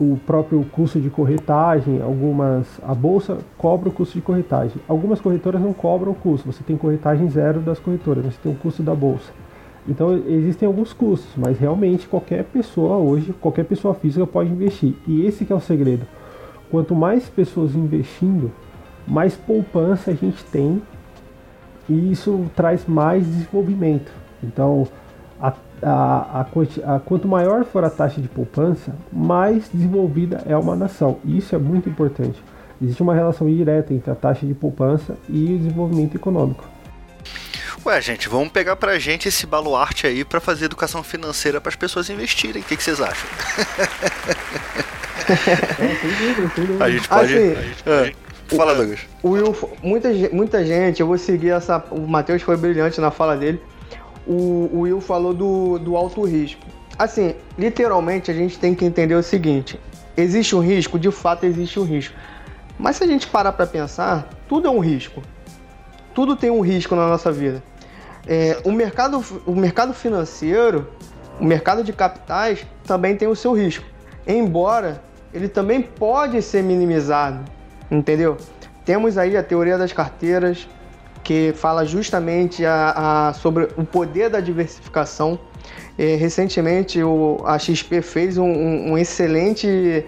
o 0.00 0.16
próprio 0.24 0.64
custo 0.70 1.00
de 1.00 1.10
corretagem, 1.10 2.00
algumas 2.00 2.66
a 2.86 2.94
bolsa 2.94 3.38
cobra 3.56 3.88
o 3.88 3.92
custo 3.92 4.14
de 4.14 4.22
corretagem. 4.22 4.80
Algumas 4.86 5.20
corretoras 5.20 5.60
não 5.60 5.72
cobram 5.72 6.12
o 6.12 6.14
custo, 6.14 6.50
você 6.50 6.62
tem 6.62 6.76
corretagem 6.76 7.28
zero 7.28 7.60
das 7.60 7.80
corretoras, 7.80 8.24
você 8.24 8.38
tem 8.40 8.52
o 8.52 8.54
custo 8.54 8.82
da 8.82 8.94
bolsa. 8.94 9.32
Então 9.88 10.22
existem 10.28 10.66
alguns 10.66 10.92
custos, 10.92 11.30
mas 11.36 11.58
realmente 11.58 12.06
qualquer 12.06 12.44
pessoa 12.44 12.96
hoje, 12.96 13.34
qualquer 13.40 13.64
pessoa 13.64 13.94
física 13.94 14.26
pode 14.26 14.50
investir. 14.50 14.94
E 15.06 15.26
esse 15.26 15.44
que 15.44 15.52
é 15.52 15.56
o 15.56 15.60
segredo. 15.60 16.06
Quanto 16.70 16.94
mais 16.94 17.28
pessoas 17.28 17.74
investindo, 17.74 18.52
mais 19.06 19.34
poupança 19.34 20.10
a 20.10 20.14
gente 20.14 20.44
tem 20.44 20.80
e 21.88 22.12
isso 22.12 22.44
traz 22.54 22.86
mais 22.86 23.24
desenvolvimento. 23.24 24.12
Então, 24.44 24.86
a 25.40 25.52
a, 25.82 26.40
a, 26.40 26.96
a, 26.96 27.00
quanto 27.00 27.28
maior 27.28 27.64
for 27.64 27.84
a 27.84 27.90
taxa 27.90 28.20
de 28.20 28.28
poupança, 28.28 28.94
mais 29.12 29.68
desenvolvida 29.68 30.42
é 30.46 30.56
uma 30.56 30.74
nação. 30.74 31.18
Isso 31.24 31.54
é 31.54 31.58
muito 31.58 31.88
importante. 31.88 32.42
Existe 32.80 33.02
uma 33.02 33.14
relação 33.14 33.46
direta 33.46 33.92
entre 33.92 34.10
a 34.10 34.14
taxa 34.14 34.46
de 34.46 34.54
poupança 34.54 35.16
e 35.28 35.54
o 35.54 35.58
desenvolvimento 35.58 36.16
econômico. 36.16 36.64
Ué, 37.84 38.00
gente, 38.00 38.28
vamos 38.28 38.50
pegar 38.50 38.76
pra 38.76 38.98
gente 38.98 39.28
esse 39.28 39.46
baluarte 39.46 40.06
aí 40.06 40.24
para 40.24 40.40
fazer 40.40 40.66
educação 40.66 41.02
financeira 41.02 41.60
para 41.60 41.70
as 41.70 41.76
pessoas 41.76 42.10
investirem. 42.10 42.60
O 42.60 42.64
que, 42.64 42.76
que 42.76 42.82
vocês 42.82 43.00
acham? 43.00 43.28
é, 46.78 46.82
A 46.84 46.90
gente 46.90 47.08
pode. 47.08 47.34
Assim, 47.34 47.52
a 47.52 47.62
gente 47.62 47.82
pode... 47.82 48.10
É. 48.10 48.56
Fala, 48.56 48.74
Douglas. 48.74 49.00
O 49.22 49.30
Will, 49.30 49.54
muita, 49.82 50.08
muita 50.32 50.64
gente, 50.64 51.00
eu 51.00 51.06
vou 51.06 51.18
seguir 51.18 51.50
essa. 51.50 51.84
O 51.90 52.06
Matheus 52.06 52.40
foi 52.40 52.56
brilhante 52.56 52.98
na 52.98 53.10
fala 53.10 53.36
dele 53.36 53.60
o, 54.28 54.70
o 54.72 54.80
Will 54.80 55.00
falou 55.00 55.32
do, 55.32 55.78
do 55.78 55.96
alto 55.96 56.22
risco. 56.24 56.60
Assim, 56.98 57.34
literalmente 57.58 58.30
a 58.30 58.34
gente 58.34 58.58
tem 58.58 58.74
que 58.74 58.84
entender 58.84 59.14
o 59.14 59.22
seguinte: 59.22 59.80
existe 60.16 60.54
um 60.54 60.60
risco, 60.60 60.98
de 60.98 61.10
fato 61.10 61.44
existe 61.44 61.80
um 61.80 61.84
risco. 61.84 62.14
Mas 62.78 62.96
se 62.96 63.04
a 63.04 63.06
gente 63.06 63.26
parar 63.26 63.52
para 63.52 63.66
pensar, 63.66 64.28
tudo 64.46 64.68
é 64.68 64.70
um 64.70 64.78
risco. 64.78 65.22
Tudo 66.14 66.36
tem 66.36 66.50
um 66.50 66.60
risco 66.60 66.94
na 66.94 67.08
nossa 67.08 67.32
vida. 67.32 67.62
É, 68.26 68.60
o, 68.64 68.70
mercado, 68.70 69.24
o 69.46 69.54
mercado 69.54 69.94
financeiro, 69.94 70.88
o 71.40 71.44
mercado 71.44 71.82
de 71.82 71.92
capitais 71.92 72.66
também 72.84 73.16
tem 73.16 73.26
o 73.26 73.34
seu 73.34 73.52
risco. 73.52 73.84
Embora 74.26 75.02
ele 75.32 75.48
também 75.48 75.82
pode 75.82 76.40
ser 76.42 76.62
minimizado, 76.62 77.44
entendeu? 77.90 78.36
Temos 78.84 79.18
aí 79.18 79.36
a 79.36 79.42
teoria 79.42 79.76
das 79.76 79.92
carteiras, 79.92 80.66
que 81.28 81.52
fala 81.54 81.84
justamente 81.84 82.64
a, 82.64 83.28
a, 83.28 83.32
sobre 83.34 83.68
o 83.76 83.84
poder 83.84 84.30
da 84.30 84.40
diversificação. 84.40 85.38
É, 85.98 86.16
recentemente 86.16 87.02
o, 87.02 87.42
a 87.44 87.58
XP 87.58 88.00
fez 88.00 88.38
um, 88.38 88.46
um, 88.46 88.92
um, 88.92 88.98
excelente 88.98 90.06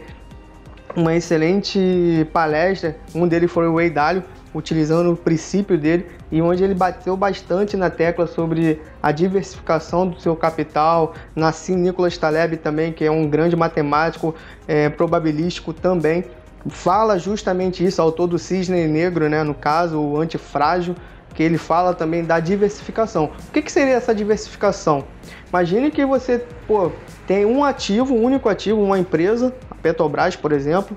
uma 0.96 1.14
excelente 1.14 2.26
palestra, 2.32 2.96
um 3.14 3.28
deles 3.28 3.52
foi 3.52 3.68
o 3.68 3.76
Ray 3.76 3.90
Dalio, 3.90 4.24
utilizando 4.54 5.12
o 5.12 5.16
princípio 5.16 5.76
dele 5.76 6.06
e 6.32 6.40
onde 6.40 6.64
ele 6.64 6.74
bateu 6.74 7.14
bastante 7.18 7.76
na 7.76 7.90
tecla 7.90 8.26
sobre 8.26 8.80
a 9.02 9.12
diversificação 9.12 10.08
do 10.08 10.18
seu 10.18 10.34
capital. 10.34 11.14
Nassim 11.36 11.76
Nicholas 11.76 12.16
Taleb 12.16 12.56
também, 12.56 12.94
que 12.94 13.04
é 13.04 13.10
um 13.10 13.28
grande 13.28 13.54
matemático 13.54 14.34
é, 14.66 14.88
probabilístico 14.88 15.74
também, 15.74 16.24
fala 16.68 17.18
justamente 17.18 17.84
isso, 17.84 18.00
autor 18.02 18.26
do 18.26 18.38
Cisne 18.38 18.86
Negro, 18.86 19.28
né, 19.28 19.42
no 19.42 19.54
caso, 19.54 19.98
o 19.98 20.20
Antifrágil, 20.20 20.94
que 21.34 21.42
ele 21.42 21.58
fala 21.58 21.94
também 21.94 22.24
da 22.24 22.40
diversificação. 22.40 23.30
O 23.48 23.52
que, 23.52 23.62
que 23.62 23.70
seria 23.70 23.94
essa 23.94 24.14
diversificação? 24.14 25.04
Imagine 25.48 25.90
que 25.90 26.04
você 26.04 26.44
pô, 26.66 26.90
tem 27.26 27.44
um 27.44 27.64
ativo, 27.64 28.14
um 28.14 28.22
único 28.22 28.48
ativo, 28.48 28.82
uma 28.82 28.98
empresa, 28.98 29.54
a 29.70 29.74
Petrobras, 29.74 30.36
por 30.36 30.52
exemplo. 30.52 30.96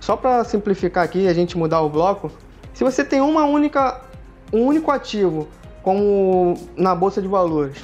Só 0.00 0.16
para 0.16 0.42
simplificar 0.44 1.04
aqui, 1.04 1.28
a 1.28 1.32
gente 1.32 1.56
mudar 1.56 1.80
o 1.82 1.88
bloco. 1.88 2.30
Se 2.72 2.82
você 2.82 3.04
tem 3.04 3.20
uma 3.20 3.44
única, 3.44 4.00
um 4.52 4.64
único 4.64 4.90
ativo, 4.90 5.48
como 5.82 6.54
na 6.76 6.94
bolsa 6.94 7.22
de 7.22 7.28
valores, 7.28 7.78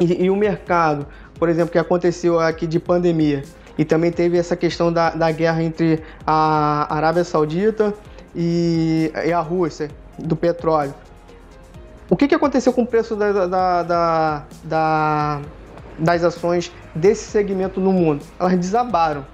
e, 0.00 0.24
e 0.24 0.30
o 0.30 0.36
mercado, 0.36 1.06
por 1.38 1.48
exemplo, 1.48 1.70
que 1.70 1.78
aconteceu 1.78 2.40
aqui 2.40 2.66
de 2.66 2.78
pandemia, 2.78 3.42
e 3.76 3.84
também 3.84 4.10
teve 4.12 4.38
essa 4.38 4.56
questão 4.56 4.92
da, 4.92 5.10
da 5.10 5.30
guerra 5.30 5.62
entre 5.62 6.02
a 6.26 6.94
Arábia 6.94 7.24
Saudita 7.24 7.94
e, 8.34 9.12
e 9.24 9.32
a 9.32 9.40
Rússia, 9.40 9.90
do 10.18 10.36
petróleo. 10.36 10.94
O 12.08 12.16
que, 12.16 12.28
que 12.28 12.34
aconteceu 12.34 12.72
com 12.72 12.82
o 12.82 12.86
preço 12.86 13.16
da, 13.16 13.46
da, 13.82 14.46
da, 14.62 15.40
das 15.98 16.22
ações 16.22 16.72
desse 16.94 17.24
segmento 17.24 17.80
no 17.80 17.92
mundo? 17.92 18.24
Elas 18.38 18.56
desabaram. 18.56 19.24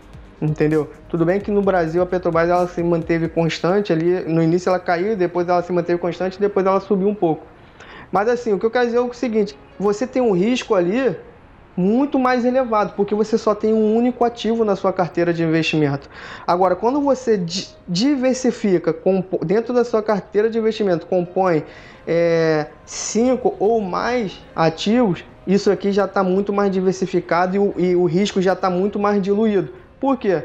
entendeu? 0.41 0.91
Tudo 1.09 1.25
bem 1.25 1.41
que 1.41 1.51
no 1.51 1.61
Brasil 1.61 2.03
a 2.03 2.07
Petrobras 2.07 2.49
ela 2.49 2.67
se 2.67 2.83
manteve 2.83 3.29
constante 3.29 3.93
ali, 3.93 4.21
no 4.21 4.43
início 4.43 4.71
ela 4.71 4.79
caiu, 4.79 5.17
depois 5.17 5.49
ela 5.49 5.63
se 5.63 5.73
manteve 5.73 5.99
constante, 5.99 6.41
depois 6.41 6.65
ela 6.65 6.81
subiu 6.81 7.09
um 7.09 7.15
pouco. 7.15 7.45
Mas 8.11 8.29
assim, 8.29 8.53
o 8.53 8.59
que 8.59 8.65
eu 8.65 8.71
quero 8.71 8.87
dizer 8.87 8.99
é 8.99 9.01
o 9.01 9.13
seguinte, 9.13 9.57
você 9.79 10.07
tem 10.07 10.23
um 10.23 10.33
risco 10.33 10.75
ali 10.75 11.17
muito 11.81 12.19
mais 12.19 12.45
elevado, 12.45 12.93
porque 12.95 13.15
você 13.15 13.39
só 13.39 13.55
tem 13.55 13.73
um 13.73 13.97
único 13.97 14.25
ativo 14.25 14.65
na 14.65 14.77
sua 14.77 14.93
carteira 14.93 15.33
de 15.33 15.43
investimento. 15.43 16.09
Agora, 16.47 16.77
quando 16.77 17.01
você 17.01 17.43
diversifica 17.89 18.95
dentro 19.45 19.73
da 19.73 19.83
sua 19.83 20.03
carteira 20.03 20.51
de 20.51 20.59
investimento, 20.59 21.07
compõe 21.07 21.65
é, 22.07 22.67
cinco 22.85 23.57
ou 23.59 23.81
mais 23.81 24.39
ativos, 24.55 25.25
isso 25.47 25.71
aqui 25.71 25.91
já 25.91 26.05
está 26.05 26.23
muito 26.23 26.53
mais 26.53 26.71
diversificado 26.71 27.57
e 27.57 27.59
o, 27.59 27.75
e 27.79 27.97
o 27.97 28.05
risco 28.05 28.43
já 28.43 28.53
está 28.53 28.69
muito 28.69 28.99
mais 28.99 29.21
diluído. 29.23 29.73
Por 29.99 30.19
quê? 30.19 30.45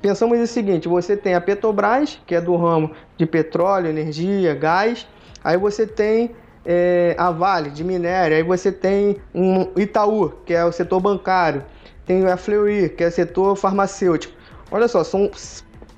Pensamos 0.00 0.38
o 0.38 0.46
seguinte: 0.46 0.88
você 0.88 1.16
tem 1.16 1.34
a 1.34 1.40
Petrobras, 1.40 2.18
que 2.26 2.34
é 2.34 2.40
do 2.40 2.56
ramo 2.56 2.92
de 3.18 3.26
petróleo, 3.26 3.88
energia, 3.88 4.54
gás, 4.54 5.06
aí 5.44 5.58
você 5.58 5.86
tem 5.86 6.30
é, 6.72 7.16
a 7.18 7.32
Vale 7.32 7.68
de 7.68 7.82
minério, 7.82 8.36
aí 8.36 8.44
você 8.44 8.70
tem 8.70 9.16
um 9.34 9.66
Itaú, 9.76 10.30
que 10.46 10.54
é 10.54 10.64
o 10.64 10.70
setor 10.70 11.00
bancário, 11.00 11.64
tem 12.06 12.24
a 12.24 12.36
Fleury, 12.36 12.90
que 12.90 13.02
é 13.02 13.08
o 13.08 13.10
setor 13.10 13.56
farmacêutico. 13.56 14.32
Olha 14.70 14.86
só, 14.86 15.02
são 15.02 15.28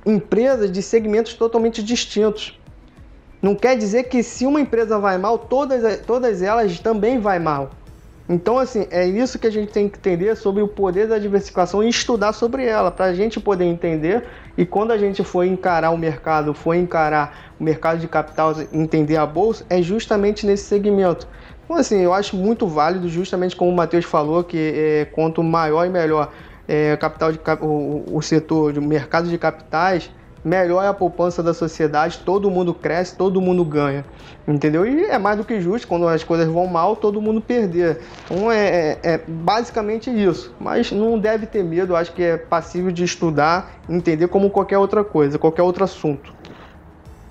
empresas 0.07 0.73
de 0.73 0.83
segmentos 0.83 1.35
totalmente 1.35 1.83
distintos. 1.83 2.59
Não 3.43 3.55
quer 3.55 3.77
dizer 3.77 4.05
que 4.05 4.23
se 4.23 4.47
uma 4.47 4.62
empresa 4.62 4.99
vai 4.99 5.18
mal, 5.18 5.37
todas, 5.37 6.01
todas 6.07 6.41
elas 6.41 6.81
também 6.81 7.18
vai 7.18 7.39
mal. 7.39 7.73
Então, 8.33 8.59
assim, 8.59 8.87
é 8.91 9.07
isso 9.07 9.39
que 9.39 9.47
a 9.47 9.51
gente 9.51 9.70
tem 9.70 9.91
que 9.91 9.99
entender 9.99 10.35
sobre 10.37 10.62
o 10.62 10.68
poder 10.68 11.07
da 11.07 11.18
diversificação 11.18 11.85
e 11.85 11.89
estudar 11.91 12.33
sobre 12.33 12.64
ela, 12.64 12.91
para 12.91 13.05
a 13.05 13.14
gente 13.14 13.39
poder 13.39 13.66
entender. 13.66 14.24
E 14.57 14.64
quando 14.64 14.91
a 14.91 14.97
gente 14.97 15.22
for 15.22 15.45
encarar 15.45 15.91
o 15.91 15.99
mercado, 15.99 16.55
for 16.55 16.72
encarar 16.72 17.53
o 17.61 17.62
mercado 17.62 18.01
de 18.01 18.09
capital, 18.09 18.55
entender 18.72 19.18
a 19.18 19.26
bolsa, 19.26 19.66
é 19.68 19.83
justamente 19.83 20.47
nesse 20.47 20.64
segmento. 20.64 21.28
Então, 21.62 21.76
assim, 21.76 22.01
eu 22.01 22.14
acho 22.14 22.35
muito 22.35 22.66
válido, 22.66 23.07
justamente 23.07 23.55
como 23.55 23.70
o 23.70 23.76
Matheus 23.76 24.07
falou, 24.07 24.43
que 24.43 24.57
é, 24.57 25.05
quanto 25.05 25.43
maior 25.43 25.85
e 25.85 25.91
melhor 25.91 26.33
é, 26.66 26.97
capital 26.97 27.33
de, 27.33 27.41
o, 27.61 28.16
o 28.16 28.22
setor 28.22 28.72
de 28.72 28.80
mercado 28.80 29.28
de 29.28 29.37
capitais, 29.37 30.11
melhor 30.45 30.82
é 30.82 30.88
a 30.88 30.95
poupança 30.95 31.43
da 31.43 31.55
sociedade, 31.55 32.20
todo 32.24 32.51
mundo 32.51 32.74
cresce, 32.74 33.16
todo 33.16 33.40
mundo 33.40 33.64
ganha. 33.64 34.05
Entendeu? 34.47 34.86
E 34.86 35.05
é 35.05 35.18
mais 35.18 35.36
do 35.36 35.45
que 35.45 35.61
justo, 35.61 35.86
quando 35.86 36.09
as 36.09 36.24
coisas 36.24 36.49
vão 36.49 36.66
mal, 36.66 36.97
todo 36.97 37.20
mundo 37.20 37.40
perder. 37.40 38.01
Então 38.24 38.51
é, 38.51 38.66
é, 38.66 38.99
é 39.03 39.20
basicamente 39.26 40.11
isso. 40.11 40.53
Mas 40.59 40.90
não 40.90 41.18
deve 41.18 41.47
ter 41.47 41.62
medo, 41.62 41.95
acho 41.95 42.12
que 42.12 42.22
é 42.22 42.36
passível 42.36 42.90
de 42.90 43.05
estudar, 43.05 43.80
entender 43.88 44.28
como 44.28 44.51
qualquer 44.51 44.78
outra 44.78 45.05
coisa, 45.05 45.38
qualquer 45.38 45.62
outro 45.62 45.84
assunto. 45.84 46.34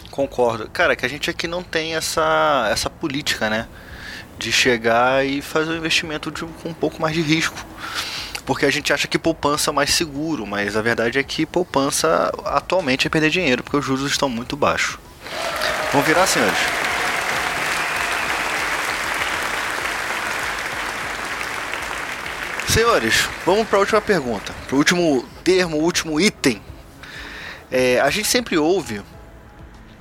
Concordo. 0.10 0.70
Cara, 0.70 0.96
que 0.96 1.06
a 1.06 1.10
gente 1.10 1.30
aqui 1.30 1.48
não 1.48 1.64
tem 1.64 1.96
essa, 1.96 2.68
essa 2.72 2.90
política, 2.90 3.50
né? 3.50 3.68
De 4.38 4.52
chegar 4.52 5.26
e 5.26 5.42
fazer 5.42 5.72
um 5.72 5.76
investimento 5.76 6.32
de, 6.32 6.44
com 6.44 6.70
um 6.70 6.74
pouco 6.74 7.02
mais 7.02 7.14
de 7.14 7.22
risco 7.22 7.58
porque 8.46 8.66
a 8.66 8.72
gente 8.72 8.92
acha 8.92 9.08
que 9.08 9.20
poupança 9.20 9.72
é 9.72 9.74
mais 9.74 9.94
seguro, 9.94 10.46
mas 10.46 10.76
a 10.76 10.82
verdade 10.82 11.20
é 11.20 11.24
que 11.24 11.46
poupança 11.46 12.32
atualmente 12.46 13.08
é 13.08 13.10
perder 13.10 13.30
dinheiro, 13.30 13.64
porque 13.64 13.78
os 13.78 13.86
juros 13.86 14.10
estão 14.10 14.30
muito 14.30 14.56
baixos. 14.56 14.98
Vamos 15.92 16.08
virar, 16.08 16.26
senhores? 16.28 16.58
Senhores, 22.68 23.28
vamos 23.46 23.68
para 23.68 23.78
a 23.78 23.82
última 23.82 24.00
pergunta, 24.00 24.54
para 24.66 24.76
o 24.76 24.78
último 24.78 25.26
termo, 25.44 25.78
o 25.78 25.84
último 25.84 26.20
item. 26.22 26.62
É, 27.70 28.00
a 28.00 28.10
gente 28.10 28.30
sempre 28.30 28.58
ouve, 28.58 29.02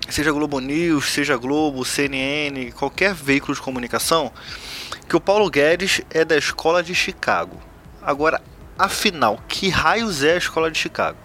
seja 0.09 0.31
Globo 0.31 0.61
News, 0.61 1.07
seja 1.13 1.37
Globo, 1.37 1.85
CNN, 1.85 2.71
qualquer 2.73 3.13
veículo 3.13 3.55
de 3.55 3.61
comunicação, 3.61 4.33
que 5.09 5.17
o 5.17 5.21
Paulo 5.21 5.51
Guedes 5.51 6.01
é 6.11 6.25
da 6.25 6.37
escola 6.37 6.81
de 6.81 6.95
Chicago. 6.95 7.61
Agora, 8.03 8.41
afinal, 8.79 9.39
que 9.47 9.69
raios 9.69 10.25
é 10.25 10.35
a 10.35 10.37
escola 10.37 10.71
de 10.71 10.79
Chicago? 10.79 11.19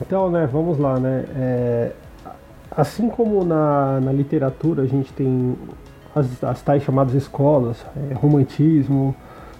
Então, 0.00 0.30
né, 0.30 0.48
vamos 0.50 0.78
lá, 0.78 0.98
né? 0.98 1.24
É, 1.34 1.92
assim 2.70 3.08
como 3.08 3.44
na, 3.44 4.00
na 4.00 4.12
literatura 4.12 4.82
a 4.82 4.86
gente 4.86 5.12
tem 5.12 5.56
as, 6.14 6.42
as 6.42 6.62
tais 6.62 6.82
chamadas 6.82 7.14
escolas, 7.14 7.84
é, 8.10 8.14
romantismo, 8.14 9.14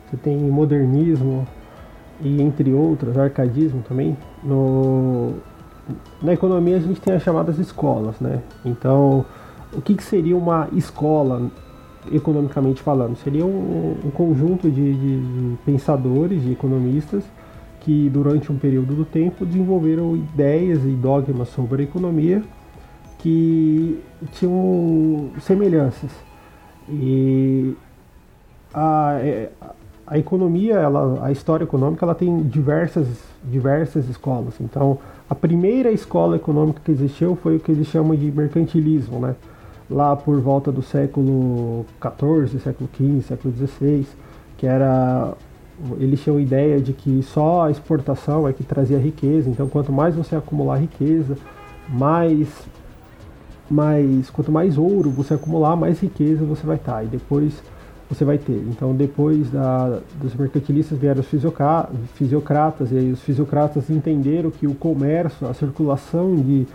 você 0.09 0.17
tem 0.17 0.37
modernismo 0.39 1.47
e 2.21 2.41
entre 2.41 2.73
outras, 2.73 3.19
arcadismo 3.19 3.83
também, 3.83 4.17
no, 4.43 5.35
na 6.23 6.33
economia 6.33 6.77
a 6.77 6.81
gente 6.81 7.01
tem 7.01 7.15
as 7.15 7.23
chamadas 7.23 7.59
escolas, 7.59 8.19
né? 8.21 8.41
Então, 8.65 9.25
o 9.73 9.83
que, 9.83 9.95
que 9.95 10.03
seria 10.03 10.37
uma 10.37 10.69
escola 10.73 11.51
economicamente 12.13 12.83
falando. 12.83 13.17
Seria 13.17 13.45
um, 13.45 13.97
um 14.05 14.11
conjunto 14.11 14.71
de, 14.71 14.95
de, 14.95 15.57
pensadores, 15.65 16.43
de 16.43 16.53
economistas, 16.53 17.25
que 17.81 18.09
durante 18.11 18.51
um 18.51 18.59
período 18.59 18.95
do 18.95 19.05
tempo 19.05 19.45
desenvolveram 19.45 20.17
ideias 20.17 20.85
e 20.85 20.91
dogmas 20.91 21.49
sobre 21.49 21.83
a 21.83 21.85
economia 21.85 22.43
que 23.19 24.01
tinham 24.33 25.31
semelhanças. 25.41 26.11
E 26.89 27.75
a, 28.73 29.19
é, 29.21 29.51
a 30.07 30.19
economia, 30.19 30.75
ela, 30.75 31.25
a 31.25 31.33
história 31.33 31.65
econômica, 31.65 32.05
ela 32.05 32.15
tem 32.15 32.43
diversas, 32.45 33.07
diversas 33.43 34.09
escolas. 34.09 34.55
Então, 34.61 34.99
a 35.29 35.35
primeira 35.35 35.91
escola 35.91 36.37
econômica 36.37 36.81
que 36.85 36.93
existiu 36.93 37.37
foi 37.37 37.57
o 37.57 37.61
que 37.61 37.73
eles 37.73 37.89
chamam 37.89 38.17
de 38.17 38.31
mercantilismo, 38.31 39.19
né? 39.19 39.35
Lá 39.91 40.17
por 40.17 40.41
volta 40.41 40.73
do 40.73 40.83
século 40.83 41.87
XIV, 42.01 42.61
século 42.61 42.91
XV, 42.95 43.23
século 43.23 43.55
XVI, 43.55 44.07
que 44.57 44.67
era 44.67 45.35
eles 45.99 46.23
tinham 46.23 46.39
a 46.39 46.41
ideia 46.41 46.81
de 46.81 46.93
que 46.93 47.23
só 47.23 47.67
a 47.67 47.71
exportação 47.71 48.49
é 48.49 48.53
que 48.53 48.65
trazia 48.65 48.99
riqueza. 48.99 49.49
Então, 49.51 49.69
quanto 49.69 49.93
mais 49.93 50.15
você 50.15 50.35
acumular 50.35 50.77
riqueza, 50.79 51.37
mais, 51.89 52.49
mais 53.71 54.31
quanto 54.31 54.51
mais 54.51 54.79
ouro 54.79 55.11
você 55.11 55.35
acumular, 55.35 55.77
mais 55.77 56.01
riqueza 56.01 56.45
você 56.45 56.67
vai 56.67 56.77
estar. 56.77 57.05
E 57.05 57.09
depois 57.09 57.63
você 58.09 58.25
vai 58.25 58.39
ter. 58.39 58.65
Então, 58.69 58.95
depois 58.95 59.51
da, 59.51 60.01
dos 60.21 60.35
mercantilistas 60.35 60.99
vieram 60.99 61.21
os 61.21 61.27
fisiocratas, 62.15 62.93
e 62.93 62.99
aí 62.99 63.13
os 63.13 63.21
fisiocratas 63.21 63.91
entenderam 63.91 64.51
que 64.51 64.67
o 64.67 64.75
comércio, 64.75 65.47
a 65.47 65.53
circulação 65.53 66.37
de 66.37 66.67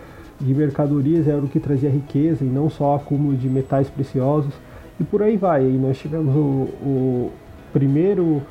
de 0.44 0.54
mercadorias 0.54 1.28
era 1.28 1.38
o 1.38 1.48
que 1.48 1.60
trazia 1.60 1.90
riqueza 1.90 2.44
e 2.44 2.48
não 2.48 2.68
só 2.68 2.96
acúmulo 2.96 3.36
de 3.36 3.48
metais 3.48 3.88
preciosos 3.88 4.52
e 4.98 5.04
por 5.04 5.22
aí 5.22 5.36
vai. 5.36 5.62
E 5.64 5.78
nós 5.78 5.98
tivemos 5.98 6.34
o, 6.34 6.68
o 6.82 7.30
primeiro 7.72 8.42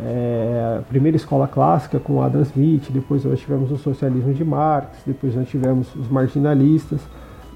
é, 0.00 0.80
primeira 0.88 1.16
escola 1.16 1.48
clássica 1.48 1.98
com 1.98 2.22
Adam 2.22 2.42
Smith, 2.42 2.90
depois 2.90 3.24
nós 3.24 3.40
tivemos 3.40 3.70
o 3.72 3.76
socialismo 3.76 4.32
de 4.32 4.44
Marx, 4.44 4.98
depois 5.04 5.34
nós 5.34 5.48
tivemos 5.48 5.94
os 5.96 6.08
marginalistas 6.08 7.00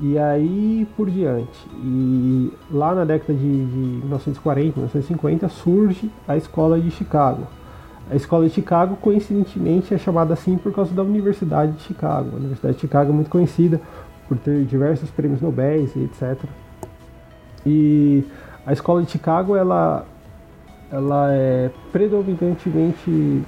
e 0.01 0.19
aí 0.19 0.87
por 0.97 1.09
diante. 1.09 1.69
E 1.85 2.53
lá 2.71 2.95
na 2.95 3.05
década 3.05 3.35
de, 3.35 3.67
de 3.67 3.77
1940, 4.03 4.81
1950 4.81 5.49
surge 5.49 6.11
a 6.27 6.37
escola 6.37 6.81
de 6.81 6.91
Chicago 6.91 7.47
a 8.13 8.17
escola 8.17 8.47
de 8.47 8.53
Chicago, 8.53 8.97
coincidentemente, 9.01 9.95
é 9.95 9.99
chamada 9.99 10.35
assim 10.35 10.59
por 10.59 10.71
causa 10.71 10.93
da 10.93 11.03
Universidade 11.03 11.73
de 11.73 11.83
Chicago. 11.83 12.29
A 12.35 12.37
Universidade 12.37 12.75
de 12.75 12.81
Chicago 12.83 13.11
é 13.11 13.15
muito 13.15 13.31
conhecida 13.31 13.81
por 14.29 14.37
ter 14.37 14.65
diversos 14.67 15.09
prêmios 15.11 15.41
Nobel 15.41 15.89
e 15.97 16.05
etc. 16.05 16.39
E 17.65 18.23
a 18.67 18.73
escola 18.75 19.03
de 19.03 19.11
Chicago, 19.11 19.57
ela, 19.57 20.05
ela 20.91 21.33
é 21.33 21.71
predominantemente 21.91 23.43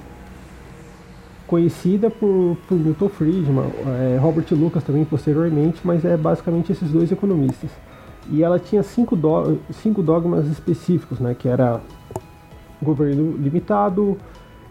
conhecida 1.45 2.09
por, 2.09 2.57
por 2.67 2.75
Milton 2.75 3.09
Friedman, 3.09 3.69
é, 3.99 4.17
Robert 4.17 4.47
Lucas 4.49 4.83
também 4.83 5.05
posteriormente, 5.05 5.79
mas 5.83 6.03
é 6.03 6.17
basicamente 6.17 6.71
esses 6.71 6.89
dois 6.89 7.11
economistas. 7.11 7.69
E 8.31 8.41
ela 8.41 8.57
tinha 8.57 8.81
cinco, 8.81 9.15
do, 9.15 9.59
cinco 9.71 10.01
dogmas 10.01 10.47
específicos, 10.47 11.19
né, 11.19 11.35
que 11.37 11.47
era 11.47 11.79
governo 12.81 13.37
limitado, 13.37 14.17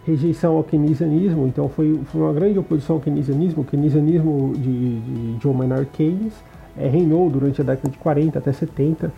rejeição 0.05 0.55
ao 0.55 0.63
keynesianismo, 0.63 1.47
então 1.47 1.67
foi, 1.67 1.99
foi 2.05 2.21
uma 2.21 2.33
grande 2.33 2.59
oposição 2.59 2.97
ao 2.97 3.01
keynesianismo. 3.01 3.63
O 3.63 3.65
keynesianismo 3.65 4.53
de, 4.55 4.99
de 4.99 5.33
John 5.39 5.53
Maynard 5.53 5.87
Keynes 5.91 6.33
é, 6.77 6.87
reinou 6.87 7.29
durante 7.29 7.61
a 7.61 7.63
década 7.63 7.89
de 7.89 7.97
40 7.97 8.37
até 8.37 8.51
70, 8.51 9.11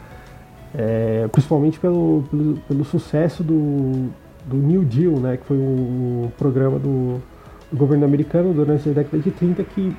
é, 0.73 1.27
principalmente 1.29 1.79
pelo, 1.79 2.23
pelo, 2.29 2.57
pelo, 2.67 2.85
sucesso 2.85 3.43
do, 3.43 4.09
do 4.45 4.55
New 4.55 4.83
Deal, 4.85 5.13
né, 5.19 5.37
que 5.37 5.45
foi 5.45 5.57
um, 5.57 6.29
programa 6.37 6.79
do, 6.79 7.21
do, 7.69 7.77
governo 7.77 8.05
americano 8.05 8.53
durante 8.53 8.89
a 8.89 8.93
década 8.93 9.21
de 9.21 9.31
30 9.31 9.63
que 9.63 9.95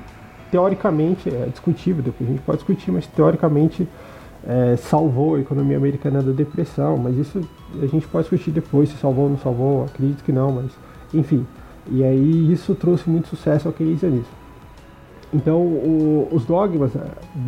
teoricamente 0.49 1.29
é 1.29 1.47
discutível, 1.51 2.01
depois 2.01 2.27
a 2.27 2.33
gente 2.33 2.41
pode 2.41 2.57
discutir, 2.57 2.91
mas 2.91 3.05
teoricamente 3.05 3.87
é, 4.49 4.75
salvou 4.77 5.35
a 5.35 5.39
economia 5.39 5.77
americana 5.77 6.23
da 6.23 6.31
depressão, 6.31 6.97
mas 6.97 7.15
isso 7.15 7.39
a 7.79 7.85
gente 7.85 8.07
pode 8.07 8.23
discutir 8.23 8.49
depois 8.49 8.89
se 8.89 8.97
salvou 8.97 9.25
ou 9.25 9.29
não 9.29 9.37
salvou, 9.37 9.83
acredito 9.83 10.23
que 10.23 10.31
não, 10.31 10.51
mas 10.51 10.71
enfim. 11.13 11.45
E 11.87 12.03
aí 12.03 12.51
isso 12.51 12.73
trouxe 12.73 13.07
muito 13.07 13.27
sucesso 13.27 13.67
ao 13.67 13.73
keynesianismo. 13.73 14.39
Então, 15.31 15.61
o, 15.61 16.27
os 16.31 16.45
dogmas 16.45 16.95
eh, 16.95 16.99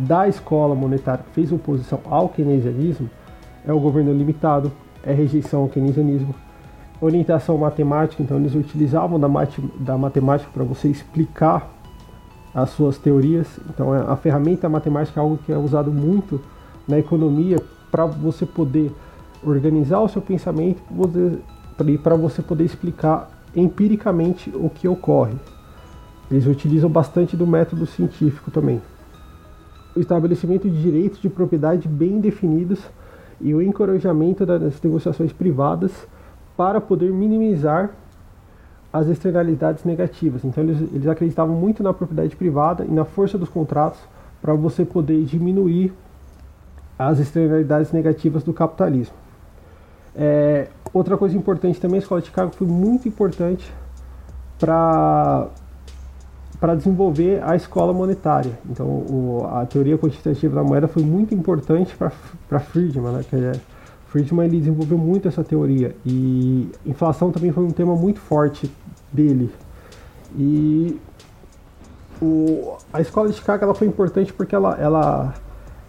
da 0.06 0.28
escola 0.28 0.76
monetária 0.76 1.24
que 1.24 1.34
fez 1.34 1.50
oposição 1.50 1.98
ao 2.08 2.28
keynesianismo 2.28 3.10
é 3.66 3.72
o 3.72 3.80
governo 3.80 4.12
limitado, 4.12 4.70
é 5.02 5.12
rejeição 5.12 5.62
ao 5.62 5.68
keynesianismo, 5.68 6.32
orientação 7.00 7.58
matemática, 7.58 8.22
então 8.22 8.36
eles 8.36 8.54
utilizavam 8.54 9.18
da, 9.18 9.26
da 9.80 9.98
matemática 9.98 10.48
para 10.54 10.62
você 10.62 10.86
explicar 10.86 11.68
as 12.54 12.70
suas 12.70 12.96
teorias. 12.96 13.48
Então, 13.68 13.92
a 13.92 14.14
ferramenta 14.14 14.68
matemática 14.68 15.18
é 15.18 15.20
algo 15.20 15.36
que 15.44 15.52
é 15.52 15.58
usado 15.58 15.90
muito 15.90 16.40
na 16.86 16.98
economia 16.98 17.58
para 17.90 18.06
você 18.06 18.46
poder 18.46 18.92
organizar 19.44 20.00
o 20.00 20.08
seu 20.08 20.22
pensamento 20.22 20.82
e 21.86 21.98
para 21.98 22.14
você 22.14 22.42
poder 22.42 22.64
explicar 22.64 23.30
empiricamente 23.54 24.50
o 24.54 24.70
que 24.70 24.88
ocorre. 24.88 25.34
Eles 26.30 26.46
utilizam 26.46 26.88
bastante 26.88 27.36
do 27.36 27.46
método 27.46 27.84
científico 27.86 28.50
também. 28.50 28.80
O 29.94 30.00
estabelecimento 30.00 30.70
de 30.70 30.80
direitos 30.80 31.20
de 31.20 31.28
propriedade 31.28 31.86
bem 31.86 32.20
definidos 32.20 32.80
e 33.40 33.54
o 33.54 33.60
encorajamento 33.60 34.46
das 34.46 34.80
negociações 34.80 35.32
privadas 35.32 35.92
para 36.56 36.80
poder 36.80 37.12
minimizar 37.12 37.90
as 38.92 39.08
externalidades 39.08 39.84
negativas. 39.84 40.44
Então 40.44 40.62
eles, 40.62 40.80
eles 40.92 41.08
acreditavam 41.08 41.54
muito 41.54 41.82
na 41.82 41.92
propriedade 41.92 42.36
privada 42.36 42.84
e 42.84 42.90
na 42.90 43.04
força 43.04 43.36
dos 43.36 43.48
contratos 43.48 44.00
para 44.40 44.54
você 44.54 44.84
poder 44.84 45.24
diminuir 45.24 45.92
as 47.08 47.18
externalidades 47.18 47.92
negativas 47.92 48.42
do 48.42 48.52
capitalismo. 48.52 49.14
É, 50.14 50.68
outra 50.92 51.16
coisa 51.16 51.36
importante 51.36 51.80
também, 51.80 51.96
a 51.96 52.02
escola 52.02 52.20
de 52.20 52.28
Chicago 52.28 52.52
foi 52.52 52.66
muito 52.66 53.08
importante 53.08 53.72
para 54.58 55.48
para 56.60 56.76
desenvolver 56.76 57.42
a 57.42 57.56
escola 57.56 57.92
monetária. 57.92 58.56
Então, 58.70 58.86
o, 58.86 59.44
a 59.50 59.66
teoria 59.66 59.98
quantitativa 59.98 60.54
da 60.54 60.62
moeda 60.62 60.86
foi 60.86 61.02
muito 61.02 61.34
importante 61.34 61.92
para 62.48 62.60
Friedman, 62.60 63.14
né? 63.14 63.24
É, 63.32 63.60
Friedman 64.06 64.46
ele 64.46 64.60
desenvolveu 64.60 64.96
muito 64.96 65.26
essa 65.26 65.42
teoria 65.42 65.96
e 66.06 66.70
inflação 66.86 67.32
também 67.32 67.50
foi 67.50 67.64
um 67.64 67.72
tema 67.72 67.96
muito 67.96 68.20
forte 68.20 68.70
dele. 69.12 69.50
E 70.38 71.00
o, 72.20 72.76
a 72.92 73.00
escola 73.00 73.28
de 73.28 73.34
Chicago 73.34 73.64
ela 73.64 73.74
foi 73.74 73.88
importante 73.88 74.32
porque 74.32 74.54
ela, 74.54 74.76
ela, 74.78 75.34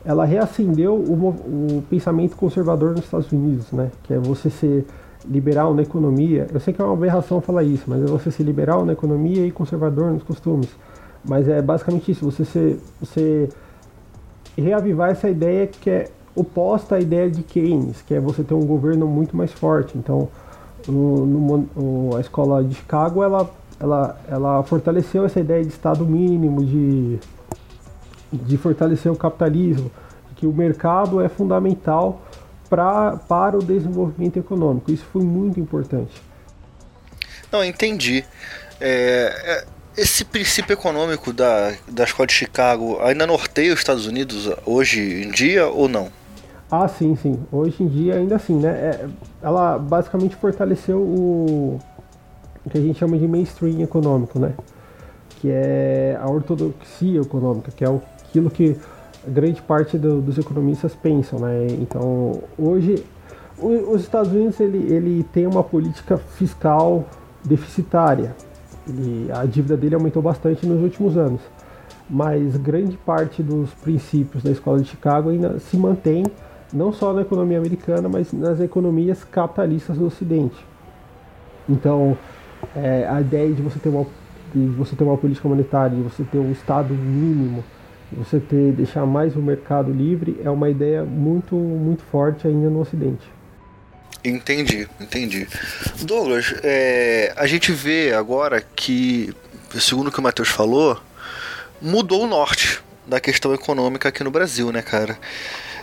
ela 0.06 0.26
reacendeu 0.26 0.96
o, 0.96 1.30
o 1.30 1.84
pensamento 1.90 2.36
conservador 2.36 2.92
nos 2.92 3.06
Estados 3.06 3.32
Unidos, 3.32 3.72
né? 3.72 3.90
Que 4.04 4.14
é 4.14 4.20
você 4.20 4.50
ser 4.50 4.86
liberal 5.26 5.74
na 5.74 5.82
economia. 5.82 6.48
Eu 6.54 6.60
sei 6.60 6.74
que 6.74 6.82
é 6.82 6.86
uma 6.86 6.94
aberração 6.94 7.40
falar 7.40 7.64
isso, 7.64 7.86
mas 7.88 8.02
é 8.02 8.06
você 8.06 8.30
ser 8.30 8.44
liberal 8.44 8.86
na 8.86 8.94
economia 8.94 9.46
e 9.46 9.52
conservador 9.52 10.12
nos 10.12 10.24
costumes. 10.24 10.70
Mas 11.24 11.48
é 11.48 11.62
basicamente 11.62 12.12
isso, 12.12 12.30
você 12.30 12.44
ser, 12.44 12.80
você 13.00 13.48
reavivar 14.58 15.10
essa 15.10 15.30
ideia 15.30 15.68
que 15.68 15.90
é 15.90 16.10
oposta 16.36 16.96
à 16.96 17.00
ideia 17.00 17.30
de 17.30 17.44
Keynes, 17.44 18.02
que 18.02 18.14
é 18.14 18.20
você 18.20 18.44
ter 18.44 18.54
um 18.54 18.66
governo 18.66 19.08
muito 19.08 19.38
mais 19.38 19.54
forte. 19.54 19.98
Então, 19.98 20.28
no, 20.88 21.26
no, 21.26 22.16
a 22.18 22.20
escola 22.20 22.62
de 22.62 22.76
Chicago, 22.76 23.24
ela, 23.24 23.50
ela, 23.80 24.18
ela 24.28 24.64
fortaleceu 24.64 25.26
essa 25.26 25.40
ideia 25.40 25.64
de 25.64 25.70
Estado 25.70 26.06
mínimo, 26.06 26.66
de, 26.66 27.20
de 28.34 28.58
fortalecer 28.58 29.12
o 29.12 29.16
capitalismo, 29.16 29.92
que 30.36 30.48
o 30.48 30.52
mercado 30.52 31.22
é 31.22 31.30
fundamental 31.30 32.22
pra, 32.70 33.16
para 33.16 33.58
o 33.58 33.64
desenvolvimento 33.64 34.38
econômico. 34.38 34.92
Isso 34.92 35.06
foi 35.06 35.22
muito 35.22 35.60
importante. 35.60 36.22
Não, 37.52 37.64
entendi. 37.64 38.26
É, 38.82 39.32
é, 39.46 39.66
esse 39.96 40.26
princípio 40.26 40.74
econômico 40.74 41.32
da, 41.32 41.74
da 41.88 42.04
escola 42.04 42.28
de 42.28 42.34
Chicago 42.34 43.00
ainda 43.02 43.28
norteia 43.28 43.72
os 43.72 43.80
Estados 43.80 44.08
Unidos 44.08 44.50
hoje 44.66 45.24
em 45.24 45.32
dia 45.32 45.68
ou 45.68 45.88
não? 45.88 46.10
Ah, 46.70 46.88
sim, 46.88 47.16
sim. 47.16 47.40
Hoje 47.52 47.84
em 47.84 47.88
dia 47.88 48.16
ainda 48.16 48.36
assim, 48.36 48.56
né? 48.56 48.70
É, 48.70 49.08
ela 49.42 49.78
basicamente 49.78 50.36
fortaleceu 50.36 50.98
o, 51.00 51.80
o 52.66 52.70
que 52.70 52.78
a 52.78 52.82
gente 52.82 52.98
chama 52.98 53.18
de 53.18 53.28
mainstream 53.28 53.80
econômico, 53.82 54.40
né? 54.40 54.54
Que 55.40 55.52
é 55.52 56.18
a 56.20 56.28
ortodoxia 56.28 57.22
econômica, 57.22 57.72
que 57.72 57.86
é 57.86 57.88
aquilo 58.34 58.50
que 58.50 58.76
grande 59.28 59.62
parte 59.62 59.98
do, 59.98 60.20
dos 60.20 60.40
economistas 60.40 60.96
pensam, 60.96 61.40
né? 61.40 61.68
Então, 61.70 62.42
hoje, 62.58 63.06
os 63.60 64.02
Estados 64.02 64.32
Unidos 64.32 64.60
ele, 64.60 64.92
ele 64.92 65.24
tem 65.32 65.46
uma 65.46 65.64
política 65.64 66.18
fiscal 66.18 67.06
deficitária. 67.46 68.36
A 69.34 69.46
dívida 69.46 69.78
dele 69.78 69.96
aumentou 69.96 70.22
bastante 70.22 70.66
nos 70.66 70.82
últimos 70.82 71.16
anos, 71.16 71.40
mas 72.10 72.58
grande 72.58 72.98
parte 72.98 73.42
dos 73.44 73.70
princípios 73.76 74.44
da 74.44 74.52
escola 74.52 74.80
de 74.80 74.90
Chicago 74.90 75.30
ainda 75.30 75.60
se 75.60 75.78
mantém 75.78 76.26
não 76.74 76.92
só 76.92 77.14
na 77.14 77.22
economia 77.22 77.60
americana, 77.60 78.10
mas 78.10 78.34
nas 78.34 78.60
economias 78.60 79.24
capitalistas 79.24 79.96
do 79.96 80.08
Ocidente. 80.08 80.58
Então, 81.70 82.18
é, 82.76 83.08
a 83.08 83.22
ideia 83.22 83.54
de 83.54 83.62
você 83.62 83.78
ter 83.80 83.90
uma 83.90 84.06
de 84.54 84.68
você 84.68 84.96
ter 84.96 85.04
uma 85.04 85.18
política 85.18 85.50
monetária, 85.50 85.98
de 85.98 86.04
você 86.04 86.24
ter 86.24 86.38
um 86.38 86.52
Estado 86.52 86.94
mínimo 86.94 87.64
você 88.18 88.40
ter 88.40 88.72
deixar 88.72 89.06
mais 89.06 89.36
o 89.36 89.42
mercado 89.42 89.92
livre 89.92 90.40
é 90.44 90.50
uma 90.50 90.70
ideia 90.70 91.04
muito 91.04 91.56
muito 91.56 92.04
forte 92.04 92.48
ainda 92.48 92.70
no 92.70 92.82
Ocidente. 92.82 93.28
Entendi, 94.24 94.88
entendi. 95.02 95.48
Douglas, 96.02 96.54
é, 96.64 97.34
a 97.36 97.46
gente 97.46 97.74
vê 97.74 98.14
agora 98.14 98.62
que, 98.62 99.34
segundo 99.78 100.08
o 100.08 100.12
que 100.12 100.20
o 100.20 100.24
Matheus 100.24 100.48
falou, 100.48 100.98
mudou 101.82 102.24
o 102.24 102.28
norte 102.28 102.82
da 103.06 103.20
questão 103.20 103.54
econômica 103.54 104.08
aqui 104.08 104.24
no 104.24 104.32
Brasil, 104.32 104.72
né, 104.72 104.82
cara? 104.82 105.18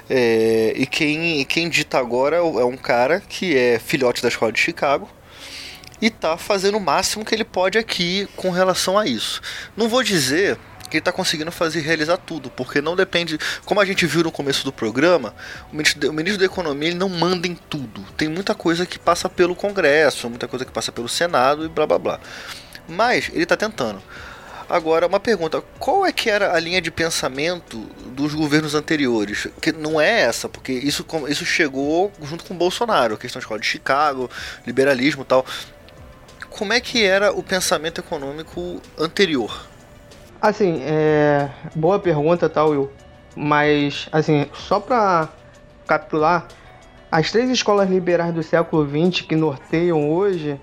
É, 0.08 0.72
e 0.74 0.86
quem, 0.86 1.44
quem 1.44 1.68
dita 1.68 1.98
agora 1.98 2.36
é 2.36 2.64
um 2.64 2.76
cara 2.76 3.20
que 3.20 3.56
é 3.56 3.78
filhote 3.78 4.22
da 4.22 4.28
escola 4.28 4.50
de 4.50 4.58
Chicago 4.58 5.08
e 6.00 6.08
tá 6.08 6.38
fazendo 6.38 6.78
o 6.78 6.80
máximo 6.80 7.24
que 7.24 7.34
ele 7.34 7.44
pode 7.44 7.76
aqui 7.76 8.26
com 8.34 8.50
relação 8.50 8.98
a 8.98 9.06
isso. 9.06 9.42
Não 9.76 9.88
vou 9.88 10.02
dizer 10.02 10.58
que 10.90 10.96
ele 10.96 11.00
está 11.00 11.12
conseguindo 11.12 11.50
fazer 11.52 11.80
realizar 11.80 12.16
tudo, 12.18 12.50
porque 12.50 12.80
não 12.82 12.96
depende, 12.96 13.38
como 13.64 13.80
a 13.80 13.84
gente 13.84 14.04
viu 14.06 14.24
no 14.24 14.32
começo 14.32 14.64
do 14.64 14.72
programa, 14.72 15.34
o 15.72 15.76
ministro, 15.76 16.10
o 16.10 16.12
ministro 16.12 16.40
da 16.40 16.46
Economia 16.46 16.88
ele 16.88 16.98
não 16.98 17.08
manda 17.08 17.46
em 17.46 17.54
tudo. 17.54 18.02
Tem 18.16 18.28
muita 18.28 18.54
coisa 18.54 18.84
que 18.84 18.98
passa 18.98 19.28
pelo 19.28 19.54
Congresso, 19.54 20.28
muita 20.28 20.48
coisa 20.48 20.64
que 20.64 20.72
passa 20.72 20.90
pelo 20.92 21.08
Senado 21.08 21.64
e 21.64 21.68
blá 21.68 21.86
blá 21.86 21.98
blá. 21.98 22.20
Mas 22.88 23.30
ele 23.32 23.44
está 23.44 23.56
tentando. 23.56 24.02
Agora, 24.68 25.06
uma 25.08 25.18
pergunta: 25.18 25.62
qual 25.80 26.06
é 26.06 26.12
que 26.12 26.30
era 26.30 26.54
a 26.54 26.60
linha 26.60 26.80
de 26.80 26.90
pensamento 26.90 27.78
dos 28.06 28.34
governos 28.34 28.74
anteriores? 28.74 29.48
Que 29.60 29.72
não 29.72 30.00
é 30.00 30.20
essa, 30.20 30.48
porque 30.48 30.72
isso, 30.72 31.04
isso 31.28 31.44
chegou 31.44 32.12
junto 32.22 32.44
com 32.44 32.54
o 32.54 32.56
Bolsonaro, 32.56 33.14
a 33.14 33.18
questão 33.18 33.40
de 33.40 33.44
escola 33.44 33.58
de 33.58 33.66
Chicago, 33.66 34.30
liberalismo 34.64 35.24
tal. 35.24 35.44
Como 36.50 36.72
é 36.72 36.80
que 36.80 37.04
era 37.04 37.32
o 37.32 37.42
pensamento 37.42 38.00
econômico 38.00 38.80
anterior? 38.98 39.69
Assim, 40.40 40.80
é. 40.82 41.50
Boa 41.74 41.98
pergunta, 41.98 42.48
tá, 42.48 42.64
Will? 42.64 42.90
Mas, 43.36 44.08
assim, 44.10 44.46
só 44.54 44.80
pra 44.80 45.28
capitular, 45.86 46.46
as 47.12 47.30
três 47.30 47.50
escolas 47.50 47.90
liberais 47.90 48.32
do 48.32 48.42
século 48.42 48.88
XX 48.88 49.22
que 49.22 49.36
norteiam 49.36 50.10
hoje 50.10 50.60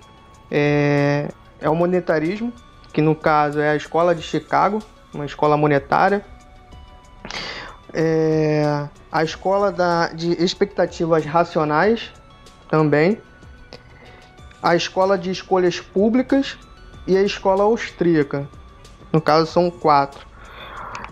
é, 0.49 1.27
é 1.59 1.69
o 1.69 1.75
monetarismo, 1.75 2.51
que 2.91 3.01
no 3.01 3.13
caso 3.13 3.59
é 3.59 3.69
a 3.69 3.75
escola 3.75 4.15
de 4.15 4.21
Chicago, 4.21 4.79
uma 5.13 5.25
escola 5.25 5.55
monetária. 5.55 6.25
É, 7.93 8.87
a 9.11 9.23
escola 9.23 9.71
da, 9.71 10.07
de 10.07 10.31
expectativas 10.43 11.25
racionais 11.25 12.11
também. 12.69 13.21
A 14.61 14.75
escola 14.75 15.17
de 15.17 15.29
escolhas 15.29 15.79
públicas 15.79 16.57
e 17.05 17.15
a 17.15 17.21
escola 17.21 17.63
austríaca, 17.63 18.49
no 19.11 19.21
caso, 19.21 19.51
são 19.51 19.69
quatro. 19.69 20.25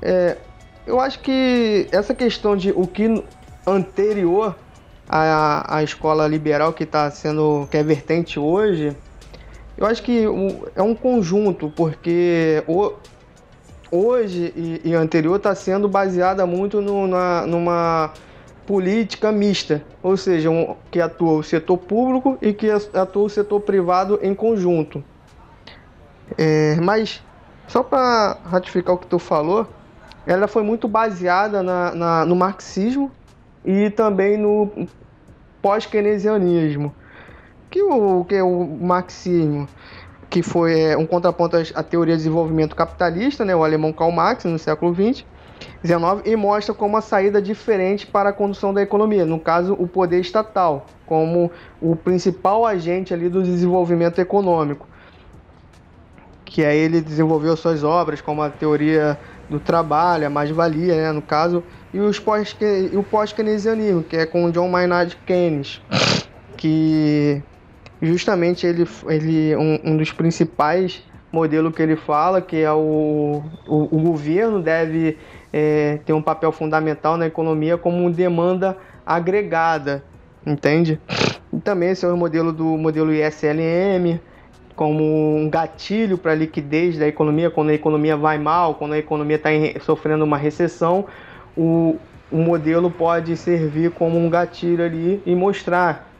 É, 0.01 0.37
eu 0.85 0.99
acho 0.99 1.19
que 1.19 1.87
essa 1.91 2.13
questão 2.13 2.55
de 2.55 2.71
o 2.71 2.85
que 2.85 3.23
anterior 3.65 4.55
à, 5.09 5.77
à 5.77 5.83
escola 5.83 6.27
liberal 6.27 6.73
que 6.73 6.83
está 6.83 7.09
sendo 7.09 7.67
que 7.71 7.77
é 7.77 7.83
vertente 7.83 8.39
hoje, 8.39 8.95
eu 9.77 9.85
acho 9.85 10.01
que 10.03 10.23
é 10.75 10.81
um 10.81 10.95
conjunto, 10.95 11.71
porque 11.75 12.63
o, 12.67 12.93
hoje 13.91 14.53
e, 14.55 14.81
e 14.85 14.93
anterior 14.93 15.35
está 15.35 15.53
sendo 15.53 15.87
baseada 15.87 16.45
muito 16.45 16.81
no, 16.81 17.07
na, 17.07 17.45
numa 17.45 18.13
política 18.65 19.31
mista, 19.31 19.83
ou 20.01 20.17
seja, 20.17 20.49
um, 20.49 20.75
que 20.89 20.99
atua 20.99 21.33
o 21.33 21.43
setor 21.43 21.77
público 21.77 22.37
e 22.41 22.53
que 22.53 22.69
atua 22.69 23.23
o 23.23 23.29
setor 23.29 23.59
privado 23.61 24.19
em 24.21 24.33
conjunto. 24.33 25.03
É, 26.37 26.75
mas 26.81 27.21
só 27.67 27.83
para 27.83 28.37
ratificar 28.45 28.95
o 28.95 28.97
que 28.97 29.07
tu 29.07 29.19
falou, 29.19 29.67
ela 30.25 30.47
foi 30.47 30.63
muito 30.63 30.87
baseada 30.87 31.61
na, 31.61 31.93
na 31.93 32.25
no 32.25 32.35
marxismo 32.35 33.11
e 33.63 33.89
também 33.89 34.37
no 34.37 34.87
pós-keynesianismo. 35.61 36.93
Que 37.69 37.81
o 37.81 38.23
que 38.25 38.35
é 38.35 38.43
o 38.43 38.65
marxismo? 38.65 39.67
que 40.29 40.41
foi 40.43 40.79
é, 40.79 40.97
um 40.97 41.05
contraponto 41.05 41.55
à 41.73 41.83
teoria 41.83 42.13
de 42.13 42.23
desenvolvimento 42.23 42.75
capitalista, 42.75 43.45
né, 43.45 43.55
o 43.55 43.63
alemão 43.63 43.93
Karl 43.93 44.11
Marx, 44.11 44.43
no 44.43 44.59
século 44.59 44.93
XX, 44.93 45.25
19 45.81 46.29
e 46.29 46.35
mostra 46.35 46.73
como 46.73 46.95
uma 46.95 47.01
saída 47.01 47.41
diferente 47.41 48.05
para 48.05 48.29
a 48.29 48.33
condução 48.33 48.73
da 48.73 48.81
economia, 48.81 49.25
no 49.25 49.39
caso 49.39 49.73
o 49.79 49.87
poder 49.87 50.19
estatal, 50.19 50.85
como 51.05 51.49
o 51.81 51.95
principal 51.95 52.65
agente 52.65 53.13
ali 53.13 53.29
do 53.29 53.41
desenvolvimento 53.41 54.19
econômico. 54.19 54.87
Que 56.55 56.63
aí 56.63 56.77
ele 56.77 57.01
desenvolveu 57.01 57.57
suas 57.57 57.83
obras, 57.83 58.21
como 58.21 58.41
a 58.41 58.49
teoria 58.49 59.19
do 59.49 59.59
trabalho, 59.59 60.25
a 60.25 60.29
mais-valia, 60.29 60.95
né, 60.95 61.11
no 61.11 61.21
caso, 61.21 61.61
e 61.93 61.99
pós, 62.21 62.55
o 62.93 63.03
pós-keynesianismo, 63.03 64.01
que 64.01 64.15
é 64.15 64.25
com 64.25 64.49
John 64.49 64.69
Maynard 64.69 65.17
Keynes, 65.25 65.81
que 66.55 67.43
justamente 68.01 68.65
ele, 68.65 68.87
ele 69.09 69.53
um, 69.57 69.81
um 69.83 69.97
dos 69.97 70.13
principais 70.13 71.03
modelos 71.29 71.75
que 71.75 71.81
ele 71.81 71.97
fala, 71.97 72.41
que 72.41 72.61
é 72.61 72.71
o, 72.71 73.43
o, 73.67 73.97
o 73.97 73.99
governo 73.99 74.61
deve 74.61 75.17
é, 75.51 75.99
ter 76.05 76.13
um 76.13 76.21
papel 76.21 76.53
fundamental 76.53 77.17
na 77.17 77.27
economia 77.27 77.77
como 77.77 78.09
demanda 78.09 78.77
agregada, 79.05 80.05
entende? 80.45 81.01
E 81.51 81.59
também 81.59 81.89
esse 81.89 82.05
é 82.05 82.07
o 82.07 82.15
modelo 82.15 82.53
do 82.53 82.63
modelo 82.77 83.13
ISLM, 83.13 84.21
como 84.75 85.37
um 85.37 85.49
gatilho 85.49 86.17
para 86.17 86.33
a 86.33 86.35
liquidez 86.35 86.97
da 86.97 87.07
economia, 87.07 87.49
quando 87.49 87.69
a 87.69 87.73
economia 87.73 88.17
vai 88.17 88.37
mal, 88.37 88.75
quando 88.75 88.93
a 88.93 88.97
economia 88.97 89.37
está 89.37 89.49
sofrendo 89.81 90.23
uma 90.25 90.37
recessão, 90.37 91.05
o, 91.55 91.97
o 92.31 92.37
modelo 92.37 92.91
pode 92.91 93.37
servir 93.37 93.91
como 93.91 94.17
um 94.17 94.29
gatilho 94.29 94.83
ali 94.83 95.21
e 95.25 95.33
mostrar 95.33 96.11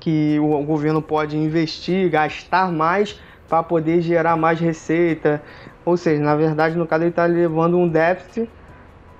que 0.00 0.38
o 0.40 0.62
governo 0.64 1.00
pode 1.00 1.36
investir, 1.36 2.10
gastar 2.10 2.72
mais 2.72 3.20
para 3.48 3.62
poder 3.62 4.00
gerar 4.00 4.36
mais 4.36 4.58
receita. 4.58 5.42
Ou 5.84 5.96
seja, 5.96 6.22
na 6.22 6.34
verdade, 6.34 6.76
no 6.76 6.86
caso, 6.86 7.04
ele 7.04 7.10
está 7.10 7.26
levando 7.26 7.76
um 7.76 7.86
déficit 7.86 8.48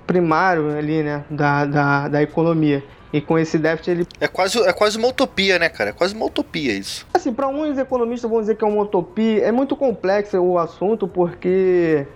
primário 0.07 0.75
ali, 0.77 1.03
né, 1.03 1.23
da, 1.29 1.65
da, 1.65 2.07
da 2.07 2.21
economia. 2.21 2.83
E 3.13 3.19
com 3.19 3.37
esse 3.37 3.57
déficit 3.57 3.91
ele. 3.91 4.07
É 4.19 4.27
quase, 4.27 4.59
é 4.59 4.71
quase 4.71 4.97
uma 4.97 5.09
utopia, 5.09 5.59
né, 5.59 5.67
cara? 5.67 5.89
É 5.89 5.93
quase 5.93 6.15
uma 6.15 6.25
utopia 6.25 6.71
isso. 6.73 7.05
Assim, 7.13 7.33
para 7.33 7.45
alguns 7.45 7.77
economistas 7.77 8.29
vão 8.29 8.39
dizer 8.39 8.55
que 8.55 8.63
é 8.63 8.67
uma 8.67 8.83
utopia. 8.83 9.43
É 9.43 9.51
muito 9.51 9.75
complexo 9.75 10.37
o 10.37 10.57
assunto, 10.57 11.07
porque 11.07 12.07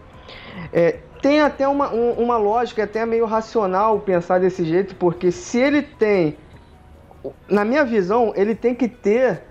é, 0.72 1.00
tem 1.22 1.42
até 1.42 1.68
uma, 1.68 1.94
um, 1.94 2.12
uma 2.14 2.38
lógica, 2.38 2.84
até 2.84 3.06
meio 3.06 3.26
racional 3.26 4.00
pensar 4.00 4.40
desse 4.40 4.64
jeito, 4.64 4.96
porque 4.96 5.32
se 5.32 5.60
ele 5.60 5.82
tem. 5.82 6.38
Na 7.50 7.66
minha 7.66 7.84
visão, 7.84 8.32
ele 8.36 8.54
tem 8.54 8.76
que 8.76 8.88
ter 8.88 9.42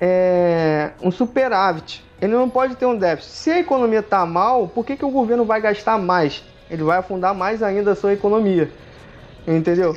é, 0.00 0.90
um 1.00 1.10
superávit. 1.10 2.04
Ele 2.20 2.32
não 2.32 2.50
pode 2.50 2.74
ter 2.74 2.84
um 2.84 2.96
déficit. 2.96 3.32
Se 3.32 3.50
a 3.50 3.58
economia 3.58 4.00
está 4.00 4.26
mal, 4.26 4.68
por 4.68 4.84
que, 4.84 4.96
que 4.96 5.04
o 5.04 5.10
governo 5.10 5.44
vai 5.44 5.60
gastar 5.60 5.96
mais? 5.98 6.44
Ele 6.70 6.82
vai 6.82 6.98
afundar 6.98 7.34
mais 7.34 7.62
ainda 7.62 7.92
a 7.92 7.96
sua 7.96 8.12
economia. 8.12 8.70
Entendeu? 9.46 9.96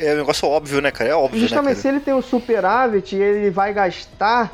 É 0.00 0.14
um 0.14 0.18
negócio 0.18 0.48
óbvio, 0.48 0.80
né, 0.80 0.90
cara? 0.90 1.10
É 1.10 1.14
óbvio. 1.14 1.40
Né, 1.40 1.46
Justamente, 1.46 1.76
né, 1.76 1.82
se 1.82 1.88
ele 1.88 2.00
tem 2.00 2.14
um 2.14 2.22
superávit 2.22 3.16
e 3.16 3.22
ele 3.22 3.50
vai 3.50 3.72
gastar, 3.72 4.52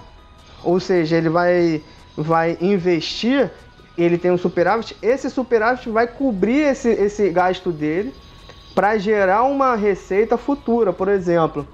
ou 0.63 0.81
seja, 0.81 1.17
ele 1.17 1.29
vai, 1.29 1.83
vai 2.17 2.57
investir, 2.61 3.51
ele 3.97 4.19
tem 4.19 4.31
um 4.31 4.39
superávit, 4.39 4.97
esse 5.03 5.29
superávit 5.31 5.89
vai 5.91 6.07
cobrir 6.07 6.61
esse, 6.61 6.89
esse 6.89 7.29
gasto 7.31 7.71
dele 7.71 8.15
para 8.75 8.97
gerar 8.99 9.43
uma 9.45 9.75
receita 9.75 10.37
futura, 10.37 10.93
por 10.93 11.09
exemplo. 11.09 11.67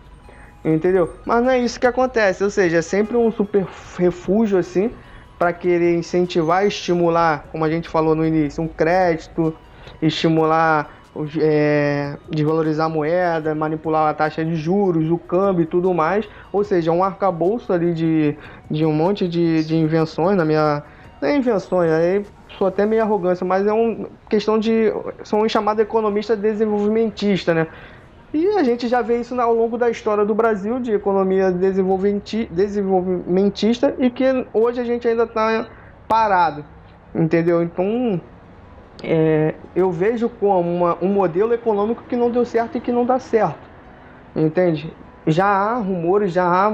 Entendeu? 0.64 1.14
Mas 1.24 1.44
não 1.44 1.50
é 1.50 1.58
isso 1.60 1.78
que 1.78 1.86
acontece, 1.86 2.42
ou 2.42 2.50
seja, 2.50 2.78
é 2.78 2.82
sempre 2.82 3.16
um 3.16 3.30
super 3.30 3.64
refúgio 3.96 4.58
assim 4.58 4.90
para 5.38 5.52
querer 5.52 5.94
incentivar, 5.94 6.66
estimular, 6.66 7.46
como 7.52 7.64
a 7.64 7.70
gente 7.70 7.88
falou 7.88 8.14
no 8.14 8.26
início, 8.26 8.62
um 8.62 8.66
crédito, 8.66 9.54
estimular, 10.02 10.90
é, 11.40 12.16
desvalorizar 12.28 12.86
a 12.86 12.88
moeda, 12.88 13.54
manipular 13.54 14.08
a 14.08 14.14
taxa 14.14 14.44
de 14.44 14.56
juros, 14.56 15.10
o 15.10 15.18
câmbio 15.18 15.62
e 15.62 15.66
tudo 15.66 15.94
mais. 15.94 16.28
Ou 16.52 16.64
seja, 16.64 16.92
um 16.92 17.02
arcabouço 17.02 17.72
ali 17.72 17.94
de, 17.94 18.36
de 18.70 18.84
um 18.84 18.92
monte 18.92 19.26
de, 19.28 19.64
de 19.64 19.76
invenções 19.76 20.36
na 20.36 20.44
minha. 20.44 20.82
Não 21.20 21.28
é 21.28 21.36
invenções, 21.36 21.90
aí 21.90 22.24
sou 22.58 22.66
até 22.66 22.84
meio 22.84 23.02
arrogância, 23.02 23.46
mas 23.46 23.66
é 23.66 23.72
uma 23.72 24.08
questão 24.28 24.58
de. 24.58 24.92
São 25.24 25.40
um 25.40 25.48
chamado 25.48 25.80
economista 25.80 26.36
desenvolvimentista, 26.36 27.54
né? 27.54 27.66
E 28.34 28.46
a 28.58 28.62
gente 28.62 28.88
já 28.88 29.00
vê 29.00 29.20
isso 29.20 29.40
ao 29.40 29.54
longo 29.54 29.78
da 29.78 29.88
história 29.88 30.24
do 30.24 30.34
Brasil, 30.34 30.78
de 30.78 30.92
economia 30.92 31.50
desenvolvimentista, 31.50 33.94
e 33.98 34.10
que 34.10 34.24
hoje 34.52 34.80
a 34.80 34.84
gente 34.84 35.08
ainda 35.08 35.22
está 35.22 35.66
parado, 36.06 36.62
entendeu? 37.14 37.62
Então, 37.62 38.20
é, 39.02 39.54
eu 39.74 39.90
vejo 39.90 40.28
como 40.28 40.60
uma, 40.60 40.98
um 41.02 41.08
modelo 41.08 41.52
econômico 41.52 42.02
que 42.08 42.16
não 42.16 42.30
deu 42.30 42.44
certo 42.44 42.78
e 42.78 42.80
que 42.80 42.92
não 42.92 43.04
dá 43.04 43.18
certo. 43.18 43.58
Entende? 44.34 44.92
Já 45.26 45.46
há 45.46 45.78
rumores, 45.78 46.32
já 46.32 46.44
há 46.44 46.72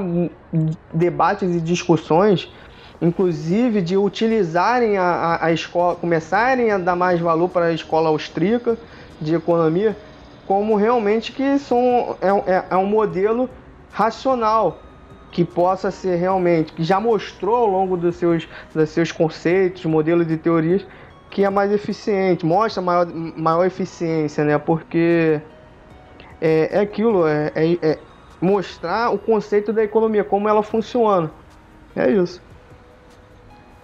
debates 0.92 1.54
e 1.54 1.60
discussões, 1.60 2.52
inclusive 3.00 3.80
de 3.80 3.96
utilizarem 3.96 4.98
a, 4.98 5.02
a, 5.02 5.46
a 5.46 5.52
escola, 5.52 5.96
começarem 5.96 6.70
a 6.70 6.78
dar 6.78 6.94
mais 6.94 7.18
valor 7.18 7.48
para 7.48 7.66
a 7.66 7.72
escola 7.72 8.08
austríaca 8.08 8.76
de 9.20 9.34
economia, 9.34 9.96
como 10.46 10.76
realmente 10.76 11.32
que 11.32 11.58
são, 11.58 12.16
é, 12.20 12.52
é, 12.52 12.64
é 12.70 12.76
um 12.76 12.86
modelo 12.86 13.48
racional 13.90 14.78
que 15.30 15.44
possa 15.44 15.90
ser 15.90 16.16
realmente, 16.16 16.72
que 16.74 16.84
já 16.84 17.00
mostrou 17.00 17.56
ao 17.56 17.66
longo 17.66 17.96
dos 17.96 18.16
seus, 18.16 18.46
dos 18.74 18.90
seus 18.90 19.10
conceitos, 19.10 19.84
modelos 19.86 20.30
e 20.30 20.36
teorias, 20.36 20.84
que 21.32 21.42
é 21.44 21.48
mais 21.48 21.72
eficiente, 21.72 22.44
mostra 22.44 22.82
maior, 22.82 23.06
maior 23.06 23.64
eficiência, 23.64 24.44
né? 24.44 24.58
Porque 24.58 25.40
é, 26.38 26.76
é 26.76 26.80
aquilo, 26.80 27.26
é, 27.26 27.50
é, 27.54 27.78
é, 27.80 27.98
mostrar 28.38 29.10
o 29.10 29.18
conceito 29.18 29.72
da 29.72 29.82
economia, 29.82 30.22
como 30.22 30.46
ela 30.46 30.62
funciona. 30.62 31.30
É 31.96 32.10
isso. 32.10 32.40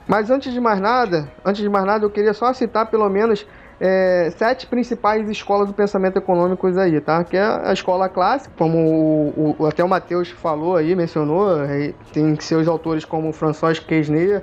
Mas 0.07 0.31
antes 0.31 0.53
de 0.53 0.61
mais 0.61 0.79
nada, 0.79 1.33
antes 1.43 1.63
de 1.63 1.69
mais 1.71 1.87
nada, 1.87 2.05
eu 2.05 2.11
queria 2.11 2.35
só 2.35 2.53
citar 2.53 2.91
pelo 2.91 3.09
menos 3.09 3.47
é, 3.81 4.31
sete 4.37 4.67
principais 4.67 5.27
escolas 5.31 5.69
do 5.69 5.73
pensamento 5.73 6.19
econômico 6.19 6.67
aí, 6.67 7.01
tá? 7.01 7.25
Que 7.25 7.39
é 7.39 7.43
a 7.43 7.73
escola 7.73 8.11
clássica, 8.11 8.55
como 8.59 8.79
o, 8.79 9.57
o, 9.59 9.67
até 9.67 9.83
o 9.83 9.89
Matheus 9.89 10.29
falou 10.29 10.77
aí, 10.77 10.95
mencionou, 10.95 11.63
é, 11.65 11.95
tem 12.13 12.39
seus 12.41 12.69
autores 12.69 13.07
como 13.07 13.33
François 13.33 13.79
Quesnay, 13.79 14.43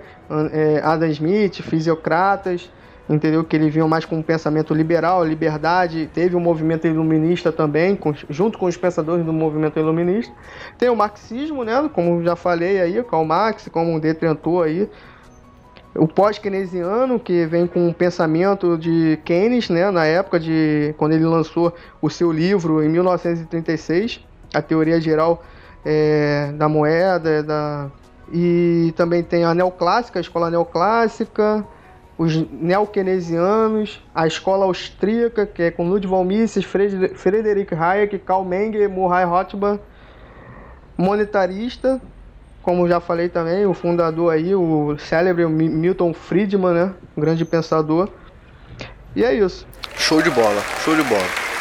é, 0.52 0.82
Adam 0.84 1.10
Smith, 1.10 1.62
Fisiocratas, 1.62 2.72
entendeu? 3.10 3.44
Que 3.44 3.56
ele 3.56 3.70
vinha 3.70 3.88
mais 3.88 4.06
com 4.06 4.18
um 4.18 4.22
pensamento 4.22 4.74
liberal, 4.74 5.24
liberdade. 5.24 6.10
Teve 6.14 6.36
um 6.36 6.40
movimento 6.40 6.88
iluminista 6.88 7.52
também, 7.52 7.96
com, 7.96 8.14
junto 8.30 8.58
com 8.58 8.66
os 8.66 8.78
pensadores 8.78 9.26
do 9.26 9.34
movimento 9.34 9.80
iluminista. 9.80 10.34
Tem 10.78 10.90
o 10.90 10.96
marxismo, 10.96 11.64
né? 11.64 11.90
Como 11.94 12.24
já 12.24 12.36
falei 12.36 12.82
aí, 12.82 13.04
Karl 13.04 13.26
Marx, 13.26 13.68
como 13.72 13.92
um 13.92 14.00
detentor 14.00 14.66
aí. 14.66 14.90
O 15.96 16.08
pós-keynesiano, 16.08 17.20
que 17.20 17.46
vem 17.46 17.66
com 17.66 17.88
um 17.88 17.94
pensamento 17.94 18.78
de 18.78 19.18
Keynes, 19.24 19.70
né? 19.70 19.90
Na 19.92 20.06
época 20.06 20.40
de 20.40 20.94
quando 20.98 21.14
ele 21.14 21.26
lançou 21.26 21.74
o 22.02 22.10
seu 22.10 22.32
livro 22.32 22.84
em 22.84 22.90
1936, 22.90 24.20
a 24.54 24.62
teoria 24.62 25.00
geral 25.00 25.42
é, 25.86 26.52
da 26.58 26.68
moeda, 26.68 27.42
da 27.42 27.90
e 28.32 28.92
também 28.96 29.22
tem 29.22 29.44
a 29.44 29.54
neoclássica, 29.54 30.20
a 30.20 30.22
escola 30.22 30.50
neoclássica, 30.50 31.64
os 32.18 32.36
neokeynesianos, 32.52 34.02
a 34.14 34.26
escola 34.26 34.66
austríaca, 34.66 35.46
que 35.46 35.64
é 35.64 35.72
com 35.72 35.88
Ludwig 35.88 36.26
Mises, 36.26 36.64
Friedrich 36.64 37.76
Hayek, 37.76 38.20
Karl 38.20 38.46
Menger, 38.46 38.90
Murray 38.90 39.26
Rothbard, 39.26 39.82
monetarista, 40.98 42.02
como 42.62 42.88
já 42.88 43.00
falei 43.00 43.30
também, 43.30 43.66
o 43.66 43.74
fundador 43.74 44.34
aí, 44.34 44.56
o 44.56 44.98
célebre 44.98 45.46
Milton 45.46 46.14
Friedman, 46.14 46.74
né, 46.74 46.94
um 47.16 47.22
grande 47.22 47.44
pensador. 47.44 48.10
E 49.16 49.24
é 49.24 49.34
isso. 49.34 49.68
Show 49.98 50.22
de 50.22 50.30
bola, 50.32 50.62
show 50.84 50.96
de 50.96 51.04
bola. 51.04 51.55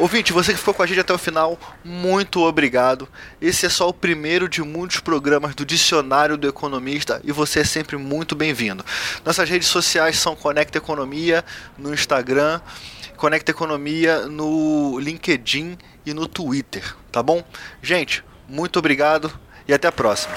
Ouvinte, 0.00 0.32
você 0.32 0.52
que 0.52 0.58
ficou 0.58 0.72
com 0.72 0.82
a 0.82 0.86
gente 0.86 0.98
até 0.98 1.12
o 1.12 1.18
final, 1.18 1.60
muito 1.84 2.40
obrigado. 2.40 3.06
Esse 3.38 3.66
é 3.66 3.68
só 3.68 3.86
o 3.86 3.92
primeiro 3.92 4.48
de 4.48 4.62
muitos 4.62 4.98
programas 4.98 5.54
do 5.54 5.62
Dicionário 5.62 6.38
do 6.38 6.48
Economista 6.48 7.20
e 7.22 7.30
você 7.30 7.60
é 7.60 7.64
sempre 7.64 7.98
muito 7.98 8.34
bem-vindo. 8.34 8.82
Nossas 9.22 9.46
redes 9.46 9.68
sociais 9.68 10.18
são 10.18 10.34
Conecta 10.34 10.78
Economia 10.78 11.44
no 11.76 11.92
Instagram, 11.92 12.62
Conecta 13.18 13.50
Economia 13.50 14.26
no 14.26 14.98
LinkedIn 14.98 15.76
e 16.06 16.14
no 16.14 16.26
Twitter, 16.26 16.96
tá 17.12 17.22
bom? 17.22 17.44
Gente, 17.82 18.24
muito 18.48 18.78
obrigado 18.78 19.30
e 19.68 19.74
até 19.74 19.86
a 19.86 19.92
próxima. 19.92 20.34